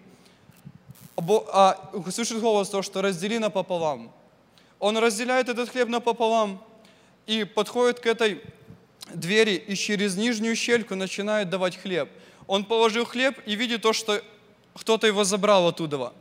А, 1.16 1.90
слышит 2.10 2.40
голос 2.40 2.68
то, 2.68 2.82
что 2.82 3.02
раздели 3.02 3.38
напополам. 3.38 4.12
Он 4.78 4.96
разделяет 4.98 5.48
этот 5.48 5.68
хлеб 5.68 5.88
напополам 5.88 6.62
и 7.26 7.44
подходит 7.44 8.00
к 8.00 8.06
этой 8.06 8.42
двери 9.14 9.54
и 9.54 9.74
через 9.74 10.16
нижнюю 10.16 10.56
щельку 10.56 10.94
начинает 10.94 11.50
давать 11.50 11.76
хлеб. 11.76 12.08
Он 12.46 12.64
положил 12.64 13.04
хлеб 13.04 13.38
и 13.46 13.54
видит 13.54 13.82
то, 13.82 13.92
что 13.92 14.22
кто-то 14.74 15.06
его 15.06 15.24
забрал 15.24 15.68
оттуда. 15.68 16.12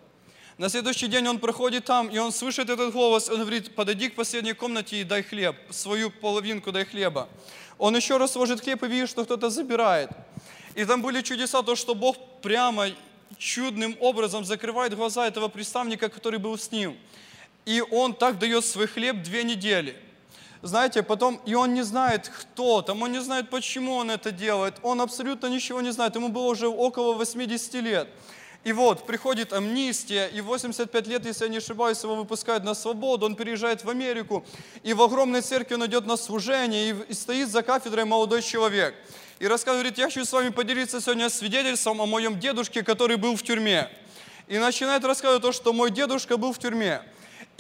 На 0.58 0.70
следующий 0.70 1.08
день 1.08 1.28
он 1.28 1.40
проходит 1.40 1.86
там, 1.86 2.10
и 2.10 2.18
он 2.20 2.32
слышит 2.32 2.70
этот 2.70 2.94
голос, 2.94 3.30
он 3.30 3.40
говорит, 3.40 3.74
подойди 3.74 4.10
к 4.10 4.16
последней 4.16 4.54
комнате 4.54 5.02
и 5.02 5.04
дай 5.04 5.24
хлеб, 5.24 5.56
свою 5.72 6.12
половинку 6.12 6.72
дай 6.72 6.86
хлеба. 6.86 7.30
Он 7.80 7.96
еще 7.96 8.18
раз 8.18 8.36
ложит 8.36 8.62
хлеб 8.62 8.84
и 8.84 8.88
видит, 8.88 9.10
что 9.10 9.24
кто-то 9.24 9.50
забирает. 9.50 10.12
И 10.76 10.86
там 10.86 11.02
были 11.02 11.22
чудеса, 11.22 11.64
то, 11.64 11.76
что 11.76 11.96
Бог 11.96 12.16
прямо 12.42 12.90
чудным 13.42 13.98
образом 14.00 14.46
закрывает 14.46 14.96
глаза 14.96 15.28
этого 15.28 15.48
представника, 15.48 16.10
который 16.10 16.40
был 16.40 16.58
с 16.58 16.72
ним. 16.72 16.98
И 17.66 17.82
он 17.92 18.14
так 18.14 18.40
дает 18.40 18.66
свой 18.66 18.88
хлеб 18.88 19.24
две 19.24 19.44
недели– 19.44 19.96
знаете, 20.62 21.02
потом, 21.02 21.42
и 21.46 21.56
он 21.56 21.74
не 21.74 21.82
знает, 21.82 22.30
кто 22.30 22.84
там, 22.84 23.02
он 23.02 23.12
не 23.12 23.20
знает, 23.20 23.50
почему 23.50 23.96
он 23.96 24.12
это 24.12 24.32
делает, 24.32 24.76
он 24.84 25.02
абсолютно 25.02 25.48
ничего 25.48 25.82
не 25.82 25.92
знает, 25.92 26.16
ему 26.16 26.30
было 26.30 26.48
уже 26.48 26.68
около 26.68 27.14
80 27.14 27.74
лет. 27.76 28.08
И 28.64 28.74
вот, 28.74 29.08
приходит 29.08 29.54
амнистия, 29.54 30.28
и 30.28 30.40
85 30.40 31.08
лет, 31.08 31.26
если 31.26 31.46
я 31.46 31.50
не 31.50 31.58
ошибаюсь, 31.58 32.04
его 32.04 32.16
выпускают 32.16 32.64
на 32.64 32.76
свободу, 32.76 33.26
он 33.26 33.36
переезжает 33.36 33.84
в 33.84 33.90
Америку, 33.90 34.46
и 34.84 34.94
в 34.94 35.02
огромной 35.02 35.42
церкви 35.42 35.74
он 35.74 35.86
идет 35.88 36.06
на 36.06 36.16
служение, 36.16 36.96
и, 37.10 37.14
стоит 37.14 37.50
за 37.50 37.64
кафедрой 37.64 38.06
молодой 38.06 38.44
человек. 38.44 38.94
И 39.42 39.48
рассказывает, 39.48 39.98
я 39.98 40.06
хочу 40.06 40.24
с 40.24 40.32
вами 40.32 40.50
поделиться 40.50 41.02
сегодня 41.02 41.28
свидетельством 41.28 42.00
о 42.00 42.06
моем 42.06 42.40
дедушке, 42.40 42.84
который 42.84 43.18
был 43.18 43.36
в 43.36 43.42
тюрьме. 43.42 43.90
И 44.48 44.60
начинает 44.60 45.04
рассказывать 45.04 45.42
то, 45.42 45.52
что 45.52 45.74
мой 45.74 45.90
дедушка 45.90 46.38
был 46.38 46.54
в 46.54 46.60
тюрьме 46.60 47.02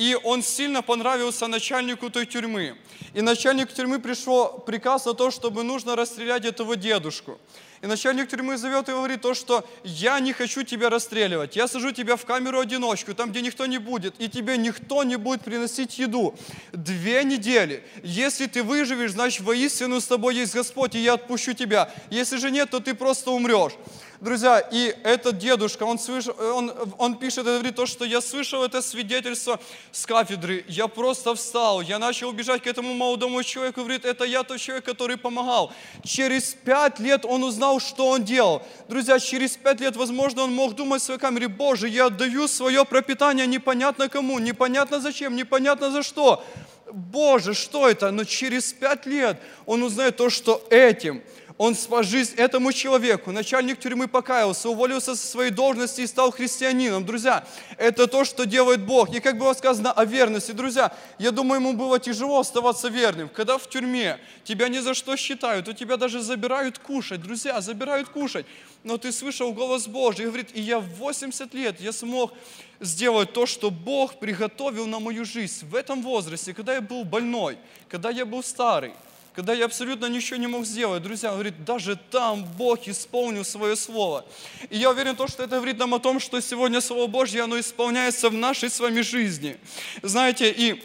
и 0.02 0.18
он 0.24 0.42
сильно 0.42 0.82
понравился 0.82 1.46
начальнику 1.46 2.10
той 2.10 2.26
тюрьмы. 2.26 2.76
И 3.14 3.22
начальник 3.22 3.72
тюрьмы 3.72 4.00
пришел 4.00 4.58
приказ 4.66 5.06
на 5.06 5.14
то, 5.14 5.30
чтобы 5.30 5.62
нужно 5.62 5.96
расстрелять 5.96 6.44
этого 6.44 6.76
дедушку. 6.76 7.40
И 7.82 7.88
начальник 7.88 8.30
тюрьмы 8.30 8.58
зовет 8.58 8.90
и 8.90 8.92
говорит 8.92 9.22
то, 9.22 9.34
что 9.34 9.68
я 9.84 10.20
не 10.20 10.34
хочу 10.34 10.62
тебя 10.62 10.90
расстреливать. 10.90 11.56
Я 11.56 11.68
сажу 11.68 11.92
тебя 11.92 12.16
в 12.16 12.26
камеру 12.26 12.60
одиночку, 12.60 13.16
там, 13.16 13.32
где 13.32 13.42
никто 13.42 13.66
не 13.66 13.80
будет, 13.80 14.14
и 14.20 14.30
тебе 14.30 14.56
никто 14.58 15.04
не 15.04 15.16
будет 15.16 15.42
приносить 15.42 15.98
еду. 15.98 16.36
Две 16.72 17.24
недели. 17.24 17.84
Если 18.04 18.46
ты 18.46 18.62
выживешь, 18.62 19.14
значит, 19.14 19.42
воистину 19.42 20.00
с 20.00 20.06
тобой 20.06 20.36
есть 20.36 20.54
Господь, 20.54 20.94
и 20.94 21.00
я 21.00 21.14
отпущу 21.14 21.54
тебя. 21.54 21.92
Если 22.12 22.38
же 22.38 22.52
нет, 22.52 22.70
то 22.70 22.80
ты 22.80 22.94
просто 22.94 23.32
умрешь. 23.32 23.74
Друзья, 24.22 24.60
и 24.60 24.96
этот 25.04 25.40
дедушка, 25.40 25.82
он, 25.82 25.98
слышал, 25.98 26.36
он, 26.40 26.72
он 27.00 27.18
пишет, 27.18 27.44
говорит 27.44 27.76
то, 27.76 27.88
что 27.88 28.06
я 28.06 28.22
слышал 28.22 28.64
это 28.64 28.84
свидетельство 28.84 29.60
с 29.92 30.06
кафедры, 30.06 30.64
я 30.68 30.88
просто 30.88 31.34
встал, 31.34 31.82
я 31.82 31.98
начал 31.98 32.30
убежать 32.30 32.62
к 32.62 32.68
этому 32.68 32.94
молодому 32.94 33.42
человеку, 33.42 33.82
говорит, 33.82 34.06
это 34.06 34.24
я 34.24 34.44
тот 34.44 34.60
человек, 34.60 34.86
который 34.86 35.18
помогал. 35.18 35.74
Через 36.04 36.54
пять 36.54 37.00
лет 37.00 37.26
он 37.26 37.44
узнал, 37.44 37.71
что 37.80 38.08
он 38.10 38.24
делал. 38.24 38.62
Друзья, 38.88 39.20
через 39.20 39.58
пять 39.58 39.80
лет, 39.80 39.96
возможно, 39.96 40.44
он 40.44 40.54
мог 40.54 40.76
думать 40.76 41.02
в 41.02 41.06
своей 41.06 41.20
камере, 41.20 41.48
Боже, 41.48 41.88
я 41.88 42.08
отдаю 42.08 42.48
свое 42.48 42.86
пропитание 42.86 43.48
непонятно 43.48 44.10
кому, 44.10 44.40
непонятно 44.40 45.00
зачем, 45.00 45.36
непонятно 45.36 45.92
за 45.92 46.04
что. 46.04 46.44
Боже, 46.92 47.54
что 47.54 47.88
это? 47.88 48.12
Но 48.12 48.26
через 48.26 48.74
пять 48.74 49.06
лет 49.06 49.40
он 49.66 49.84
узнает 49.84 50.18
то, 50.18 50.30
что 50.30 50.66
этим– 50.70 51.22
он 51.58 51.76
спас 51.76 52.06
жизнь 52.06 52.36
этому 52.38 52.72
человеку. 52.74 53.32
Начальник 53.32 53.80
тюрьмы 53.80 54.08
покаялся, 54.08 54.70
уволился 54.70 55.16
со 55.16 55.28
своей 55.28 55.52
должности 55.52 56.02
и 56.02 56.08
стал 56.08 56.32
христианином. 56.32 57.06
Друзья, 57.06 57.46
это 57.78 58.08
то, 58.08 58.26
что 58.26 58.46
делает 58.46 58.82
Бог. 58.86 59.14
И 59.14 59.20
как 59.20 59.38
было 59.38 59.54
сказано 59.54 59.92
о 59.92 60.06
верности, 60.06 60.52
друзья, 60.52 60.94
я 61.20 61.32
думаю, 61.32 61.62
ему 61.62 61.74
было 61.74 62.00
тяжело 62.00 62.40
оставаться 62.40 62.88
верным. 62.88 63.30
Когда 63.30 63.58
в 63.58 63.68
тюрьме 63.70 64.20
тебя 64.44 64.70
ни 64.70 64.80
за 64.80 64.94
что 64.94 65.16
считают, 65.16 65.68
у 65.68 65.74
тебя 65.74 65.98
даже 65.98 66.22
забирают 66.22 66.80
кушать. 66.80 67.22
Друзья, 67.22 67.62
забирают 67.62 68.10
кушать. 68.10 68.46
Но 68.84 68.98
ты 68.98 69.12
слышал 69.12 69.54
голос 69.54 69.88
Божий 69.88 70.26
и 70.26 70.28
говорит, 70.28 70.50
и 70.54 70.62
я 70.62 70.80
в 70.80 70.88
80 70.96 71.54
лет 71.54 71.80
я 71.80 71.92
смог 71.92 72.34
сделать 72.80 73.34
то, 73.34 73.46
что 73.46 73.70
Бог 73.70 74.20
приготовил 74.20 74.88
на 74.88 75.00
мою 75.00 75.24
жизнь 75.24 75.66
в 75.68 75.76
этом 75.76 76.02
возрасте, 76.02 76.54
когда 76.54 76.74
я 76.74 76.82
был 76.82 77.04
больной, 77.04 77.58
когда 77.90 78.10
я 78.10 78.26
был 78.26 78.42
старый 78.44 78.94
когда 79.34 79.54
я 79.54 79.66
абсолютно 79.66 80.08
ничего 80.08 80.38
не 80.38 80.48
мог 80.48 80.66
сделать. 80.66 81.04
Друзья, 81.04 81.32
говорит, 81.32 81.64
даже 81.64 81.96
там 81.96 82.44
Бог 82.58 82.88
исполнил 82.88 83.46
свое 83.46 83.76
слово. 83.76 84.26
И 84.70 84.78
я 84.78 84.90
уверен, 84.90 85.16
то, 85.16 85.28
что 85.28 85.44
это 85.44 85.56
говорит 85.56 85.78
нам 85.78 85.94
о 85.94 86.00
том, 86.00 86.20
что 86.20 86.42
сегодня 86.42 86.82
Слово 86.82 87.08
Божье, 87.08 87.44
оно 87.44 87.60
исполняется 87.60 88.30
в 88.30 88.34
нашей 88.34 88.70
с 88.70 88.80
вами 88.80 89.02
жизни. 89.02 89.58
Знаете, 90.02 90.52
и 90.52 90.84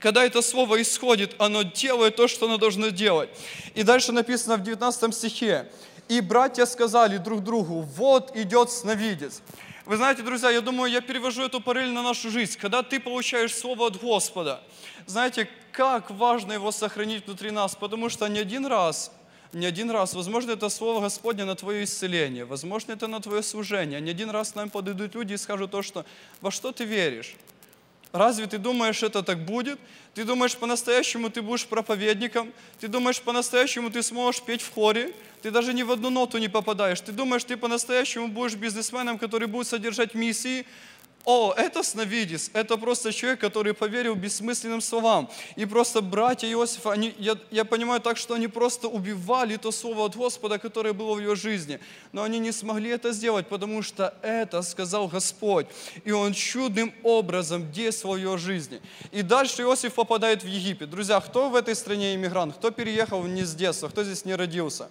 когда 0.00 0.24
это 0.24 0.42
слово 0.42 0.82
исходит, 0.82 1.34
оно 1.38 1.62
делает 1.62 2.16
то, 2.16 2.28
что 2.28 2.46
оно 2.46 2.58
должно 2.58 2.88
делать. 2.88 3.30
И 3.74 3.82
дальше 3.82 4.12
написано 4.12 4.56
в 4.56 4.62
19 4.62 5.14
стихе. 5.14 5.70
«И 6.08 6.20
братья 6.20 6.64
сказали 6.64 7.18
друг 7.18 7.44
другу, 7.44 7.82
вот 7.82 8.34
идет 8.36 8.70
сновидец». 8.70 9.42
Вы 9.88 9.96
знаете, 9.96 10.22
друзья, 10.22 10.50
я 10.50 10.60
думаю, 10.60 10.92
я 10.92 11.00
перевожу 11.00 11.42
эту 11.44 11.62
параллель 11.62 11.92
на 11.92 12.02
нашу 12.02 12.30
жизнь. 12.30 12.58
Когда 12.58 12.82
ты 12.82 13.00
получаешь 13.00 13.54
слово 13.54 13.86
от 13.86 13.96
Господа, 13.96 14.62
знаете, 15.06 15.48
как 15.72 16.10
важно 16.10 16.52
его 16.52 16.72
сохранить 16.72 17.24
внутри 17.24 17.50
нас, 17.50 17.74
потому 17.74 18.10
что 18.10 18.28
не 18.28 18.38
один 18.38 18.66
раз, 18.66 19.10
не 19.54 19.64
один 19.64 19.90
раз, 19.90 20.12
возможно, 20.12 20.50
это 20.50 20.68
слово 20.68 21.00
Господне 21.00 21.46
на 21.46 21.54
твое 21.54 21.84
исцеление, 21.84 22.44
возможно, 22.44 22.92
это 22.92 23.06
на 23.06 23.18
твое 23.22 23.42
служение. 23.42 23.98
Не 24.02 24.10
один 24.10 24.28
раз 24.28 24.52
к 24.52 24.56
нам 24.56 24.68
подойдут 24.68 25.14
люди 25.14 25.32
и 25.32 25.38
скажут 25.38 25.70
то, 25.70 25.80
что 25.80 26.04
во 26.42 26.50
что 26.50 26.70
ты 26.70 26.84
веришь? 26.84 27.34
Разве 28.12 28.46
ты 28.46 28.58
думаешь, 28.58 29.02
это 29.02 29.22
так 29.22 29.44
будет? 29.44 29.78
Ты 30.14 30.24
думаешь, 30.24 30.56
по-настоящему 30.56 31.30
ты 31.30 31.42
будешь 31.42 31.66
проповедником? 31.66 32.52
Ты 32.80 32.88
думаешь, 32.88 33.20
по-настоящему 33.20 33.90
ты 33.90 34.02
сможешь 34.02 34.42
петь 34.42 34.62
в 34.62 34.72
хоре? 34.72 35.12
Ты 35.42 35.50
даже 35.50 35.74
ни 35.74 35.82
в 35.82 35.92
одну 35.92 36.10
ноту 36.10 36.38
не 36.38 36.48
попадаешь. 36.48 37.00
Ты 37.00 37.12
думаешь, 37.12 37.44
ты 37.44 37.56
по-настоящему 37.56 38.28
будешь 38.28 38.54
бизнесменом, 38.54 39.18
который 39.18 39.46
будет 39.46 39.68
содержать 39.68 40.14
миссии? 40.14 40.66
О, 41.30 41.52
это 41.54 41.82
сновидец, 41.82 42.50
это 42.54 42.78
просто 42.78 43.12
человек, 43.12 43.38
который 43.38 43.74
поверил 43.74 44.14
бессмысленным 44.14 44.80
словам. 44.80 45.28
И 45.56 45.66
просто 45.66 46.00
братья 46.00 46.48
Иосифа, 46.48 46.92
они, 46.92 47.14
я, 47.18 47.36
я 47.50 47.66
понимаю 47.66 48.00
так, 48.00 48.16
что 48.16 48.32
они 48.32 48.48
просто 48.48 48.88
убивали 48.88 49.56
то 49.56 49.70
слово 49.70 50.06
от 50.06 50.16
Господа, 50.16 50.58
которое 50.58 50.94
было 50.94 51.12
в 51.12 51.20
его 51.20 51.34
жизни. 51.34 51.80
Но 52.12 52.22
они 52.22 52.38
не 52.38 52.50
смогли 52.50 52.88
это 52.88 53.12
сделать, 53.12 53.46
потому 53.46 53.82
что 53.82 54.14
это 54.22 54.62
сказал 54.62 55.06
Господь. 55.06 55.66
И 56.06 56.12
он 56.12 56.32
чудным 56.32 56.94
образом 57.02 57.70
действовал 57.72 58.14
в 58.14 58.20
его 58.20 58.38
жизни. 58.38 58.80
И 59.12 59.20
дальше 59.20 59.60
Иосиф 59.60 59.92
попадает 59.92 60.42
в 60.42 60.46
Египет. 60.46 60.88
Друзья, 60.88 61.20
кто 61.20 61.50
в 61.50 61.56
этой 61.56 61.74
стране 61.74 62.14
иммигрант? 62.14 62.54
Кто 62.54 62.70
переехал 62.70 63.22
не 63.24 63.42
с 63.42 63.54
детства? 63.54 63.90
Кто 63.90 64.02
здесь 64.02 64.24
не 64.24 64.34
родился? 64.34 64.88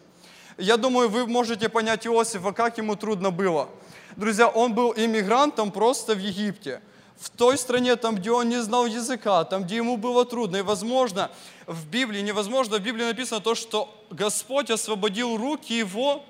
Я 0.59 0.77
думаю, 0.77 1.09
вы 1.09 1.25
можете 1.25 1.67
понять 1.67 2.05
Иосифа, 2.05 2.51
как 2.51 2.77
ему 2.77 2.95
трудно 2.95 3.31
было. 3.31 3.69
Друзья, 4.17 4.47
он 4.47 4.73
был 4.73 4.95
иммигрантом 4.97 5.71
просто 5.71 6.15
в 6.15 6.17
Египте. 6.17 6.81
В 7.19 7.29
той 7.29 7.55
стране, 7.55 7.95
там, 7.95 8.15
где 8.15 8.31
он 8.31 8.49
не 8.49 8.59
знал 8.63 8.87
языка, 8.87 9.43
там, 9.43 9.63
где 9.63 9.75
ему 9.75 9.95
было 9.95 10.25
трудно. 10.25 10.57
И, 10.57 10.61
возможно, 10.63 11.29
в 11.67 11.85
Библии, 11.87 12.21
невозможно, 12.21 12.79
в 12.79 12.81
Библии 12.81 13.03
написано 13.03 13.41
то, 13.41 13.53
что 13.53 13.93
Господь 14.09 14.71
освободил 14.71 15.37
руки 15.37 15.71
его 15.77 16.25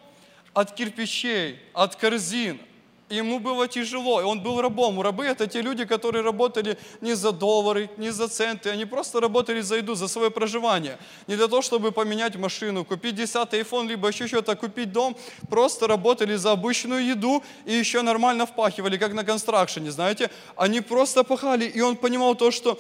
от 0.54 0.74
кирпичей, 0.74 1.62
от 1.74 1.96
корзин. 1.96 2.60
Ему 3.10 3.40
было 3.40 3.70
тяжело, 3.70 4.20
и 4.20 4.26
он 4.26 4.42
был 4.42 4.62
рабом. 4.62 5.02
Рабы– 5.02 5.26
это 5.28 5.48
те 5.48 5.62
люди, 5.62 5.86
которые 5.86 6.24
работали 6.24 6.78
не 7.00 7.14
за 7.14 7.32
доллары, 7.32 7.90
не 7.96 8.10
за 8.10 8.28
центы, 8.28 8.70
они 8.70 8.86
просто 8.86 9.22
работали 9.22 9.62
за 9.62 9.78
еду, 9.78 9.96
за 9.96 10.10
свое 10.10 10.30
проживание. 10.30 10.98
Не 11.28 11.38
для 11.38 11.48
того, 11.48 11.62
чтобы 11.62 11.94
поменять 11.94 12.36
машину, 12.36 12.84
купить 12.84 13.16
10 13.16 13.36
iPhone, 13.54 13.88
либо 13.88 14.10
еще 14.10 14.28
что-то, 14.28 14.58
купить 14.58 14.92
дом. 14.92 15.16
Просто 15.50 15.88
работали 15.88 16.36
за 16.36 16.52
обычную 16.52 17.06
еду 17.06 17.44
и 17.66 17.74
еще 17.74 18.02
нормально 18.02 18.46
впахивали, 18.46 18.98
как 18.98 19.14
на 19.14 19.24
констракшене, 19.24 19.92
знаете. 19.92 20.30
Они 20.58 20.82
просто 20.82 21.24
пахали, 21.24 21.64
и 21.66 21.80
он 21.80 21.96
понимал 21.96 22.36
то, 22.36 22.52
что 22.52 22.78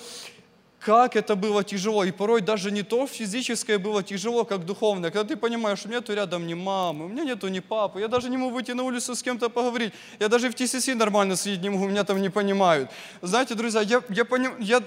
как 0.87 1.17
это 1.17 1.35
было 1.35 1.65
тяжело. 1.65 2.05
И 2.05 2.11
порой 2.11 2.39
даже 2.39 2.71
не 2.71 2.81
то 2.81 3.07
физическое 3.07 3.77
было 3.77 4.03
тяжело, 4.03 4.45
как 4.45 4.65
духовное. 4.65 5.11
Когда 5.11 5.27
ты 5.27 5.35
понимаешь, 5.35 5.83
у 5.83 5.89
меня 5.89 5.97
нету 5.97 6.13
рядом 6.13 6.47
ни 6.47 6.53
мамы, 6.53 7.05
у 7.05 7.07
меня 7.09 7.25
нету 7.25 7.49
ни 7.49 7.59
папы, 7.59 7.99
я 7.99 8.07
даже 8.07 8.29
не 8.29 8.37
могу 8.37 8.55
выйти 8.55 8.71
на 8.71 8.83
улицу 8.83 9.13
с 9.13 9.21
кем-то 9.21 9.49
поговорить. 9.49 9.91
Я 10.19 10.29
даже 10.29 10.49
в 10.49 10.55
ТСС 10.55 10.87
нормально 10.95 11.35
сидеть 11.35 11.61
не 11.61 11.69
могу, 11.69 11.89
меня 11.89 12.05
там 12.05 12.21
не 12.21 12.29
понимают. 12.29 12.89
Знаете, 13.21 13.55
друзья, 13.55 13.81
я, 13.81 14.01
я, 14.07 14.23
поним, 14.23 14.53
я 14.59 14.81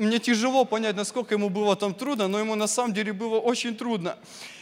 мне 0.00 0.18
тяжело 0.18 0.64
понять, 0.64 0.96
насколько 0.96 1.34
ему 1.34 1.50
было 1.50 1.76
там 1.76 1.92
трудно, 1.94 2.26
но 2.26 2.38
ему 2.38 2.54
на 2.54 2.66
самом 2.66 2.94
деле 2.94 3.12
было 3.12 3.38
очень 3.38 3.76
трудно. 3.76 4.16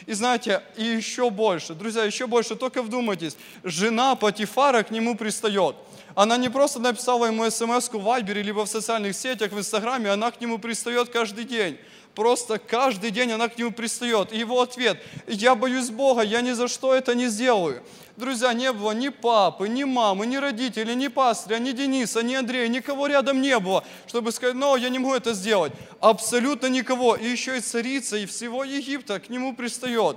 И 0.06 0.12
знаете, 0.12 0.62
и 0.76 0.84
еще 0.84 1.30
больше, 1.30 1.74
друзья, 1.74 2.04
еще 2.04 2.26
больше, 2.26 2.56
только 2.56 2.82
вдумайтесь, 2.82 3.36
жена 3.62 4.16
Патифара 4.16 4.82
к 4.82 4.90
нему 4.90 5.16
пристает. 5.16 5.76
Она 6.16 6.36
не 6.36 6.48
просто 6.48 6.80
написала 6.80 7.26
ему 7.26 7.48
смс 7.48 7.88
в 7.88 8.02
Вайбере, 8.02 8.42
либо 8.42 8.66
в 8.66 8.68
социальных 8.68 9.14
сетях, 9.14 9.52
в 9.52 9.58
Инстаграме, 9.58 10.10
она 10.10 10.32
к 10.32 10.40
нему 10.40 10.58
пристает 10.58 11.10
каждый 11.10 11.44
день. 11.44 11.78
Просто 12.18 12.58
каждый 12.58 13.12
день 13.12 13.30
она 13.30 13.48
к 13.48 13.56
нему 13.56 13.70
пристает. 13.70 14.32
И 14.32 14.38
его 14.38 14.60
ответ, 14.60 15.00
я 15.28 15.54
боюсь 15.54 15.88
Бога, 15.88 16.22
я 16.22 16.40
ни 16.40 16.50
за 16.50 16.66
что 16.66 16.92
это 16.92 17.14
не 17.14 17.28
сделаю. 17.28 17.80
Друзья, 18.16 18.52
не 18.54 18.72
было 18.72 18.90
ни 18.90 19.08
папы, 19.08 19.68
ни 19.68 19.84
мамы, 19.84 20.26
ни 20.26 20.34
родителей, 20.34 20.96
ни 20.96 21.06
пастыря, 21.06 21.60
ни 21.60 21.70
Дениса, 21.70 22.24
ни 22.24 22.34
Андрея, 22.34 22.66
никого 22.66 23.06
рядом 23.06 23.40
не 23.40 23.56
было, 23.60 23.84
чтобы 24.08 24.32
сказать, 24.32 24.56
но 24.56 24.76
я 24.76 24.88
не 24.88 24.98
могу 24.98 25.14
это 25.14 25.32
сделать. 25.32 25.72
Абсолютно 26.00 26.66
никого. 26.66 27.14
И 27.14 27.24
еще 27.24 27.56
и 27.56 27.60
царица, 27.60 28.16
и 28.16 28.26
всего 28.26 28.64
Египта 28.64 29.20
к 29.20 29.28
нему 29.28 29.54
пристает. 29.54 30.16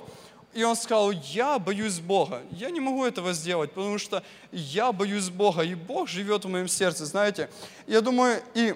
И 0.55 0.63
он 0.63 0.75
сказал, 0.75 1.11
я 1.11 1.59
боюсь 1.59 1.99
Бога, 1.99 2.41
я 2.49 2.71
не 2.71 2.79
могу 2.79 3.05
этого 3.05 3.31
сделать, 3.33 3.73
потому 3.73 3.99
что 3.99 4.23
я 4.51 4.91
боюсь 4.91 5.29
Бога, 5.29 5.61
и 5.61 5.75
Бог 5.75 6.09
живет 6.09 6.45
в 6.45 6.49
моем 6.49 6.67
сердце, 6.67 7.05
знаете. 7.05 7.47
Я 7.85 8.01
думаю, 8.01 8.41
и 8.55 8.73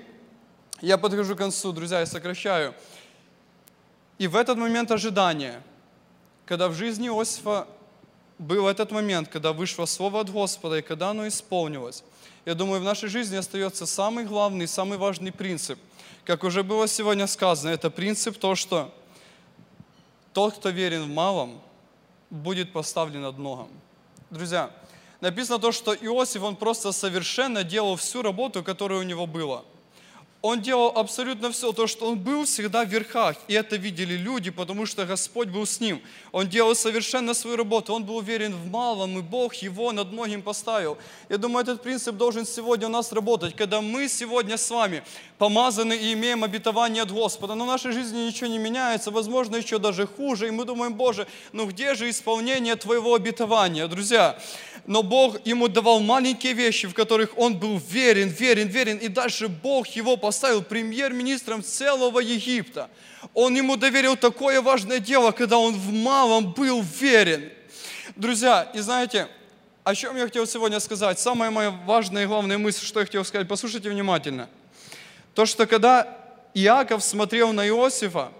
я 0.81 0.99
подхожу 0.99 1.33
к 1.33 1.39
концу, 1.39 1.71
друзья, 1.71 2.01
я 2.01 2.05
сокращаю. 2.05 2.75
И 4.17 4.27
в 4.27 4.35
этот 4.35 4.57
момент 4.57 4.91
ожидания, 4.91 5.61
когда 6.45 6.69
в 6.69 6.73
жизни 6.73 7.07
Иосифа 7.07 7.67
был 8.37 8.67
этот 8.67 8.91
момент, 8.91 9.27
когда 9.27 9.51
вышло 9.51 9.85
Слово 9.85 10.21
от 10.21 10.29
Господа, 10.29 10.77
и 10.77 10.81
когда 10.81 11.09
оно 11.09 11.27
исполнилось. 11.27 12.03
Я 12.45 12.53
думаю, 12.53 12.81
в 12.81 12.83
нашей 12.83 13.09
жизни 13.09 13.35
остается 13.35 13.85
самый 13.85 14.25
главный, 14.25 14.67
самый 14.67 14.97
важный 14.97 15.31
принцип. 15.31 15.79
Как 16.23 16.43
уже 16.43 16.63
было 16.63 16.87
сегодня 16.87 17.27
сказано, 17.27 17.69
это 17.69 17.89
принцип 17.89 18.37
то, 18.37 18.55
что 18.55 18.93
тот, 20.33 20.55
кто 20.55 20.69
верен 20.69 21.03
в 21.03 21.09
малом, 21.09 21.61
будет 22.29 22.71
поставлен 22.71 23.21
над 23.21 23.37
многом. 23.37 23.69
Друзья, 24.29 24.71
написано 25.21 25.59
то, 25.59 25.71
что 25.71 25.93
Иосиф, 25.93 26.43
он 26.43 26.55
просто 26.55 26.91
совершенно 26.91 27.63
делал 27.63 27.95
всю 27.95 28.21
работу, 28.21 28.63
которая 28.63 28.99
у 28.99 29.03
него 29.03 29.27
была– 29.27 29.63
он 30.45 30.61
делал 30.61 30.91
абсолютно 30.95 31.51
все, 31.51 31.71
то, 31.71 31.87
что 31.87 32.05
он 32.05 32.19
был 32.19 32.45
всегда 32.45 32.85
в 32.85 32.87
верхах, 32.87 33.35
и 33.47 33.55
это 33.55 33.77
видели 33.77 34.13
люди, 34.13 34.51
потому 34.51 34.85
что 34.85 35.03
Господь 35.03 35.47
был 35.47 35.65
с 35.65 35.79
ним. 35.79 35.99
Он 36.31 36.47
делал 36.47 36.75
совершенно 36.75 37.33
свою 37.33 37.57
работу, 37.57 37.93
он 37.93 38.03
был 38.03 38.17
уверен 38.17 38.53
в 38.53 38.69
малом, 38.69 39.17
и 39.17 39.23
Бог 39.23 39.55
его 39.55 39.91
над 39.91 40.11
многим 40.11 40.43
поставил. 40.43 40.99
Я 41.29 41.39
думаю, 41.39 41.63
этот 41.63 41.81
принцип 41.81 42.15
должен 42.15 42.45
сегодня 42.45 42.85
у 42.85 42.91
нас 42.91 43.11
работать, 43.11 43.55
когда 43.55 43.81
мы 43.81 44.07
сегодня 44.07 44.57
с 44.57 44.69
вами 44.69 45.03
помазаны 45.39 45.93
и 45.93 46.13
имеем 46.13 46.43
обетование 46.43 47.01
от 47.01 47.11
Господа, 47.11 47.55
но 47.55 47.63
в 47.63 47.67
нашей 47.67 47.91
жизни 47.91 48.27
ничего 48.27 48.47
не 48.47 48.59
меняется, 48.59 49.09
возможно, 49.09 49.55
еще 49.55 49.79
даже 49.79 50.05
хуже, 50.05 50.47
и 50.47 50.51
мы 50.51 50.65
думаем, 50.65 50.93
Боже, 50.93 51.25
ну 51.53 51.65
где 51.65 51.95
же 51.95 52.07
исполнение 52.07 52.75
Твоего 52.75 53.15
обетования? 53.15 53.87
Друзья, 53.87 54.37
но 54.87 55.01
Бог 55.01 55.45
ему 55.45 55.67
давал 55.67 55.99
маленькие 55.99 56.53
вещи, 56.53 56.87
в 56.87 56.93
которых 56.93 57.37
он 57.37 57.57
был 57.57 57.77
верен, 57.77 58.29
верен, 58.29 58.67
верен, 58.67 58.97
и 58.97 59.07
дальше 59.07 59.47
Бог 59.47 59.87
его 59.87 60.15
поставил 60.15 60.61
премьер-министром 60.61 61.63
целого 61.63 62.19
Египта. 62.19 62.89
Он 63.33 63.55
ему 63.55 63.77
доверил 63.77 64.15
такое 64.15 64.61
важное 64.61 64.99
дело, 64.99 65.31
когда 65.31 65.57
он 65.57 65.73
в 65.73 65.91
малом 65.91 66.53
был 66.53 66.83
верен. 66.83 67.51
Друзья, 68.15 68.69
и 68.75 68.79
знаете, 68.79 69.27
о 69.83 69.95
чем 69.95 70.15
я 70.17 70.25
хотел 70.25 70.45
сегодня 70.45 70.79
сказать? 70.79 71.19
Самая 71.19 71.49
моя 71.49 71.71
важная 71.71 72.23
и 72.23 72.27
главная 72.27 72.59
мысль, 72.59 72.85
что 72.85 72.99
я 72.99 73.07
хотел 73.07 73.25
сказать, 73.25 73.47
послушайте 73.47 73.89
внимательно. 73.89 74.49
То, 75.33 75.47
что 75.47 75.65
когда 75.65 76.15
Иаков 76.53 77.03
смотрел 77.03 77.53
на 77.53 77.67
Иосифа, 77.67 78.31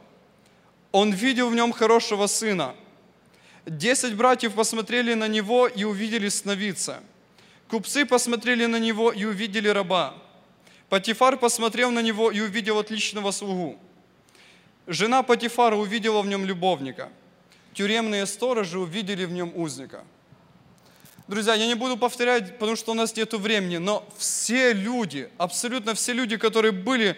он 0.92 1.12
видел 1.12 1.50
в 1.50 1.56
нем 1.56 1.72
хорошего 1.72 2.28
сына– 2.28 2.76
Десять 3.66 4.16
братьев 4.16 4.54
посмотрели 4.54 5.16
на 5.16 5.28
него 5.28 5.68
и 5.68 5.84
увидели 5.86 6.30
сновидца. 6.30 7.02
Купцы 7.68 8.06
посмотрели 8.06 8.68
на 8.68 8.78
него 8.78 9.12
и 9.12 9.26
увидели 9.26 9.68
раба. 9.68 10.14
Патифар 10.88 11.36
посмотрел 11.38 11.90
на 11.90 12.04
него 12.04 12.30
и 12.30 12.42
увидел 12.42 12.78
отличного 12.78 13.32
слугу. 13.32 13.80
Жена 14.86 15.24
Патифара 15.24 15.76
увидела 15.76 16.22
в 16.22 16.28
нем 16.28 16.46
любовника. 16.46 17.10
Тюремные 17.74 18.28
сторожи 18.28 18.78
увидели 18.78 19.26
в 19.26 19.32
нем 19.32 19.52
узника. 19.56 20.04
Друзья, 21.28 21.56
я 21.56 21.66
не 21.66 21.74
буду 21.74 21.98
повторять, 21.98 22.60
потому 22.60 22.76
что 22.76 22.92
у 22.92 22.94
нас 22.94 23.16
нет 23.16 23.34
времени, 23.34 23.78
но 23.78 24.08
все 24.16 24.74
люди, 24.74 25.28
абсолютно 25.40 25.96
все 25.96 26.14
люди, 26.14 26.38
которые 26.38 26.72
были 26.72 27.18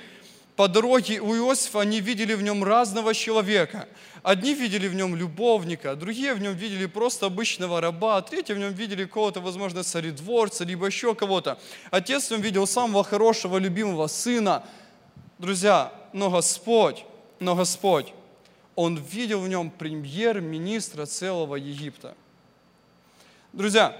по 0.57 0.67
дороге 0.67 1.21
у 1.21 1.35
Иосифа, 1.35 1.81
они 1.81 2.01
видели 2.01 2.33
в 2.33 2.41
нем 2.41 2.63
разного 2.63 3.13
человека. 3.13 3.87
Одни 4.23 4.55
видели 4.55 4.87
в 4.87 4.95
нем 4.95 5.15
любовника, 5.15 5.95
другие 5.95 6.33
в 6.33 6.41
нем 6.41 6.55
видели 6.55 6.87
просто 6.87 7.27
обычного 7.27 7.79
раба, 7.79 8.23
третьи 8.23 8.53
в 8.53 8.57
нем 8.57 8.73
видели 8.73 9.05
кого-то, 9.05 9.39
возможно, 9.39 9.83
царедворца, 9.83 10.65
либо 10.65 10.87
еще 10.87 11.13
кого-то. 11.13 11.59
Отец 11.91 12.27
в 12.27 12.31
нем 12.31 12.41
видел 12.41 12.65
самого 12.65 13.03
хорошего, 13.03 13.59
любимого 13.59 14.07
сына. 14.07 14.63
Друзья, 15.37 15.93
но 16.11 16.31
Господь, 16.31 17.05
но 17.39 17.55
Господь, 17.55 18.11
Он 18.75 18.97
видел 18.97 19.41
в 19.41 19.47
нем 19.47 19.69
премьер-министра 19.69 21.05
целого 21.05 21.55
Египта. 21.55 22.15
Друзья, 23.53 23.95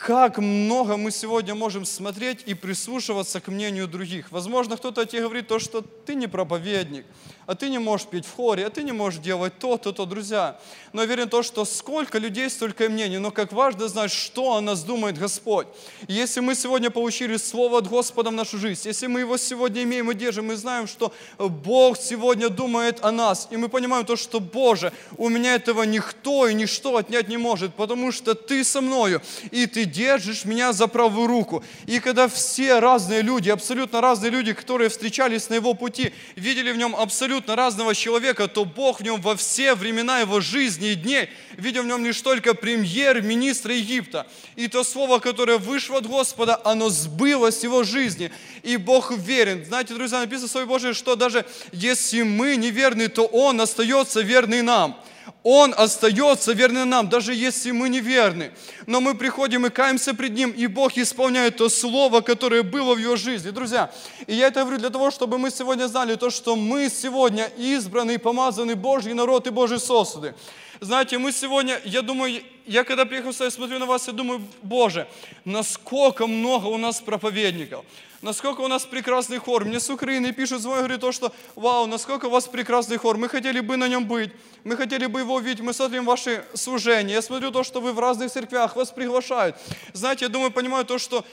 как 0.00 0.38
много 0.38 0.96
мы 0.96 1.10
сегодня 1.10 1.54
можем 1.54 1.84
смотреть 1.84 2.42
и 2.46 2.54
прислушиваться 2.54 3.38
к 3.38 3.48
мнению 3.48 3.86
других. 3.86 4.32
Возможно, 4.32 4.78
кто-то 4.78 5.04
тебе 5.04 5.22
говорит 5.22 5.46
то, 5.46 5.58
что 5.58 5.82
ты 5.82 6.14
не 6.14 6.26
проповедник, 6.26 7.04
а 7.50 7.56
ты 7.56 7.68
не 7.68 7.80
можешь 7.80 8.06
петь 8.06 8.26
в 8.26 8.36
хоре, 8.36 8.64
а 8.64 8.70
ты 8.70 8.84
не 8.84 8.92
можешь 8.92 9.18
делать 9.18 9.58
то, 9.58 9.76
то, 9.76 9.90
то, 9.90 10.06
друзья. 10.06 10.56
Но 10.92 11.02
уверен 11.02 11.28
то, 11.28 11.42
что 11.42 11.64
сколько 11.64 12.16
людей, 12.18 12.48
столько 12.48 12.84
и 12.84 12.88
мнений, 12.88 13.18
но 13.18 13.32
как 13.32 13.52
важно 13.52 13.88
знать, 13.88 14.12
что 14.12 14.54
о 14.54 14.60
нас 14.60 14.84
думает 14.84 15.18
Господь. 15.18 15.66
Если 16.06 16.38
мы 16.38 16.54
сегодня 16.54 16.90
получили 16.90 17.36
Слово 17.36 17.78
от 17.78 17.88
Господа 17.88 18.30
в 18.30 18.34
нашу 18.34 18.56
жизнь, 18.56 18.82
если 18.84 19.08
мы 19.08 19.20
его 19.20 19.36
сегодня 19.36 19.82
имеем 19.82 20.12
и 20.12 20.14
держим, 20.14 20.46
мы 20.46 20.54
знаем, 20.54 20.86
что 20.86 21.12
Бог 21.38 21.98
сегодня 21.98 22.50
думает 22.50 23.04
о 23.04 23.10
нас, 23.10 23.48
и 23.50 23.56
мы 23.56 23.68
понимаем 23.68 24.06
то, 24.06 24.14
что, 24.14 24.38
Боже, 24.38 24.92
у 25.16 25.28
меня 25.28 25.56
этого 25.56 25.82
никто 25.82 26.46
и 26.46 26.54
ничто 26.54 26.98
отнять 26.98 27.26
не 27.26 27.36
может, 27.36 27.74
потому 27.74 28.12
что 28.12 28.36
Ты 28.36 28.62
со 28.62 28.80
мною, 28.80 29.22
и 29.50 29.66
Ты 29.66 29.86
держишь 29.86 30.44
меня 30.44 30.72
за 30.72 30.86
правую 30.86 31.26
руку. 31.26 31.64
И 31.86 31.98
когда 31.98 32.28
все 32.28 32.78
разные 32.78 33.22
люди, 33.22 33.50
абсолютно 33.50 34.00
разные 34.00 34.30
люди, 34.30 34.52
которые 34.52 34.88
встречались 34.88 35.48
на 35.48 35.54
его 35.54 35.74
пути, 35.74 36.12
видели 36.36 36.70
в 36.70 36.76
нем 36.76 36.94
абсолютно 36.94 37.39
разного 37.48 37.94
человека, 37.94 38.48
то 38.48 38.64
Бог 38.64 39.00
в 39.00 39.02
нем 39.02 39.20
во 39.20 39.36
все 39.36 39.74
времена 39.74 40.20
его 40.20 40.40
жизни 40.40 40.92
и 40.92 40.94
дней 40.94 41.30
видел 41.56 41.82
в 41.82 41.86
нем 41.86 42.04
лишь 42.04 42.20
только 42.20 42.54
премьер-министра 42.54 43.74
Египта. 43.74 44.26
И 44.56 44.68
то 44.68 44.84
слово, 44.84 45.18
которое 45.18 45.58
вышло 45.58 45.98
от 45.98 46.06
Господа, 46.06 46.60
оно 46.64 46.88
сбылось 46.88 47.60
в 47.60 47.64
его 47.64 47.82
жизни. 47.84 48.30
И 48.62 48.76
Бог 48.76 49.12
верен. 49.12 49.64
Знаете, 49.64 49.94
друзья, 49.94 50.20
написано 50.20 50.48
в 50.48 50.50
Слове 50.50 50.66
Божьем, 50.66 50.94
что 50.94 51.16
даже 51.16 51.46
если 51.72 52.22
мы 52.22 52.56
неверны, 52.56 53.08
то 53.08 53.24
Он 53.26 53.60
остается 53.60 54.20
верный 54.20 54.62
нам. 54.62 55.00
Он 55.42 55.74
остается 55.76 56.52
верным 56.52 56.88
нам, 56.88 57.08
даже 57.08 57.34
если 57.34 57.70
мы 57.70 57.88
неверны. 57.88 58.52
Но 58.86 59.00
мы 59.00 59.14
приходим 59.14 59.64
и 59.64 59.70
каемся 59.70 60.12
пред 60.12 60.32
Ним, 60.32 60.50
и 60.50 60.66
Бог 60.66 60.98
исполняет 60.98 61.56
то 61.56 61.68
слово, 61.68 62.20
которое 62.20 62.62
было 62.62 62.94
в 62.94 62.98
Его 62.98 63.16
жизни. 63.16 63.50
Друзья, 63.50 63.90
и 64.26 64.34
я 64.34 64.48
это 64.48 64.60
говорю 64.60 64.78
для 64.78 64.90
того, 64.90 65.10
чтобы 65.10 65.38
мы 65.38 65.50
сегодня 65.50 65.86
знали 65.86 66.16
то, 66.16 66.28
что 66.28 66.56
мы 66.56 66.90
сегодня 66.90 67.50
избранный, 67.56 68.18
помазанный 68.18 68.74
Божий 68.74 69.14
народ 69.14 69.46
и 69.46 69.50
Божьи 69.50 69.78
сосуды. 69.78 70.34
Знаете, 70.80 71.18
мы 71.18 71.32
сегодня, 71.32 71.80
я 71.84 72.02
думаю, 72.02 72.42
я 72.70 72.84
когда 72.84 73.04
приехал 73.04 73.32
сюда, 73.32 73.46
я 73.46 73.50
смотрю 73.50 73.80
на 73.80 73.86
вас 73.86 74.08
и 74.08 74.12
думаю, 74.12 74.40
Боже, 74.62 75.08
насколько 75.44 76.28
много 76.28 76.66
у 76.66 76.78
нас 76.78 77.00
проповедников, 77.00 77.84
насколько 78.22 78.60
у 78.60 78.68
нас 78.68 78.86
прекрасный 78.86 79.38
хор. 79.38 79.64
Мне 79.64 79.80
с 79.80 79.90
Украины 79.90 80.32
пишут, 80.32 80.62
звонят, 80.62 80.82
говорят 80.82 81.00
то, 81.00 81.10
что 81.10 81.32
вау, 81.56 81.86
насколько 81.86 82.26
у 82.26 82.30
вас 82.30 82.46
прекрасный 82.46 82.96
хор, 82.96 83.16
мы 83.16 83.28
хотели 83.28 83.58
бы 83.58 83.76
на 83.76 83.88
нем 83.88 84.06
быть, 84.06 84.30
мы 84.62 84.76
хотели 84.76 85.06
бы 85.06 85.18
его 85.18 85.40
видеть, 85.40 85.64
мы 85.64 85.72
смотрим 85.72 86.04
ваши 86.04 86.44
служения. 86.54 87.14
Я 87.14 87.22
смотрю 87.22 87.50
то, 87.50 87.64
что 87.64 87.80
вы 87.80 87.92
в 87.92 87.98
разных 87.98 88.30
церквях, 88.30 88.76
вас 88.76 88.92
приглашают. 88.92 89.56
Знаете, 89.92 90.26
я 90.26 90.28
думаю, 90.28 90.52
понимаю 90.52 90.84
то, 90.84 90.98
что 90.98 91.24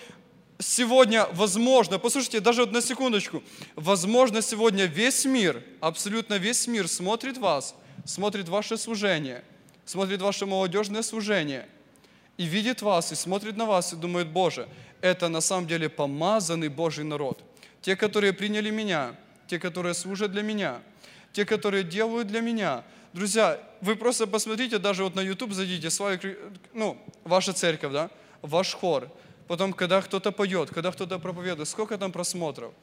сегодня 0.57 1.27
возможно, 1.33 1.99
послушайте, 1.99 2.39
даже 2.39 2.61
вот 2.61 2.71
на 2.71 2.81
секундочку, 2.81 3.43
возможно 3.75 4.41
сегодня 4.41 4.85
весь 4.85 5.23
мир, 5.23 5.61
абсолютно 5.81 6.39
весь 6.39 6.65
мир 6.65 6.87
смотрит 6.87 7.37
вас, 7.37 7.75
смотрит 8.05 8.49
ваше 8.49 8.75
служение, 8.75 9.43
смотрит 9.87 10.21
ваше 10.21 10.45
молодежное 10.45 11.01
служение 11.01 11.67
и 12.37 12.45
видит 12.45 12.83
вас, 12.83 13.11
и 13.11 13.15
смотрит 13.15 13.57
на 13.57 13.65
вас, 13.65 13.93
и 13.93 13.95
думает, 13.95 14.27
Боже, 14.27 14.69
это 15.01 15.27
на 15.29 15.41
самом 15.41 15.65
деле 15.65 15.89
помазанный 15.89 16.67
Божий 16.67 17.03
народ. 17.03 17.41
Те, 17.81 17.95
которые 17.95 18.33
приняли 18.33 18.69
меня, 18.69 19.15
те, 19.47 19.57
которые 19.57 19.95
служат 19.95 20.31
для 20.31 20.43
меня, 20.43 20.81
те, 21.33 21.45
которые 21.45 21.83
делают 21.83 22.27
для 22.27 22.41
меня. 22.41 22.83
Друзья, 23.13 23.59
вы 23.81 23.95
просто 23.95 24.27
посмотрите, 24.27 24.77
даже 24.77 25.03
вот 25.03 25.15
на 25.15 25.21
YouTube 25.21 25.53
зайдите, 25.53 25.89
свою, 25.89 26.19
ну, 26.73 26.97
ваша 27.23 27.53
церковь, 27.53 27.93
да, 27.93 28.11
ваш 28.43 28.75
хор– 28.75 29.09
потом, 29.47 29.73
когда 29.73 30.01
кто-то 30.01 30.31
поет, 30.31 30.69
когда 30.69 30.91
кто-то 30.91 31.19
проповедует, 31.19 31.67
сколько 31.67 31.97
там 31.97 32.11
просмотров. 32.11 32.73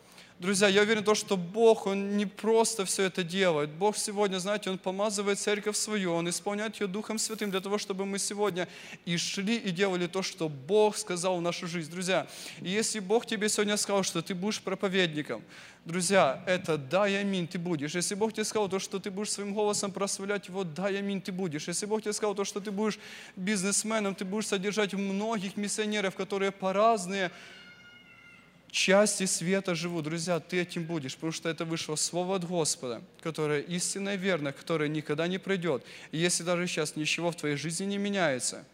Друзья, 0.40 0.66
я 0.66 0.82
уверен 0.82 1.02
в 1.02 1.04
том, 1.04 1.14
что 1.14 1.36
Бог, 1.36 1.86
Он 1.86 2.16
не 2.16 2.26
просто 2.26 2.84
все 2.84 3.04
это 3.04 3.22
делает. 3.22 3.70
Бог 3.70 3.96
сегодня, 3.96 4.38
знаете, 4.38 4.68
Он 4.68 4.78
помазывает 4.78 5.38
церковь 5.38 5.76
свою, 5.76 6.12
Он 6.12 6.28
исполняет 6.28 6.80
ее 6.80 6.88
Духом 6.88 7.18
Святым 7.18 7.52
для 7.52 7.60
того, 7.60 7.78
чтобы 7.78 8.04
мы 8.04 8.18
сегодня 8.18 8.66
и 9.04 9.16
шли, 9.16 9.56
и 9.56 9.70
делали 9.70 10.08
то, 10.08 10.22
что 10.22 10.48
Бог 10.48 10.96
сказал 10.96 11.38
в 11.38 11.40
нашу 11.40 11.68
жизнь. 11.68 11.88
Друзья, 11.88 12.26
если 12.60 12.98
Бог 12.98 13.26
тебе 13.26 13.48
сегодня 13.48 13.76
сказал, 13.76 14.02
что 14.02 14.22
ты 14.22 14.34
будешь 14.34 14.60
проповедником, 14.60 15.42
Друзья, 15.84 16.42
это 16.46 16.78
«дай 16.78 17.20
аминь» 17.20 17.46
ты 17.46 17.58
будешь. 17.58 17.94
Если 17.94 18.14
Бог 18.14 18.32
тебе 18.32 18.44
сказал 18.44 18.70
то, 18.70 18.78
что 18.78 18.98
ты 18.98 19.10
будешь 19.10 19.32
своим 19.32 19.52
голосом 19.52 19.92
прославлять 19.92 20.48
Его, 20.48 20.64
«дай 20.64 20.96
аминь» 20.96 21.20
ты 21.20 21.30
будешь. 21.30 21.68
Если 21.68 21.84
Бог 21.84 22.00
тебе 22.00 22.14
сказал 22.14 22.34
то, 22.34 22.44
что 22.44 22.58
ты 22.58 22.70
будешь 22.70 22.98
бизнесменом, 23.36 24.14
ты 24.14 24.24
будешь 24.24 24.46
содержать 24.46 24.94
многих 24.94 25.58
миссионеров, 25.58 26.14
которые 26.14 26.52
по 26.52 26.72
разные 26.72 27.30
части 28.74 29.24
света 29.26 29.74
живут. 29.74 30.04
Друзья, 30.04 30.40
ты 30.40 30.60
этим 30.60 30.84
будешь, 30.84 31.14
потому 31.14 31.32
что 31.32 31.48
это 31.48 31.64
вышло 31.64 31.94
Слово 31.94 32.36
от 32.36 32.44
Господа, 32.44 33.02
которое 33.22 33.60
истинно 33.60 34.14
и 34.14 34.16
верно, 34.16 34.52
которое 34.52 34.88
никогда 34.88 35.28
не 35.28 35.38
пройдет. 35.38 35.84
И 36.10 36.18
если 36.18 36.42
даже 36.42 36.66
сейчас 36.66 36.96
ничего 36.96 37.30
в 37.30 37.36
твоей 37.36 37.56
жизни 37.56 37.84
не 37.84 37.98
меняется, 37.98 38.64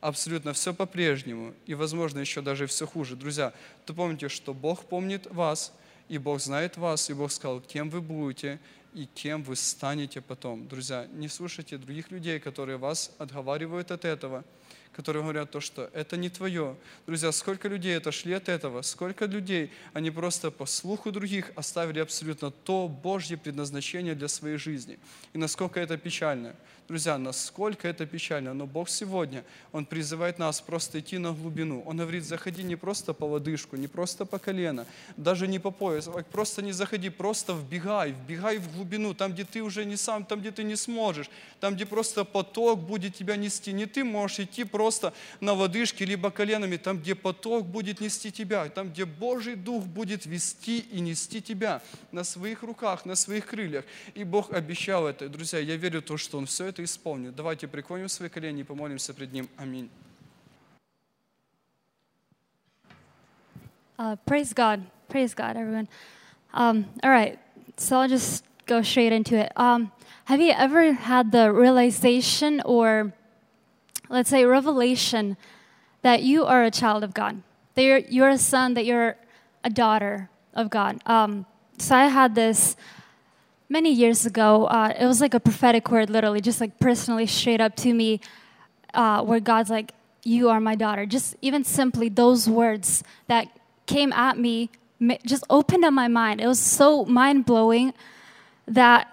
абсолютно 0.00 0.52
все 0.52 0.74
по-прежнему, 0.74 1.54
и, 1.64 1.74
возможно, 1.74 2.18
еще 2.18 2.42
даже 2.42 2.66
все 2.66 2.86
хуже, 2.86 3.16
друзья, 3.16 3.54
то 3.86 3.94
помните, 3.94 4.28
что 4.28 4.54
Бог 4.54 4.84
помнит 4.84 5.26
вас– 5.32 5.72
и 6.08 6.18
Бог 6.18 6.40
знает 6.40 6.76
вас, 6.76 7.10
и 7.10 7.14
Бог 7.14 7.32
сказал, 7.32 7.60
кем 7.60 7.90
вы 7.90 8.00
будете 8.00 8.60
и 8.94 9.06
кем 9.06 9.42
вы 9.42 9.56
станете 9.56 10.20
потом. 10.20 10.68
Друзья, 10.68 11.06
не 11.12 11.28
слушайте 11.28 11.78
других 11.78 12.12
людей, 12.12 12.38
которые 12.38 12.78
вас 12.78 13.10
отговаривают 13.18 13.90
от 13.90 14.04
этого– 14.04 14.44
которые 14.96 15.22
говорят 15.22 15.50
то, 15.50 15.60
что 15.60 15.90
это 15.92 16.16
не 16.16 16.30
твое. 16.30 16.74
Друзья, 17.06 17.30
сколько 17.30 17.68
людей 17.68 17.98
отошли 17.98 18.32
от 18.32 18.48
этого, 18.48 18.80
сколько 18.80 19.26
людей, 19.26 19.70
они 19.92 20.10
просто 20.10 20.50
по 20.50 20.64
слуху 20.64 21.12
других 21.12 21.52
оставили 21.54 22.00
абсолютно 22.00 22.50
то 22.50 22.88
Божье 22.88 23.36
предназначение 23.36 24.14
для 24.14 24.28
своей 24.28 24.56
жизни. 24.56 24.98
И 25.34 25.38
насколько 25.38 25.78
это 25.78 25.98
печально. 25.98 26.56
Друзья, 26.88 27.18
насколько 27.18 27.88
это 27.88 28.06
печально, 28.06 28.54
но 28.54 28.64
Бог 28.64 28.88
сегодня, 28.88 29.44
Он 29.72 29.84
призывает 29.84 30.38
нас 30.38 30.60
просто 30.60 31.00
идти 31.00 31.18
на 31.18 31.32
глубину. 31.32 31.82
Он 31.84 31.96
говорит, 31.96 32.24
заходи 32.24 32.62
не 32.62 32.76
просто 32.76 33.12
по 33.12 33.24
лодыжку, 33.24 33.76
не 33.76 33.88
просто 33.88 34.24
по 34.24 34.38
колено, 34.38 34.86
даже 35.16 35.48
не 35.48 35.58
по 35.58 35.72
пояс, 35.72 36.06
а 36.06 36.22
просто 36.22 36.62
не 36.62 36.70
заходи, 36.72 37.10
просто 37.10 37.54
вбегай, 37.54 38.12
вбегай 38.12 38.58
в 38.58 38.72
глубину, 38.72 39.14
там, 39.14 39.32
где 39.32 39.44
ты 39.44 39.62
уже 39.62 39.84
не 39.84 39.96
сам, 39.96 40.24
там, 40.24 40.40
где 40.40 40.52
ты 40.52 40.62
не 40.62 40.76
сможешь, 40.76 41.28
там, 41.58 41.74
где 41.74 41.86
просто 41.86 42.24
поток 42.24 42.78
будет 42.78 43.16
тебя 43.16 43.34
нести. 43.34 43.72
Не 43.72 43.86
ты 43.86 44.04
можешь 44.04 44.38
идти 44.38 44.62
просто 44.62 44.85
просто 44.86 45.12
на 45.40 45.52
лодыжке, 45.52 46.04
либо 46.04 46.30
коленами, 46.30 46.76
там, 46.76 46.98
где 46.98 47.16
поток 47.16 47.66
будет 47.66 48.00
нести 48.00 48.30
тебя, 48.30 48.68
там, 48.68 48.90
где 48.90 49.04
Божий 49.04 49.56
Дух 49.56 49.82
будет 49.82 50.26
вести 50.26 50.78
и 50.78 51.00
нести 51.00 51.42
тебя 51.42 51.82
на 52.12 52.22
своих 52.22 52.62
руках, 52.62 53.04
на 53.04 53.16
своих 53.16 53.46
крыльях. 53.46 53.84
И 54.14 54.22
Бог 54.22 54.52
обещал 54.52 55.08
это. 55.08 55.28
Друзья, 55.28 55.58
я 55.58 55.74
верю 55.74 56.00
в 56.02 56.04
то, 56.04 56.16
что 56.16 56.38
Он 56.38 56.46
все 56.46 56.66
это 56.66 56.84
исполнит. 56.84 57.34
Давайте 57.34 57.66
преклоним 57.66 58.08
свои 58.08 58.28
колени 58.28 58.60
и 58.60 58.64
помолимся 58.64 59.12
пред 59.12 59.32
Ним. 59.32 59.48
Аминь. 59.56 59.90
Uh, 63.98 64.16
praise 64.24 64.52
God. 64.54 64.80
Praise 65.08 65.34
God, 65.34 65.56
everyone. 65.56 65.88
Um, 66.54 66.84
all 67.02 67.10
right, 67.10 67.40
so 67.76 67.98
I'll 67.98 68.08
just 68.08 68.44
go 68.66 68.82
straight 68.82 69.12
into 69.12 69.36
it. 69.36 69.50
Um, 69.56 69.90
have 70.26 70.40
you 70.40 70.52
ever 70.52 70.92
had 70.92 71.32
the 71.32 71.50
realization 71.50 72.62
or 72.64 73.12
let's 74.08 74.30
say, 74.30 74.44
revelation 74.44 75.36
that 76.02 76.22
you 76.22 76.44
are 76.44 76.64
a 76.64 76.70
child 76.70 77.02
of 77.02 77.14
God, 77.14 77.42
that 77.74 77.82
you're, 77.82 77.98
you're 77.98 78.28
a 78.28 78.38
son, 78.38 78.74
that 78.74 78.84
you're 78.84 79.16
a 79.64 79.70
daughter 79.70 80.30
of 80.54 80.70
God. 80.70 81.00
Um, 81.06 81.46
so 81.78 81.94
I 81.94 82.06
had 82.06 82.34
this 82.34 82.76
many 83.68 83.92
years 83.92 84.26
ago. 84.26 84.66
Uh, 84.66 84.92
it 84.98 85.06
was 85.06 85.20
like 85.20 85.34
a 85.34 85.40
prophetic 85.40 85.90
word, 85.90 86.10
literally, 86.10 86.40
just 86.40 86.60
like 86.60 86.78
personally 86.78 87.26
straight 87.26 87.60
up 87.60 87.76
to 87.76 87.92
me, 87.92 88.20
uh, 88.94 89.22
where 89.22 89.40
God's 89.40 89.70
like, 89.70 89.92
You 90.24 90.48
are 90.48 90.60
my 90.60 90.74
daughter. 90.74 91.06
Just 91.06 91.36
even 91.42 91.64
simply 91.64 92.08
those 92.08 92.48
words 92.48 93.02
that 93.26 93.48
came 93.86 94.12
at 94.12 94.38
me 94.38 94.70
just 95.24 95.44
opened 95.50 95.84
up 95.84 95.92
my 95.92 96.08
mind. 96.08 96.40
It 96.40 96.46
was 96.46 96.58
so 96.58 97.04
mind 97.04 97.44
blowing 97.44 97.92
that 98.66 99.08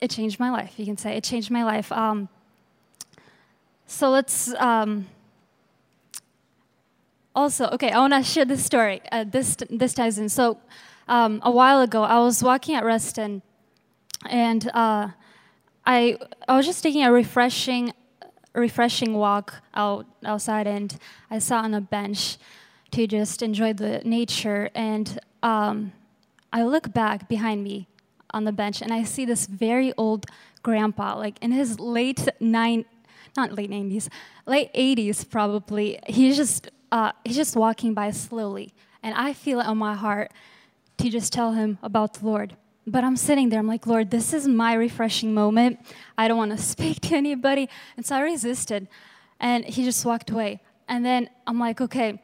it 0.00 0.10
changed 0.10 0.40
my 0.40 0.50
life, 0.50 0.74
you 0.78 0.86
can 0.86 0.96
say. 0.96 1.16
It 1.16 1.24
changed 1.24 1.50
my 1.50 1.64
life. 1.64 1.92
Um, 1.92 2.28
so 3.86 4.10
let's 4.10 4.52
um, 4.54 5.06
also, 7.36 7.68
okay, 7.68 7.90
I 7.90 7.98
want 7.98 8.14
to 8.14 8.22
share 8.22 8.46
this 8.46 8.64
story. 8.64 9.02
Uh, 9.12 9.24
this, 9.24 9.56
this 9.68 9.92
ties 9.92 10.18
in. 10.18 10.30
So 10.30 10.58
um, 11.06 11.40
a 11.44 11.50
while 11.50 11.82
ago, 11.82 12.02
I 12.02 12.18
was 12.18 12.42
walking 12.42 12.74
at 12.74 12.82
Reston, 12.82 13.42
and 14.28 14.66
uh, 14.68 15.10
I, 15.84 16.18
I 16.48 16.56
was 16.56 16.64
just 16.64 16.82
taking 16.82 17.04
a 17.04 17.12
refreshing, 17.12 17.92
refreshing 18.54 19.14
walk 19.14 19.62
out 19.74 20.06
outside, 20.24 20.66
and 20.66 20.96
I 21.30 21.38
sat 21.38 21.62
on 21.62 21.74
a 21.74 21.80
bench 21.80 22.38
to 22.92 23.06
just 23.06 23.42
enjoy 23.42 23.74
the 23.74 24.00
nature. 24.02 24.70
And 24.74 25.20
um, 25.42 25.92
I 26.52 26.64
look 26.64 26.94
back 26.94 27.28
behind 27.28 27.62
me 27.62 27.86
on 28.30 28.44
the 28.44 28.52
bench, 28.52 28.80
and 28.80 28.92
I 28.92 29.04
see 29.04 29.26
this 29.26 29.46
very 29.46 29.92
old 29.98 30.24
grandpa, 30.62 31.18
like 31.18 31.38
in 31.42 31.52
his 31.52 31.78
late 31.78 32.28
nine, 32.40 32.86
not 33.36 33.52
late 33.52 33.70
90s, 33.70 34.08
late 34.46 34.72
80s 34.74 35.28
probably. 35.28 35.98
He's 36.06 36.36
just 36.36 36.70
uh, 36.92 37.12
he's 37.24 37.36
just 37.36 37.56
walking 37.56 37.94
by 37.94 38.10
slowly, 38.10 38.72
and 39.02 39.14
I 39.14 39.32
feel 39.32 39.60
it 39.60 39.66
on 39.66 39.78
my 39.78 39.94
heart 39.94 40.32
to 40.98 41.10
just 41.10 41.32
tell 41.32 41.52
him 41.52 41.78
about 41.82 42.14
the 42.14 42.26
Lord. 42.26 42.56
But 42.86 43.02
I'm 43.02 43.16
sitting 43.16 43.48
there, 43.48 43.58
I'm 43.58 43.66
like, 43.66 43.86
Lord, 43.86 44.10
this 44.10 44.32
is 44.32 44.46
my 44.46 44.74
refreshing 44.74 45.34
moment. 45.34 45.80
I 46.16 46.28
don't 46.28 46.38
want 46.38 46.52
to 46.52 46.58
speak 46.74 47.00
to 47.02 47.16
anybody. 47.16 47.68
And 47.96 48.06
so 48.06 48.16
I 48.16 48.20
resisted. 48.20 48.86
And 49.40 49.64
he 49.64 49.84
just 49.84 50.04
walked 50.04 50.30
away. 50.30 50.60
And 50.88 51.04
then 51.04 51.28
I'm 51.46 51.58
like, 51.58 51.80
okay, 51.80 52.22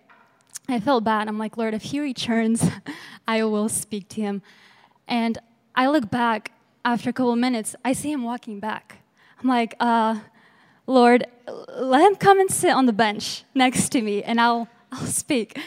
I 0.69 0.79
felt 0.81 1.05
bad. 1.05 1.29
I'm 1.29 1.37
like, 1.37 1.57
Lord, 1.57 1.75
if 1.75 1.83
he 1.83 2.01
returns, 2.01 2.65
I 3.29 3.43
will 3.45 3.69
speak 3.69 4.09
to 4.11 4.21
him. 4.21 4.43
And 5.09 5.39
I 5.75 5.89
look 5.89 6.11
back 6.11 6.53
after 6.85 7.11
a 7.11 7.13
couple 7.13 7.33
of 7.33 7.39
minutes, 7.39 7.75
I 7.85 7.93
see 7.93 8.13
him 8.13 8.23
walking 8.23 8.61
back. 8.61 8.99
I'm 9.41 9.49
like, 9.49 9.75
uh, 9.81 10.21
Lord, 10.87 11.25
let 11.77 12.03
him 12.03 12.17
come 12.17 12.41
and 12.41 12.51
sit 12.51 12.71
on 12.71 12.87
the 12.87 12.93
bench 12.93 13.45
next 13.55 13.91
to 13.91 14.03
me 14.03 14.23
and 14.23 14.41
I'll, 14.41 14.69
I'll 14.91 15.07
speak. 15.07 15.59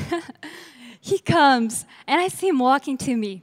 he 1.00 1.18
comes 1.18 1.84
and 2.06 2.20
I 2.20 2.28
see 2.28 2.48
him 2.48 2.58
walking 2.58 2.96
to 2.98 3.16
me. 3.16 3.42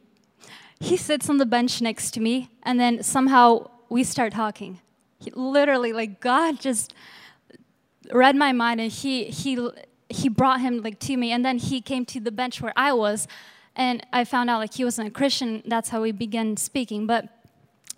He 0.80 0.96
sits 0.96 1.30
on 1.30 1.38
the 1.38 1.46
bench 1.46 1.82
next 1.82 2.12
to 2.12 2.20
me 2.20 2.50
and 2.64 2.80
then 2.80 3.04
somehow 3.04 3.70
we 3.90 4.04
start 4.04 4.34
talking. 4.34 4.80
He, 5.20 5.32
literally, 5.32 5.92
like 5.92 6.22
God 6.22 6.60
just 6.60 6.94
read 8.14 8.36
my 8.36 8.54
mind 8.54 8.80
and 8.80 8.92
he, 8.92 9.26
he, 9.26 9.70
he 10.10 10.30
brought 10.30 10.62
him 10.62 10.82
like 10.82 11.00
to 11.00 11.18
me 11.18 11.32
and 11.32 11.44
then 11.44 11.58
he 11.58 11.82
came 11.82 12.06
to 12.06 12.20
the 12.20 12.32
bench 12.32 12.62
where 12.62 12.74
I 12.76 12.94
was 12.94 13.28
and 13.76 14.06
I 14.12 14.24
found 14.24 14.50
out 14.50 14.60
like 14.60 14.74
he 14.74 14.84
wasn't 14.84 15.10
a 15.10 15.12
Christian. 15.12 15.64
That's 15.66 15.90
how 15.90 16.02
we 16.02 16.12
began 16.12 16.58
speaking. 16.58 17.06
But 17.06 17.30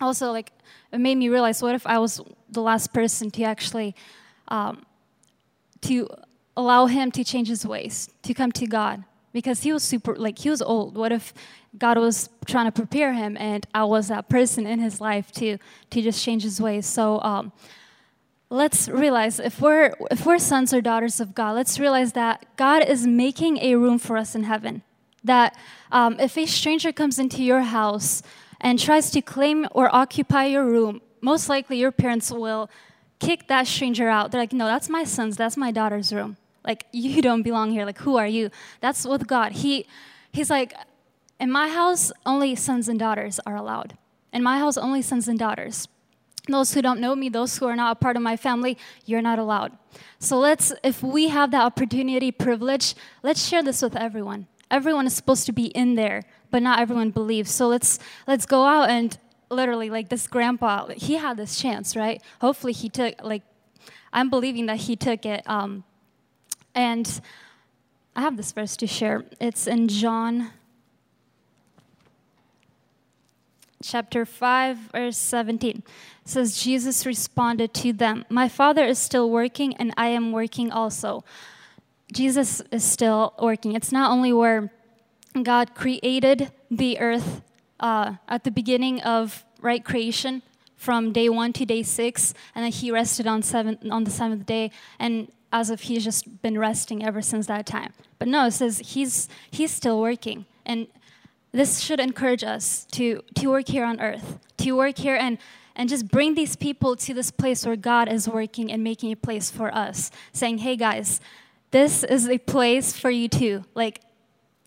also 0.00 0.32
like 0.32 0.52
it 0.92 0.98
made 0.98 1.16
me 1.16 1.28
realize 1.28 1.62
what 1.62 1.74
if 1.74 1.86
I 1.86 1.98
was 1.98 2.20
the 2.50 2.62
last 2.62 2.92
person 2.92 3.30
to 3.32 3.42
actually 3.44 3.94
um, 4.48 4.84
to 5.82 6.08
allow 6.56 6.86
him 6.86 7.10
to 7.12 7.24
change 7.24 7.48
his 7.48 7.64
ways, 7.64 8.10
to 8.22 8.34
come 8.34 8.52
to 8.52 8.66
God, 8.66 9.04
because 9.32 9.62
he 9.62 9.72
was 9.72 9.82
super 9.82 10.16
like 10.16 10.38
he 10.38 10.50
was 10.50 10.62
old. 10.62 10.96
What 10.96 11.12
if 11.12 11.32
God 11.78 11.98
was 11.98 12.28
trying 12.46 12.66
to 12.66 12.72
prepare 12.72 13.12
him, 13.12 13.36
and 13.36 13.66
I 13.74 13.84
was 13.84 14.08
that 14.08 14.28
person 14.28 14.66
in 14.66 14.80
his 14.80 15.00
life 15.00 15.30
to 15.32 15.58
to 15.90 16.02
just 16.02 16.24
change 16.24 16.42
his 16.42 16.60
ways? 16.60 16.86
So 16.86 17.20
um, 17.22 17.52
let's 18.50 18.88
realize 18.88 19.38
if 19.38 19.60
we're 19.60 19.94
if 20.10 20.26
we're 20.26 20.38
sons 20.38 20.74
or 20.74 20.80
daughters 20.80 21.20
of 21.20 21.34
God, 21.34 21.54
let's 21.54 21.78
realize 21.78 22.12
that 22.12 22.44
God 22.56 22.84
is 22.86 23.06
making 23.06 23.58
a 23.58 23.76
room 23.76 23.98
for 23.98 24.16
us 24.16 24.34
in 24.34 24.44
heaven. 24.44 24.82
That 25.22 25.56
um, 25.92 26.18
if 26.18 26.36
a 26.36 26.46
stranger 26.46 26.92
comes 26.92 27.18
into 27.18 27.42
your 27.42 27.60
house 27.60 28.22
and 28.60 28.78
tries 28.78 29.10
to 29.10 29.22
claim 29.22 29.66
or 29.72 29.94
occupy 29.94 30.46
your 30.46 30.64
room, 30.64 31.00
most 31.20 31.48
likely 31.48 31.78
your 31.78 31.92
parents 31.92 32.30
will 32.30 32.70
kick 33.18 33.48
that 33.48 33.66
stranger 33.66 34.08
out. 34.08 34.30
They're 34.30 34.40
like, 34.40 34.52
no, 34.52 34.66
that's 34.66 34.88
my 34.88 35.04
son's, 35.04 35.36
that's 35.36 35.56
my 35.56 35.70
daughter's 35.70 36.12
room. 36.12 36.36
Like, 36.64 36.86
you 36.92 37.22
don't 37.22 37.42
belong 37.42 37.70
here. 37.70 37.84
Like, 37.84 37.98
who 37.98 38.16
are 38.16 38.26
you? 38.26 38.50
That's 38.80 39.06
with 39.06 39.26
God. 39.26 39.52
He, 39.52 39.86
he's 40.32 40.50
like, 40.50 40.74
in 41.38 41.50
my 41.50 41.68
house, 41.68 42.12
only 42.26 42.54
sons 42.54 42.88
and 42.88 42.98
daughters 42.98 43.40
are 43.46 43.56
allowed. 43.56 43.96
In 44.32 44.42
my 44.42 44.58
house, 44.58 44.76
only 44.76 45.02
sons 45.02 45.26
and 45.26 45.38
daughters. 45.38 45.88
Those 46.48 46.74
who 46.74 46.82
don't 46.82 47.00
know 47.00 47.14
me, 47.14 47.28
those 47.28 47.58
who 47.58 47.66
are 47.66 47.76
not 47.76 47.92
a 47.92 47.94
part 47.94 48.16
of 48.16 48.22
my 48.22 48.36
family, 48.36 48.76
you're 49.06 49.22
not 49.22 49.38
allowed. 49.38 49.72
So 50.18 50.38
let's, 50.38 50.72
if 50.82 51.02
we 51.02 51.28
have 51.28 51.50
that 51.52 51.62
opportunity, 51.62 52.30
privilege, 52.30 52.94
let's 53.22 53.46
share 53.46 53.62
this 53.62 53.82
with 53.82 53.96
everyone. 53.96 54.46
Everyone 54.70 55.06
is 55.06 55.14
supposed 55.14 55.46
to 55.46 55.52
be 55.52 55.66
in 55.66 55.94
there, 55.94 56.22
but 56.50 56.62
not 56.62 56.80
everyone 56.80 57.10
believes. 57.10 57.50
So 57.50 57.68
let's 57.68 57.98
let's 58.26 58.46
go 58.46 58.64
out 58.64 58.90
and 58.90 59.16
literally 59.50 59.90
like 59.90 60.08
this 60.08 60.26
grandpa, 60.26 60.88
he 60.96 61.14
had 61.14 61.36
this 61.36 61.60
chance, 61.60 61.96
right? 61.96 62.22
Hopefully 62.40 62.72
he 62.72 62.88
took 62.88 63.22
like 63.22 63.42
I'm 64.12 64.30
believing 64.30 64.66
that 64.66 64.76
he 64.76 64.96
took 64.96 65.24
it. 65.24 65.42
Um, 65.46 65.84
and 66.74 67.20
I 68.14 68.22
have 68.22 68.36
this 68.36 68.52
verse 68.52 68.76
to 68.78 68.86
share. 68.86 69.24
It's 69.40 69.66
in 69.66 69.88
John 69.88 70.50
chapter 73.82 74.24
5, 74.26 74.76
verse 74.92 75.16
17. 75.16 75.76
It 75.76 75.84
says, 76.24 76.62
Jesus 76.62 77.06
responded 77.06 77.72
to 77.74 77.92
them, 77.92 78.24
My 78.28 78.48
Father 78.48 78.84
is 78.84 78.98
still 78.98 79.30
working, 79.30 79.74
and 79.76 79.92
I 79.96 80.08
am 80.08 80.32
working 80.32 80.70
also. 80.70 81.24
Jesus 82.12 82.60
is 82.72 82.84
still 82.84 83.34
working. 83.40 83.74
It's 83.74 83.92
not 83.92 84.10
only 84.10 84.32
where 84.32 84.72
God 85.42 85.74
created 85.74 86.52
the 86.70 86.98
earth 86.98 87.42
uh, 87.78 88.14
at 88.28 88.44
the 88.44 88.50
beginning 88.50 89.00
of 89.02 89.44
right 89.60 89.84
creation 89.84 90.42
from 90.76 91.12
day 91.12 91.28
one 91.28 91.52
to 91.52 91.64
day 91.64 91.82
six, 91.82 92.34
and 92.54 92.64
then 92.64 92.72
he 92.72 92.90
rested 92.90 93.26
on 93.26 93.42
seven 93.42 93.78
on 93.90 94.04
the 94.04 94.10
seventh 94.10 94.46
day, 94.46 94.70
and 94.98 95.28
as 95.52 95.70
if 95.70 95.82
he's 95.82 96.04
just 96.04 96.42
been 96.42 96.58
resting 96.58 97.04
ever 97.04 97.22
since 97.22 97.46
that 97.46 97.66
time. 97.66 97.92
But 98.18 98.28
no, 98.28 98.46
it 98.46 98.52
says 98.52 98.78
he's 98.78 99.28
he's 99.50 99.70
still 99.70 100.00
working, 100.00 100.46
and 100.64 100.86
this 101.52 101.80
should 101.80 102.00
encourage 102.00 102.44
us 102.44 102.86
to, 102.92 103.22
to 103.34 103.48
work 103.48 103.68
here 103.68 103.84
on 103.84 104.00
earth, 104.00 104.38
to 104.58 104.72
work 104.72 104.98
here 104.98 105.16
and, 105.16 105.38
and 105.74 105.88
just 105.88 106.08
bring 106.08 106.34
these 106.34 106.54
people 106.56 106.94
to 106.96 107.12
this 107.12 107.30
place 107.30 107.66
where 107.66 107.76
God 107.76 108.08
is 108.08 108.28
working 108.28 108.70
and 108.70 108.84
making 108.84 109.10
a 109.10 109.16
place 109.16 109.50
for 109.50 109.74
us, 109.74 110.10
saying, 110.32 110.58
hey 110.58 110.76
guys, 110.76 111.20
this 111.72 112.04
is 112.04 112.28
a 112.28 112.38
place 112.38 112.96
for 112.96 113.10
you 113.10 113.28
too. 113.28 113.64
Like, 113.74 114.00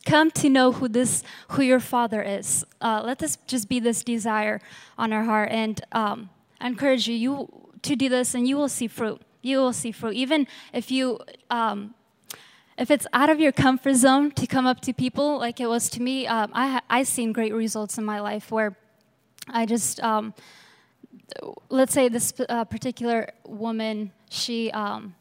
come 0.05 0.31
to 0.31 0.49
know 0.49 0.71
who 0.71 0.87
this, 0.87 1.23
who 1.49 1.61
your 1.61 1.79
Father 1.79 2.21
is. 2.21 2.65
Uh, 2.81 3.01
let 3.03 3.19
this 3.19 3.37
just 3.47 3.69
be 3.69 3.79
this 3.79 4.03
desire 4.03 4.61
on 4.97 5.13
our 5.13 5.23
heart, 5.23 5.49
and 5.51 5.81
um, 5.91 6.29
I 6.59 6.67
encourage 6.67 7.07
you, 7.07 7.15
you 7.15 7.49
to 7.81 7.95
do 7.95 8.09
this, 8.09 8.33
and 8.35 8.47
you 8.47 8.57
will 8.57 8.69
see 8.69 8.87
fruit. 8.87 9.21
You 9.41 9.57
will 9.57 9.73
see 9.73 9.91
fruit, 9.91 10.13
even 10.13 10.47
if 10.73 10.89
you 10.89 11.19
um, 11.49 11.95
if 12.77 12.89
it's 12.89 13.05
out 13.13 13.29
of 13.29 13.39
your 13.39 13.51
comfort 13.51 13.95
zone 13.95 14.31
to 14.31 14.47
come 14.47 14.65
up 14.65 14.79
to 14.81 14.93
people 14.93 15.37
like 15.37 15.59
it 15.59 15.67
was 15.67 15.89
to 15.89 16.01
me, 16.01 16.25
um, 16.27 16.51
I 16.53 16.81
I 16.89 17.03
seen 17.03 17.33
great 17.33 17.53
results 17.53 17.97
in 17.97 18.05
my 18.05 18.19
life 18.19 18.51
where 18.51 18.77
I 19.49 19.65
just 19.65 20.01
um, 20.01 20.33
let's 21.69 21.93
say 21.93 22.09
this 22.09 22.33
uh, 22.49 22.63
particular 22.65 23.29
woman 23.45 24.11
she 24.29 24.71
um, 24.71 25.15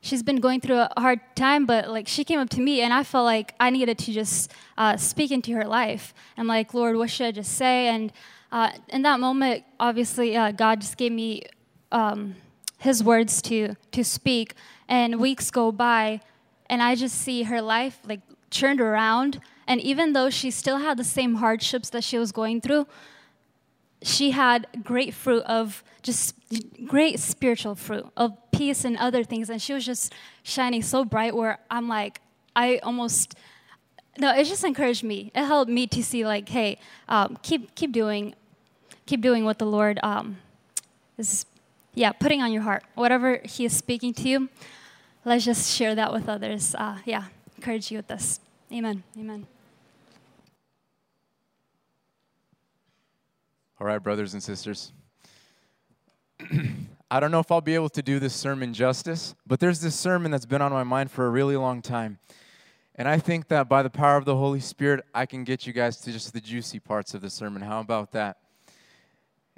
she's 0.00 0.22
been 0.22 0.40
going 0.40 0.60
through 0.60 0.78
a 0.78 0.92
hard 0.98 1.20
time, 1.34 1.66
but 1.66 1.88
like 1.88 2.08
she 2.08 2.24
came 2.24 2.38
up 2.38 2.48
to 2.50 2.60
me 2.60 2.80
and 2.80 2.92
I 2.92 3.02
felt 3.02 3.24
like 3.24 3.54
I 3.60 3.70
needed 3.70 3.98
to 3.98 4.12
just 4.12 4.52
uh, 4.78 4.96
speak 4.96 5.30
into 5.30 5.52
her 5.52 5.64
life. 5.64 6.14
I'm 6.36 6.46
like, 6.46 6.74
Lord, 6.74 6.96
what 6.96 7.10
should 7.10 7.26
I 7.26 7.32
just 7.32 7.52
say? 7.52 7.88
And 7.88 8.12
uh, 8.50 8.70
in 8.88 9.02
that 9.02 9.20
moment, 9.20 9.64
obviously, 9.78 10.36
uh, 10.36 10.52
God 10.52 10.80
just 10.80 10.96
gave 10.96 11.12
me 11.12 11.42
um, 11.92 12.36
His 12.78 13.04
words 13.04 13.40
to 13.42 13.76
to 13.92 14.04
speak. 14.04 14.54
And 14.88 15.20
weeks 15.20 15.52
go 15.52 15.70
by, 15.70 16.20
and 16.68 16.82
I 16.82 16.96
just 16.96 17.16
see 17.16 17.44
her 17.44 17.62
life 17.62 18.00
like 18.04 18.20
turned 18.50 18.80
around. 18.80 19.40
And 19.68 19.80
even 19.80 20.14
though 20.14 20.30
she 20.30 20.50
still 20.50 20.78
had 20.78 20.96
the 20.96 21.04
same 21.04 21.36
hardships 21.36 21.90
that 21.90 22.02
she 22.02 22.18
was 22.18 22.32
going 22.32 22.60
through, 22.60 22.88
she 24.02 24.30
had 24.30 24.66
great 24.82 25.14
fruit 25.14 25.42
of 25.44 25.82
just 26.02 26.34
great 26.86 27.20
spiritual 27.20 27.74
fruit 27.74 28.06
of 28.16 28.36
peace 28.52 28.84
and 28.84 28.96
other 28.96 29.22
things. 29.22 29.50
And 29.50 29.60
she 29.60 29.72
was 29.72 29.84
just 29.84 30.14
shining 30.42 30.82
so 30.82 31.04
bright 31.04 31.34
where 31.34 31.58
I'm 31.70 31.88
like, 31.88 32.20
I 32.56 32.78
almost, 32.78 33.34
no, 34.18 34.34
it 34.34 34.44
just 34.44 34.64
encouraged 34.64 35.04
me. 35.04 35.30
It 35.34 35.44
helped 35.44 35.70
me 35.70 35.86
to 35.88 36.02
see 36.02 36.24
like, 36.26 36.48
hey, 36.48 36.78
um, 37.08 37.38
keep, 37.42 37.74
keep 37.74 37.92
doing, 37.92 38.34
keep 39.06 39.20
doing 39.20 39.44
what 39.44 39.58
the 39.58 39.66
Lord 39.66 40.00
um, 40.02 40.38
is, 41.18 41.44
yeah, 41.94 42.12
putting 42.12 42.42
on 42.42 42.52
your 42.52 42.62
heart. 42.62 42.84
Whatever 42.94 43.40
He 43.44 43.64
is 43.64 43.76
speaking 43.76 44.14
to 44.14 44.28
you, 44.28 44.48
let's 45.24 45.44
just 45.44 45.70
share 45.74 45.94
that 45.94 46.12
with 46.12 46.28
others. 46.28 46.74
Uh, 46.74 46.98
yeah, 47.04 47.24
encourage 47.56 47.90
you 47.90 47.98
with 47.98 48.08
this. 48.08 48.40
Amen. 48.72 49.02
Amen. 49.18 49.46
All 53.80 53.86
right, 53.86 53.98
brothers 53.98 54.34
and 54.34 54.42
sisters. 54.42 54.92
I 57.10 57.18
don't 57.18 57.30
know 57.30 57.38
if 57.38 57.50
I'll 57.50 57.62
be 57.62 57.74
able 57.74 57.88
to 57.88 58.02
do 58.02 58.18
this 58.18 58.34
sermon 58.34 58.74
justice, 58.74 59.34
but 59.46 59.58
there's 59.58 59.80
this 59.80 59.94
sermon 59.94 60.30
that's 60.30 60.44
been 60.44 60.60
on 60.60 60.70
my 60.70 60.84
mind 60.84 61.10
for 61.10 61.26
a 61.26 61.30
really 61.30 61.56
long 61.56 61.80
time. 61.80 62.18
And 62.96 63.08
I 63.08 63.18
think 63.18 63.48
that 63.48 63.70
by 63.70 63.82
the 63.82 63.88
power 63.88 64.18
of 64.18 64.26
the 64.26 64.36
Holy 64.36 64.60
Spirit, 64.60 65.06
I 65.14 65.24
can 65.24 65.44
get 65.44 65.66
you 65.66 65.72
guys 65.72 65.96
to 66.02 66.12
just 66.12 66.34
the 66.34 66.42
juicy 66.42 66.78
parts 66.78 67.14
of 67.14 67.22
the 67.22 67.30
sermon. 67.30 67.62
How 67.62 67.80
about 67.80 68.12
that? 68.12 68.36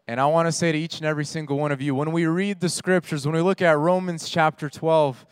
And 0.06 0.20
I 0.20 0.26
want 0.26 0.46
to 0.46 0.52
say 0.52 0.70
to 0.70 0.78
each 0.78 0.98
and 0.98 1.06
every 1.06 1.24
single 1.24 1.58
one 1.58 1.72
of 1.72 1.82
you 1.82 1.92
when 1.92 2.12
we 2.12 2.26
read 2.26 2.60
the 2.60 2.68
scriptures, 2.68 3.26
when 3.26 3.34
we 3.34 3.42
look 3.42 3.60
at 3.60 3.76
Romans 3.76 4.28
chapter 4.28 4.70
12, 4.70 5.26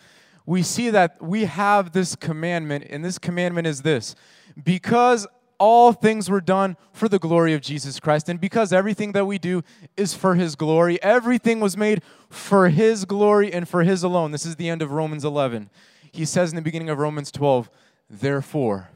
we 0.47 0.65
see 0.65 0.91
that 0.91 1.23
we 1.23 1.45
have 1.45 1.93
this 1.93 2.17
commandment, 2.17 2.87
and 2.91 3.05
this 3.05 3.21
commandment 3.21 3.69
is 3.69 3.83
this 3.83 4.17
because 4.65 5.29
all 5.61 5.93
things 5.93 6.31
were 6.31 6.41
done 6.41 6.77
for 6.91 7.07
the 7.07 7.19
glory 7.19 7.53
of 7.53 7.61
Jesus 7.61 8.01
Christ, 8.01 8.31
and 8.31 8.41
because 8.41 8.73
everything 8.73 9.13
that 9.13 9.27
we 9.27 9.39
do 9.39 9.63
is 9.95 10.15
for 10.15 10.35
His 10.35 10.57
glory, 10.57 11.01
everything 11.03 11.61
was 11.61 11.77
made 11.77 12.03
for 12.31 12.71
His 12.71 13.05
glory 13.05 13.53
and 13.53 13.69
for 13.69 13.85
His 13.85 14.03
alone. 14.03 14.33
This 14.33 14.47
is 14.47 14.57
the 14.57 14.71
end 14.71 14.81
of 14.81 14.91
Romans 14.91 15.25
11. 15.25 15.69
He 16.11 16.25
says 16.25 16.51
in 16.51 16.57
the 16.57 16.63
beginning 16.63 16.89
of 16.89 16.99
Romans 16.99 17.31
12, 17.31 17.71
Therefore, 18.09 18.89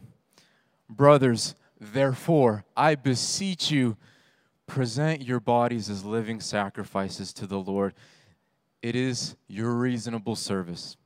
brothers, 0.89 1.55
therefore, 1.79 2.65
I 2.75 2.95
beseech 2.95 3.71
you, 3.71 3.99
present 4.67 5.21
your 5.21 5.41
bodies 5.41 5.91
as 5.91 6.03
living 6.03 6.41
sacrifices 6.41 7.35
to 7.35 7.47
the 7.47 7.59
Lord. 7.59 7.93
It 8.81 8.97
is 8.97 9.37
your 9.49 9.75
reasonable 9.75 10.35
service. 10.35 10.97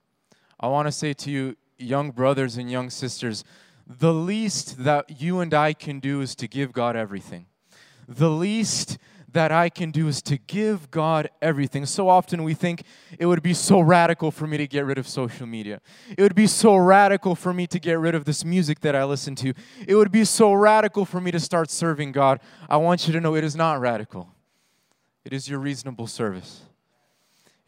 I 0.60 0.68
want 0.68 0.86
to 0.86 0.92
say 0.92 1.12
to 1.14 1.30
you, 1.30 1.56
young 1.78 2.12
brothers 2.12 2.56
and 2.56 2.70
young 2.70 2.90
sisters, 2.90 3.44
the 3.88 4.12
least 4.12 4.84
that 4.84 5.20
you 5.20 5.40
and 5.40 5.54
I 5.54 5.72
can 5.72 5.98
do 5.98 6.20
is 6.20 6.34
to 6.36 6.46
give 6.46 6.72
God 6.72 6.94
everything. 6.94 7.46
The 8.06 8.30
least 8.30 8.98
that 9.32 9.50
I 9.52 9.68
can 9.68 9.90
do 9.90 10.08
is 10.08 10.22
to 10.22 10.38
give 10.38 10.90
God 10.90 11.28
everything. 11.42 11.84
So 11.86 12.08
often 12.08 12.44
we 12.44 12.54
think 12.54 12.82
it 13.18 13.26
would 13.26 13.42
be 13.42 13.54
so 13.54 13.80
radical 13.80 14.30
for 14.30 14.46
me 14.46 14.56
to 14.56 14.66
get 14.66 14.84
rid 14.84 14.98
of 14.98 15.06
social 15.06 15.46
media. 15.46 15.80
It 16.16 16.22
would 16.22 16.34
be 16.34 16.46
so 16.46 16.76
radical 16.76 17.34
for 17.34 17.52
me 17.52 17.66
to 17.66 17.78
get 17.78 17.98
rid 17.98 18.14
of 18.14 18.24
this 18.24 18.44
music 18.44 18.80
that 18.80 18.94
I 18.94 19.04
listen 19.04 19.34
to. 19.36 19.52
It 19.86 19.94
would 19.94 20.12
be 20.12 20.24
so 20.24 20.52
radical 20.52 21.04
for 21.04 21.20
me 21.20 21.30
to 21.30 21.40
start 21.40 21.70
serving 21.70 22.12
God. 22.12 22.40
I 22.68 22.78
want 22.78 23.06
you 23.06 23.12
to 23.12 23.20
know 23.20 23.34
it 23.34 23.44
is 23.44 23.56
not 23.56 23.80
radical, 23.80 24.34
it 25.24 25.32
is 25.32 25.48
your 25.48 25.60
reasonable 25.60 26.06
service. 26.06 26.62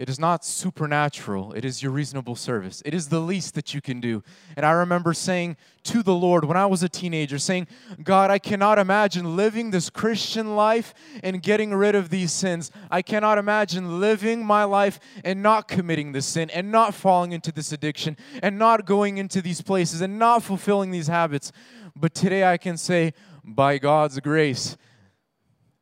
It 0.00 0.08
is 0.08 0.18
not 0.18 0.46
supernatural. 0.46 1.52
It 1.52 1.62
is 1.62 1.82
your 1.82 1.92
reasonable 1.92 2.34
service. 2.34 2.82
It 2.86 2.94
is 2.94 3.10
the 3.10 3.20
least 3.20 3.54
that 3.54 3.74
you 3.74 3.82
can 3.82 4.00
do. 4.00 4.22
And 4.56 4.64
I 4.64 4.70
remember 4.70 5.12
saying 5.12 5.58
to 5.82 6.02
the 6.02 6.14
Lord 6.14 6.46
when 6.46 6.56
I 6.56 6.64
was 6.64 6.82
a 6.82 6.88
teenager, 6.88 7.38
saying, 7.38 7.66
God, 8.02 8.30
I 8.30 8.38
cannot 8.38 8.78
imagine 8.78 9.36
living 9.36 9.72
this 9.72 9.90
Christian 9.90 10.56
life 10.56 10.94
and 11.22 11.42
getting 11.42 11.74
rid 11.74 11.94
of 11.94 12.08
these 12.08 12.32
sins. 12.32 12.70
I 12.90 13.02
cannot 13.02 13.36
imagine 13.36 14.00
living 14.00 14.42
my 14.42 14.64
life 14.64 15.00
and 15.22 15.42
not 15.42 15.68
committing 15.68 16.12
this 16.12 16.24
sin 16.24 16.48
and 16.48 16.72
not 16.72 16.94
falling 16.94 17.32
into 17.32 17.52
this 17.52 17.70
addiction 17.70 18.16
and 18.42 18.58
not 18.58 18.86
going 18.86 19.18
into 19.18 19.42
these 19.42 19.60
places 19.60 20.00
and 20.00 20.18
not 20.18 20.42
fulfilling 20.42 20.92
these 20.92 21.08
habits. 21.08 21.52
But 21.94 22.14
today 22.14 22.44
I 22.44 22.56
can 22.56 22.78
say, 22.78 23.12
by 23.44 23.76
God's 23.76 24.18
grace, 24.20 24.78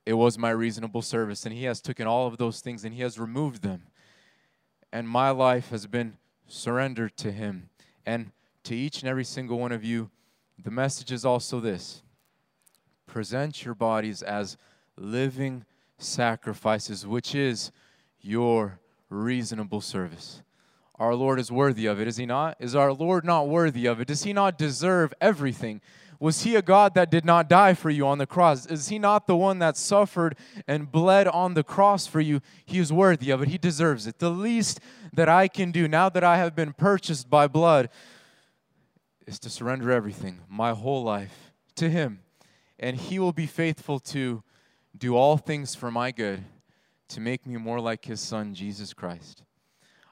it 0.05 0.14
was 0.14 0.37
my 0.37 0.51
reasonable 0.51 1.03
service. 1.03 1.47
And 1.47 1.55
He 1.55 1.62
has 1.66 1.81
taken 1.81 2.09
all 2.09 2.27
of 2.27 2.37
those 2.37 2.61
things 2.61 2.85
and 2.85 2.93
He 2.93 3.03
has 3.03 3.16
removed 3.16 3.62
them 3.62 3.83
and 4.93 5.09
my 5.09 5.30
life 5.30 5.70
has 5.70 5.86
been 5.86 6.16
surrendered 6.47 7.16
to 7.18 7.32
Him. 7.32 7.68
And 8.07 8.32
to 8.64 8.74
each 8.74 9.01
and 9.01 9.09
every 9.09 9.24
single 9.24 9.59
one 9.59 9.72
of 9.72 9.84
you, 9.84 10.11
the 10.62 10.70
message 10.70 11.12
is 11.12 11.24
also 11.24 11.61
this 11.61 12.03
present 13.07 13.64
your 13.64 13.74
bodies 13.74 14.22
as 14.22 14.57
living 14.97 15.64
sacrifices, 15.97 17.07
which 17.07 17.34
is 17.34 17.72
your 18.20 18.78
reasonable 19.09 19.80
service. 19.80 20.43
Our 20.97 21.14
Lord 21.14 21.39
is 21.39 21.51
worthy 21.51 21.86
of 21.86 22.01
it, 22.01 22.09
is 22.09 22.16
He 22.16 22.26
not? 22.26 22.57
Is 22.59 22.74
our 22.74 22.93
Lord 22.93 23.24
not 23.24 23.49
worthy 23.49 23.86
of 23.86 24.01
it? 24.01 24.09
Does 24.09 24.24
He 24.24 24.32
not 24.32 24.59
deserve 24.59 25.14
everything? 25.20 25.80
Was 26.21 26.43
He 26.43 26.57
a 26.57 26.62
God 26.62 26.95
that 26.95 27.11
did 27.11 27.25
not 27.25 27.49
die 27.49 27.75
for 27.75 27.91
you 27.91 28.07
on 28.07 28.19
the 28.19 28.27
cross? 28.27 28.66
Is 28.66 28.89
He 28.89 28.99
not 28.99 29.27
the 29.27 29.37
one 29.37 29.61
that 29.61 29.77
suffered 29.77 30.37
and 30.66 30.91
bled 30.91 31.29
on 31.29 31.55
the 31.55 31.62
cross 31.62 32.07
for 32.07 32.21
you? 32.21 32.41
He 32.64 32.79
is 32.79 32.93
worthy 32.93 33.31
of 33.31 33.43
it. 33.43 33.49
He 33.49 33.59
deserves 33.59 34.07
it. 34.07 34.19
The 34.19 34.31
least 34.31 34.81
that 35.12 35.29
I 35.29 35.47
can 35.47 35.71
do 35.71 35.87
now 35.87 36.09
that 36.09 36.25
I 36.25 36.39
have 36.39 36.57
been 36.57 36.73
purchased 36.73 37.31
by 37.31 37.47
blood 37.47 37.89
is 39.27 39.39
to 39.41 39.51
surrender 39.51 39.93
everything, 39.93 40.41
my 40.49 40.73
whole 40.73 41.05
life, 41.05 41.53
to 41.77 41.89
Him. 41.89 42.21
And 42.81 42.97
He 42.97 43.19
will 43.19 43.33
be 43.33 43.47
faithful 43.47 44.01
to 44.01 44.43
do 44.97 45.16
all 45.16 45.37
things 45.37 45.75
for 45.75 45.91
my 45.91 46.11
good 46.11 46.43
to 47.09 47.21
make 47.21 47.47
me 47.47 47.57
more 47.57 47.81
like 47.81 48.05
His 48.05 48.21
Son, 48.21 48.55
Jesus 48.55 48.93
Christ. 48.93 49.45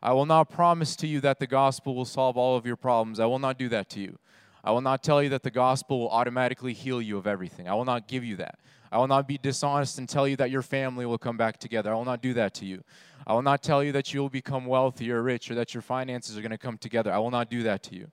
I 0.02 0.12
will 0.12 0.26
not 0.26 0.50
promise 0.50 0.94
to 0.96 1.06
you 1.06 1.20
that 1.22 1.40
the 1.40 1.46
gospel 1.46 1.94
will 1.94 2.04
solve 2.04 2.36
all 2.36 2.56
of 2.56 2.64
your 2.64 2.76
problems. 2.76 3.18
I 3.18 3.26
will 3.26 3.40
not 3.40 3.58
do 3.58 3.68
that 3.70 3.88
to 3.90 4.00
you. 4.00 4.18
I 4.66 4.72
will 4.72 4.80
not 4.80 5.04
tell 5.04 5.22
you 5.22 5.28
that 5.28 5.44
the 5.44 5.50
gospel 5.52 6.00
will 6.00 6.10
automatically 6.10 6.72
heal 6.72 7.00
you 7.00 7.16
of 7.18 7.28
everything. 7.28 7.68
I 7.68 7.74
will 7.74 7.84
not 7.84 8.08
give 8.08 8.24
you 8.24 8.34
that. 8.36 8.58
I 8.90 8.98
will 8.98 9.06
not 9.06 9.28
be 9.28 9.38
dishonest 9.38 9.98
and 9.98 10.08
tell 10.08 10.26
you 10.26 10.34
that 10.36 10.50
your 10.50 10.62
family 10.62 11.06
will 11.06 11.18
come 11.18 11.36
back 11.36 11.58
together. 11.58 11.92
I 11.92 11.94
will 11.94 12.04
not 12.04 12.20
do 12.20 12.34
that 12.34 12.52
to 12.54 12.66
you. 12.66 12.82
I 13.28 13.32
will 13.32 13.42
not 13.42 13.62
tell 13.62 13.84
you 13.84 13.92
that 13.92 14.12
you 14.12 14.20
will 14.20 14.28
become 14.28 14.66
wealthy 14.66 15.12
or 15.12 15.22
rich 15.22 15.52
or 15.52 15.54
that 15.54 15.72
your 15.72 15.82
finances 15.82 16.36
are 16.36 16.40
going 16.40 16.50
to 16.50 16.58
come 16.58 16.78
together. 16.78 17.12
I 17.12 17.18
will 17.18 17.30
not 17.30 17.48
do 17.48 17.62
that 17.62 17.84
to 17.84 17.94
you. 17.94 18.10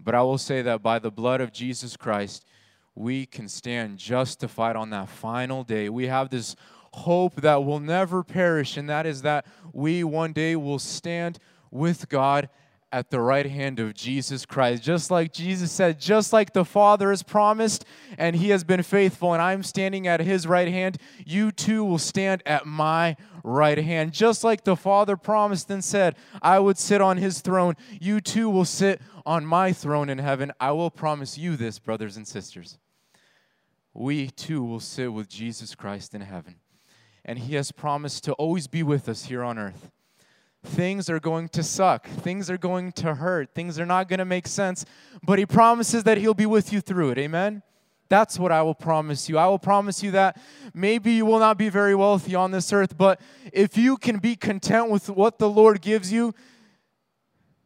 But 0.00 0.16
I 0.16 0.22
will 0.22 0.38
say 0.38 0.60
that 0.60 0.82
by 0.82 0.98
the 0.98 1.10
blood 1.12 1.40
of 1.40 1.52
Jesus 1.52 1.96
Christ, 1.96 2.44
we 2.96 3.24
can 3.24 3.48
stand 3.48 3.98
justified 3.98 4.74
on 4.74 4.90
that 4.90 5.08
final 5.08 5.62
day. 5.62 5.88
We 5.88 6.08
have 6.08 6.30
this 6.30 6.56
hope 6.92 7.42
that 7.42 7.64
will 7.64 7.78
never 7.78 8.24
perish, 8.24 8.76
and 8.76 8.88
that 8.88 9.06
is 9.06 9.22
that 9.22 9.46
we 9.72 10.02
one 10.02 10.32
day 10.32 10.56
will 10.56 10.80
stand 10.80 11.38
with 11.70 12.08
God 12.08 12.48
at 12.92 13.10
the 13.10 13.20
right 13.20 13.46
hand 13.46 13.78
of 13.78 13.94
Jesus 13.94 14.44
Christ. 14.44 14.82
Just 14.82 15.10
like 15.10 15.32
Jesus 15.32 15.70
said, 15.70 16.00
just 16.00 16.32
like 16.32 16.52
the 16.52 16.64
Father 16.64 17.10
has 17.10 17.22
promised 17.22 17.84
and 18.18 18.34
he 18.36 18.50
has 18.50 18.64
been 18.64 18.82
faithful, 18.82 19.32
and 19.32 19.40
I'm 19.40 19.62
standing 19.62 20.06
at 20.06 20.20
his 20.20 20.46
right 20.46 20.68
hand, 20.68 20.98
you 21.24 21.52
too 21.52 21.84
will 21.84 21.98
stand 21.98 22.42
at 22.44 22.66
my 22.66 23.16
right 23.44 23.78
hand. 23.78 24.12
Just 24.12 24.42
like 24.42 24.64
the 24.64 24.76
Father 24.76 25.16
promised 25.16 25.70
and 25.70 25.84
said, 25.84 26.16
I 26.42 26.58
would 26.58 26.78
sit 26.78 27.00
on 27.00 27.16
his 27.16 27.40
throne, 27.40 27.76
you 28.00 28.20
too 28.20 28.50
will 28.50 28.64
sit 28.64 29.00
on 29.24 29.46
my 29.46 29.72
throne 29.72 30.08
in 30.08 30.18
heaven. 30.18 30.52
I 30.58 30.72
will 30.72 30.90
promise 30.90 31.38
you 31.38 31.56
this, 31.56 31.78
brothers 31.78 32.16
and 32.16 32.26
sisters. 32.26 32.78
We 33.94 34.30
too 34.30 34.64
will 34.64 34.80
sit 34.80 35.12
with 35.12 35.28
Jesus 35.28 35.74
Christ 35.74 36.14
in 36.14 36.22
heaven. 36.22 36.56
And 37.24 37.38
he 37.38 37.54
has 37.54 37.70
promised 37.70 38.24
to 38.24 38.32
always 38.34 38.66
be 38.66 38.82
with 38.82 39.08
us 39.08 39.24
here 39.24 39.44
on 39.44 39.58
earth 39.58 39.90
things 40.62 41.08
are 41.08 41.20
going 41.20 41.48
to 41.50 41.62
suck. 41.62 42.06
Things 42.06 42.50
are 42.50 42.58
going 42.58 42.92
to 42.92 43.14
hurt. 43.14 43.54
Things 43.54 43.78
are 43.78 43.86
not 43.86 44.08
going 44.08 44.18
to 44.18 44.24
make 44.24 44.46
sense. 44.46 44.84
But 45.22 45.38
He 45.38 45.46
promises 45.46 46.04
that 46.04 46.18
He'll 46.18 46.34
be 46.34 46.46
with 46.46 46.72
you 46.72 46.80
through 46.80 47.10
it. 47.10 47.18
Amen? 47.18 47.62
That's 48.08 48.38
what 48.38 48.50
I 48.50 48.62
will 48.62 48.74
promise 48.74 49.28
you. 49.28 49.38
I 49.38 49.46
will 49.46 49.58
promise 49.58 50.02
you 50.02 50.10
that 50.10 50.40
maybe 50.74 51.12
you 51.12 51.24
will 51.24 51.38
not 51.38 51.56
be 51.56 51.68
very 51.68 51.94
wealthy 51.94 52.34
on 52.34 52.50
this 52.50 52.72
earth, 52.72 52.98
but 52.98 53.20
if 53.52 53.78
you 53.78 53.96
can 53.96 54.18
be 54.18 54.34
content 54.34 54.90
with 54.90 55.08
what 55.08 55.38
the 55.38 55.48
Lord 55.48 55.80
gives 55.80 56.12
you, 56.12 56.34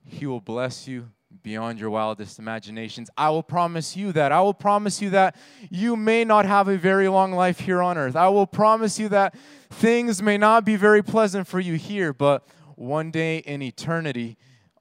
He 0.05 0.27
will 0.27 0.43
bless 0.43 0.87
you 0.87 1.09
beyond 1.43 1.79
your 1.79 1.91
wildest 1.91 2.39
imaginations. 2.39 3.11
I 3.17 3.31
will 3.31 3.43
promise 3.43 3.97
you 3.97 4.13
that. 4.13 4.33
I 4.33 4.41
will 4.43 4.55
promise 4.55 5.01
you 5.01 5.11
that 5.11 5.37
you 5.71 5.97
may 5.97 6.25
not 6.25 6.45
have 6.45 6.69
a 6.69 6.77
very 6.77 7.09
long 7.09 7.33
life 7.33 7.61
here 7.61 7.83
on 7.83 7.99
earth. 7.99 8.15
I 8.15 8.29
will 8.29 8.47
promise 8.47 8.99
you 8.99 9.09
that 9.09 9.35
things 9.71 10.23
may 10.23 10.39
not 10.39 10.65
be 10.65 10.77
very 10.77 11.03
pleasant 11.03 11.47
for 11.47 11.59
you 11.59 11.75
here, 11.75 12.13
but 12.13 12.47
one 12.77 13.11
day 13.11 13.39
in 13.39 13.63
eternity, 13.63 14.37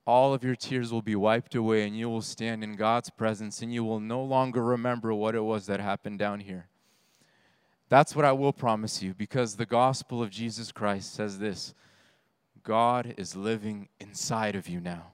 all 0.06 0.34
of 0.34 0.44
your 0.44 0.56
tears 0.56 0.92
will 0.92 1.02
be 1.02 1.16
wiped 1.16 1.56
away 1.56 1.88
and 1.88 1.98
you 1.98 2.10
will 2.10 2.22
stand 2.22 2.64
in 2.64 2.76
God's 2.76 3.10
presence 3.10 3.62
and 3.62 3.74
you 3.74 3.84
will 3.84 4.00
no 4.00 4.24
longer 4.24 4.64
remember 4.64 5.14
what 5.14 5.36
it 5.36 5.44
was 5.44 5.66
that 5.68 5.80
happened 5.80 6.20
down 6.20 6.42
here. 6.42 6.68
That's 7.90 8.16
what 8.16 8.26
I 8.26 8.32
will 8.32 8.54
promise 8.54 9.04
you 9.04 9.14
because 9.14 9.56
the 9.56 9.66
gospel 9.66 10.22
of 10.22 10.30
Jesus 10.30 10.72
Christ 10.72 11.14
says 11.14 11.40
this 11.40 11.74
God 12.64 13.14
is 13.18 13.36
living 13.36 13.90
inside 14.00 14.56
of 14.56 14.68
you 14.68 14.80
now. 14.80 15.12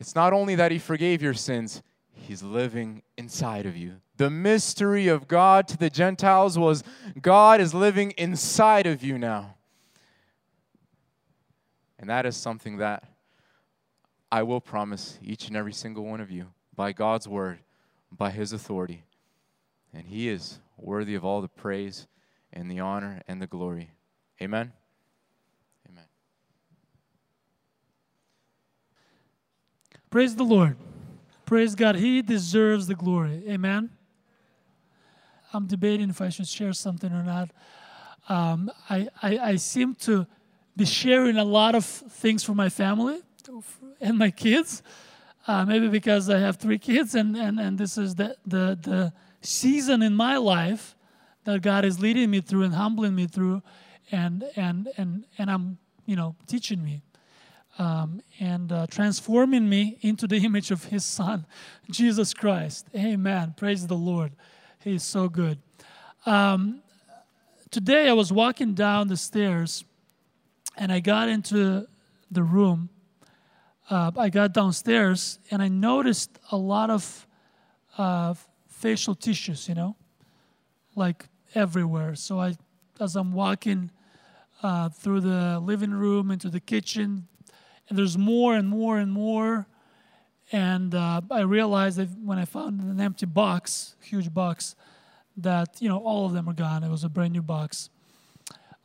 It's 0.00 0.14
not 0.14 0.32
only 0.32 0.54
that 0.54 0.72
He 0.72 0.78
forgave 0.78 1.22
your 1.22 1.34
sins, 1.34 1.82
He's 2.12 2.42
living 2.42 3.02
inside 3.16 3.66
of 3.66 3.76
you. 3.76 3.96
The 4.16 4.30
mystery 4.30 5.06
of 5.06 5.28
God 5.28 5.68
to 5.68 5.76
the 5.76 5.90
Gentiles 5.90 6.58
was 6.58 6.82
God 7.20 7.60
is 7.60 7.72
living 7.72 8.12
inside 8.12 8.86
of 8.86 9.02
you 9.02 9.16
now. 9.18 9.54
And 11.98 12.08
that 12.10 12.26
is 12.26 12.36
something 12.36 12.78
that 12.78 13.04
I 14.30 14.42
will 14.42 14.60
promise 14.60 15.18
each 15.22 15.48
and 15.48 15.56
every 15.56 15.72
single 15.72 16.04
one 16.04 16.20
of 16.20 16.30
you 16.30 16.48
by 16.74 16.92
God's 16.92 17.26
word, 17.26 17.60
by 18.12 18.30
His 18.30 18.52
authority. 18.52 19.04
And 19.92 20.06
He 20.06 20.28
is 20.28 20.60
worthy 20.76 21.14
of 21.14 21.24
all 21.24 21.40
the 21.40 21.48
praise 21.48 22.06
and 22.52 22.70
the 22.70 22.80
honor 22.80 23.22
and 23.26 23.42
the 23.42 23.46
glory. 23.46 23.90
Amen. 24.40 24.72
Amen. 25.88 26.04
Praise 30.10 30.36
the 30.36 30.44
Lord. 30.44 30.76
Praise 31.44 31.74
God. 31.74 31.96
He 31.96 32.22
deserves 32.22 32.86
the 32.86 32.94
glory. 32.94 33.42
Amen. 33.48 33.90
I'm 35.52 35.66
debating 35.66 36.10
if 36.10 36.20
I 36.20 36.28
should 36.28 36.46
share 36.46 36.74
something 36.74 37.10
or 37.10 37.22
not. 37.22 37.50
Um, 38.28 38.70
I, 38.90 39.08
I, 39.22 39.38
I 39.38 39.56
seem 39.56 39.94
to 39.96 40.26
be 40.78 40.86
sharing 40.86 41.36
a 41.36 41.44
lot 41.44 41.74
of 41.74 41.84
things 41.84 42.44
for 42.44 42.54
my 42.54 42.68
family 42.68 43.18
and 44.00 44.16
my 44.16 44.30
kids. 44.30 44.82
Uh, 45.46 45.64
maybe 45.64 45.88
because 45.88 46.30
I 46.30 46.38
have 46.38 46.56
three 46.56 46.78
kids, 46.78 47.14
and, 47.14 47.36
and, 47.36 47.58
and 47.58 47.78
this 47.78 47.98
is 47.98 48.14
the, 48.14 48.36
the, 48.46 48.78
the 48.80 49.12
season 49.40 50.02
in 50.02 50.14
my 50.14 50.36
life 50.36 50.94
that 51.44 51.62
God 51.62 51.84
is 51.84 51.98
leading 51.98 52.30
me 52.30 52.40
through 52.40 52.62
and 52.62 52.74
humbling 52.74 53.14
me 53.14 53.26
through, 53.26 53.62
and, 54.12 54.44
and, 54.54 54.88
and, 54.96 55.24
and 55.36 55.50
I'm, 55.50 55.78
you 56.06 56.14
know, 56.14 56.36
teaching 56.46 56.82
me. 56.84 57.02
Um, 57.78 58.22
and 58.40 58.72
uh, 58.72 58.86
transforming 58.88 59.68
me 59.68 59.98
into 60.00 60.26
the 60.26 60.36
image 60.44 60.70
of 60.70 60.84
His 60.84 61.04
Son, 61.04 61.46
Jesus 61.90 62.34
Christ. 62.34 62.86
Amen. 62.94 63.54
Praise 63.56 63.86
the 63.86 63.96
Lord. 63.96 64.32
He 64.82 64.94
is 64.96 65.04
so 65.04 65.28
good. 65.28 65.58
Um, 66.26 66.82
today 67.70 68.08
I 68.08 68.12
was 68.12 68.32
walking 68.32 68.74
down 68.74 69.08
the 69.08 69.16
stairs 69.16 69.84
and 70.78 70.92
I 70.92 71.00
got 71.00 71.28
into 71.28 71.86
the 72.30 72.42
room. 72.42 72.88
Uh, 73.90 74.12
I 74.16 74.28
got 74.30 74.52
downstairs 74.52 75.38
and 75.50 75.60
I 75.60 75.68
noticed 75.68 76.38
a 76.52 76.56
lot 76.56 76.88
of 76.88 77.26
uh, 77.98 78.34
facial 78.68 79.14
tissues, 79.14 79.68
you 79.68 79.74
know, 79.74 79.96
like 80.94 81.28
everywhere. 81.54 82.14
So 82.14 82.38
I, 82.38 82.54
as 83.00 83.16
I'm 83.16 83.32
walking 83.32 83.90
uh, 84.62 84.88
through 84.88 85.20
the 85.20 85.58
living 85.58 85.90
room 85.90 86.30
into 86.30 86.48
the 86.48 86.60
kitchen, 86.60 87.26
and 87.88 87.98
there's 87.98 88.18
more 88.18 88.54
and 88.54 88.68
more 88.68 88.98
and 88.98 89.10
more. 89.10 89.66
And 90.52 90.94
uh, 90.94 91.22
I 91.30 91.40
realized 91.40 91.98
that 91.98 92.08
when 92.22 92.38
I 92.38 92.44
found 92.44 92.82
an 92.82 93.00
empty 93.00 93.26
box, 93.26 93.96
huge 94.02 94.32
box, 94.32 94.76
that 95.36 95.80
you 95.80 95.88
know 95.88 95.98
all 95.98 96.26
of 96.26 96.32
them 96.32 96.48
are 96.48 96.54
gone. 96.54 96.84
It 96.84 96.90
was 96.90 97.04
a 97.04 97.08
brand 97.08 97.32
new 97.32 97.42
box. 97.42 97.90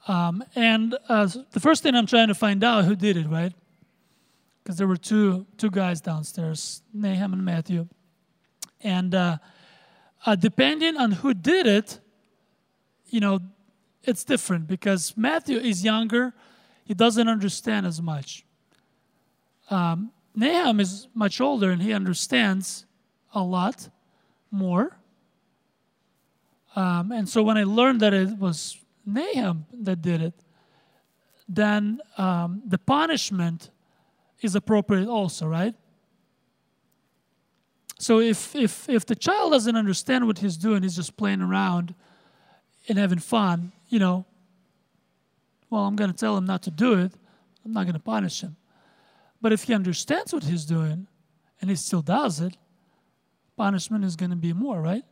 Um, 0.08 0.44
and 0.56 0.98
uh, 1.08 1.28
the 1.52 1.60
first 1.60 1.84
thing 1.84 1.96
I'm 1.96 2.06
trying 2.06 2.28
to 2.28 2.36
find 2.36 2.64
out 2.64 2.86
who 2.86 2.96
did 2.96 3.16
it, 3.18 3.28
right? 3.28 3.54
Because 4.62 4.78
there 4.78 4.88
were 4.88 4.98
two 4.98 5.46
two 5.58 5.70
guys 5.70 6.02
downstairs, 6.02 6.82
Nahum 6.94 7.34
and 7.34 7.46
Matthew. 7.46 7.88
And 8.82 9.16
uh, 9.16 9.38
uh, 10.26 10.36
depending 10.36 10.98
on 10.98 11.12
who 11.12 11.34
did 11.34 11.68
it, 11.68 12.00
you 13.08 13.20
know, 13.20 13.40
it's 14.04 14.24
different 14.24 14.68
because 14.68 15.16
Matthew 15.16 15.58
is 15.58 15.84
younger, 15.84 16.34
he 16.84 16.94
doesn't 16.94 17.28
understand 17.28 17.86
as 17.86 18.02
much. 18.02 18.46
Um, 19.70 20.12
Nahum 20.36 20.80
is 20.80 21.08
much 21.14 21.40
older 21.40 21.72
and 21.72 21.82
he 21.82 21.94
understands 21.94 22.86
a 23.34 23.42
lot 23.42 23.90
more. 24.52 24.98
Um, 26.76 27.12
and 27.12 27.30
so 27.30 27.44
when 27.44 27.58
I 27.58 27.64
learned 27.64 28.02
that 28.02 28.14
it 28.14 28.38
was 28.38 28.78
Nahum 29.06 29.66
that 29.82 30.02
did 30.02 30.22
it, 30.22 30.34
then 31.48 32.00
um, 32.18 32.62
the 32.66 32.78
punishment 32.78 33.70
is 34.42 34.56
appropriate 34.56 35.08
also, 35.08 35.48
right? 35.48 35.76
So 38.00 38.20
if, 38.20 38.56
if, 38.56 38.90
if 38.90 39.06
the 39.06 39.16
child 39.16 39.52
doesn't 39.52 39.76
understand 39.76 40.28
what 40.28 40.40
he's 40.40 40.58
doing, 40.58 40.84
he's 40.84 40.96
just 40.96 41.16
playing 41.16 41.42
around 41.42 41.96
and 42.90 42.98
having 42.98 43.20
fun, 43.20 43.72
you 43.90 44.00
know, 44.00 44.26
well, 45.70 45.84
I'm 45.84 45.96
going 45.96 46.12
to 46.12 46.18
tell 46.18 46.38
him 46.38 46.46
not 46.46 46.64
to 46.64 46.72
do 46.72 46.94
it. 46.94 47.14
I'm 47.66 47.72
not 47.72 47.84
going 47.84 47.94
to 47.94 48.00
punish 48.00 48.42
him. 48.42 48.58
But 49.42 49.54
if 49.54 49.64
he 49.64 49.74
understands 49.74 50.34
what 50.34 50.44
he's 50.44 50.66
doing 50.66 51.08
and 51.62 51.70
he 51.70 51.76
still 51.76 52.02
does 52.02 52.40
it, 52.40 52.58
punishment 53.56 54.04
is 54.04 54.16
going 54.16 54.32
to 54.32 54.38
be 54.38 54.54
more, 54.54 54.82
right? 54.82 55.04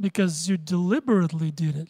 Because 0.00 0.48
you 0.48 0.56
deliberately 0.56 1.50
did 1.50 1.76
it. 1.76 1.88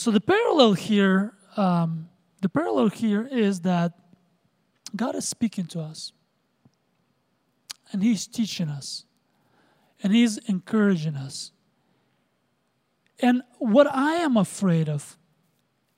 So 0.00 0.10
the 0.10 0.18
parallel 0.18 0.72
here, 0.72 1.34
um, 1.58 2.08
the 2.40 2.48
parallel 2.48 2.88
here 2.88 3.28
is 3.30 3.60
that 3.60 3.92
God 4.96 5.14
is 5.14 5.28
speaking 5.28 5.66
to 5.66 5.80
us, 5.80 6.12
and 7.92 8.02
He's 8.02 8.26
teaching 8.26 8.70
us, 8.70 9.04
and 10.02 10.14
He's 10.14 10.38
encouraging 10.48 11.16
us. 11.16 11.52
And 13.18 13.42
what 13.58 13.94
I 13.94 14.14
am 14.14 14.38
afraid 14.38 14.88
of 14.88 15.18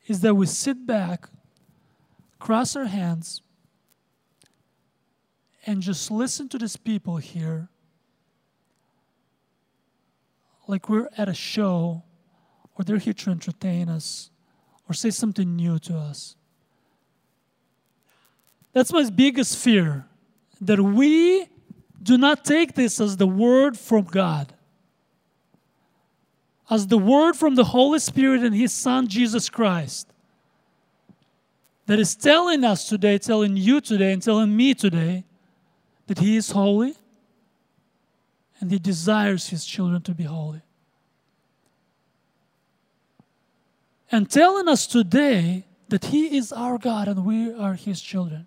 is 0.09 0.19
that 0.23 0.35
we 0.35 0.47
sit 0.47 0.85
back, 0.85 1.29
cross 2.41 2.75
our 2.75 2.87
hands, 2.87 3.41
and 5.65 5.81
just 5.81 6.11
listen 6.11 6.49
to 6.49 6.59
these 6.59 6.77
people 6.77 7.19
here 7.19 7.69
like 10.67 10.89
we're 10.89 11.09
at 11.17 11.29
a 11.29 11.35
show 11.35 12.03
or 12.77 12.85
they're 12.85 12.99
here 12.99 13.13
to 13.13 13.31
entertain 13.31 13.89
us 13.89 14.31
or 14.89 14.95
say 14.95 15.11
something 15.11 15.57
new 15.57 15.79
to 15.79 15.97
us. 15.97 16.37
That's 18.73 18.93
my 18.93 19.09
biggest 19.11 19.59
fear 19.59 20.07
that 20.61 20.81
we 20.81 21.47
do 22.03 22.17
not 22.19 22.45
take 22.45 22.75
this 22.75 23.01
as 23.01 23.17
the 23.17 23.27
word 23.27 23.79
from 23.79 24.05
God, 24.05 24.55
as 26.71 26.87
the 26.87 26.99
word 26.99 27.37
from 27.37 27.55
the 27.55 27.65
Holy 27.65 27.99
Spirit 27.99 28.43
and 28.43 28.55
His 28.55 28.73
Son, 28.73 29.07
Jesus 29.07 29.49
Christ, 29.49 30.09
that 31.87 31.99
is 31.99 32.15
telling 32.15 32.65
us 32.65 32.89
today, 32.89 33.19
telling 33.19 33.57
you 33.57 33.81
today, 33.81 34.13
and 34.13 34.23
telling 34.23 34.57
me 34.57 34.73
today 34.73 35.25
that 36.07 36.19
He 36.19 36.37
is 36.37 36.51
holy 36.51 36.95
and 38.61 38.71
He 38.71 38.79
desires 38.79 39.49
His 39.49 39.65
children 39.65 40.01
to 40.03 40.15
be 40.15 40.25
holy. 40.25 40.63
And 44.13 44.31
telling 44.31 44.69
us 44.69 44.87
today 44.87 45.65
that 45.89 46.07
He 46.07 46.37
is 46.37 46.53
our 46.53 46.79
God 46.79 47.09
and 47.09 47.25
we 47.25 47.53
are 47.53 47.75
His 47.75 48.01
children, 48.01 48.47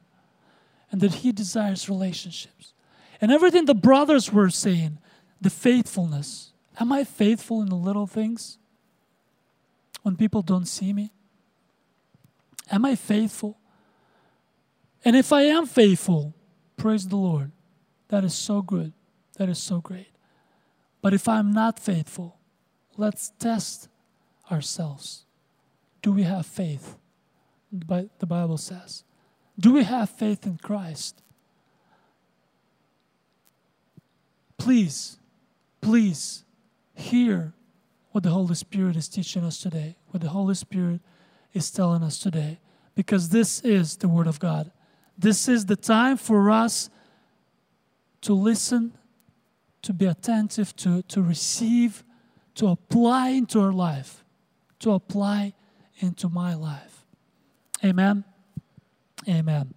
and 0.91 1.01
that 1.01 1.16
He 1.16 1.32
desires 1.32 1.89
relationships. 1.89 2.74
And 3.20 3.32
everything 3.32 3.66
the 3.66 3.74
brothers 3.74 4.32
were 4.32 4.49
saying, 4.49 4.99
the 5.41 5.49
faithfulness. 5.49 6.53
Am 6.80 6.91
I 6.91 7.03
faithful 7.03 7.61
in 7.61 7.70
the 7.70 7.76
little 7.76 8.07
things? 8.07 8.57
When 10.03 10.16
people 10.16 10.41
don't 10.41 10.68
see 10.68 10.93
me? 10.93 11.11
Am 12.72 12.86
I 12.86 12.95
faithful? 12.95 13.57
And 15.03 15.16
if 15.16 15.34
I 15.34 15.43
am 15.43 15.66
faithful, 15.66 16.34
praise 16.78 17.07
the 17.07 17.16
Lord. 17.16 17.51
That 18.09 18.24
is 18.24 18.34
so 18.34 18.61
good. 18.61 18.93
That 19.38 19.49
is 19.49 19.59
so 19.59 19.82
great. 19.82 20.11
But 21.01 21.13
if 21.13 21.28
I'm 21.28 21.51
not 21.51 21.80
faithful, 21.80 22.38
let's 22.97 23.32
test 23.39 23.88
ourselves. 24.51 25.25
Do 26.06 26.12
we 26.12 26.22
have 26.22 26.45
faith? 26.45 26.97
The 27.72 28.28
Bible 28.28 28.60
says. 28.60 29.03
Do 29.60 29.74
we 29.74 29.82
have 29.82 30.08
faith 30.08 30.45
in 30.45 30.58
Christ? 30.58 31.24
Please, 34.60 35.18
please 35.82 36.43
hear 36.93 37.56
what 38.12 38.24
the 38.24 38.30
Holy 38.30 38.53
Spirit 38.53 38.95
is 38.95 39.10
teaching 39.10 39.43
us 39.43 39.60
today, 39.60 39.97
what 40.12 40.22
the 40.22 40.30
Holy 40.30 40.53
Spirit 40.53 41.01
is 41.53 41.72
telling 41.72 42.03
us 42.03 42.20
today, 42.20 42.60
because 42.93 43.30
this 43.30 43.62
is 43.62 43.97
the 43.97 44.08
Word 44.08 44.28
of 44.28 44.39
God. 44.39 44.72
This 45.18 45.47
is 45.47 45.66
the 45.66 45.76
time 45.76 46.18
for 46.18 46.51
us 46.51 46.91
to 48.22 48.36
listen, 48.36 48.95
to 49.82 49.91
be 49.91 50.06
attentive, 50.06 50.76
to, 50.76 51.01
to 51.01 51.24
receive, 51.24 52.03
to 52.53 52.68
apply 52.68 53.30
into 53.30 53.60
our 53.60 53.74
life, 53.74 54.24
to 54.82 54.91
apply 54.91 55.56
into 56.00 56.30
my 56.30 56.54
life. 56.54 57.06
Amen. 57.84 58.24
Amen. 59.28 59.74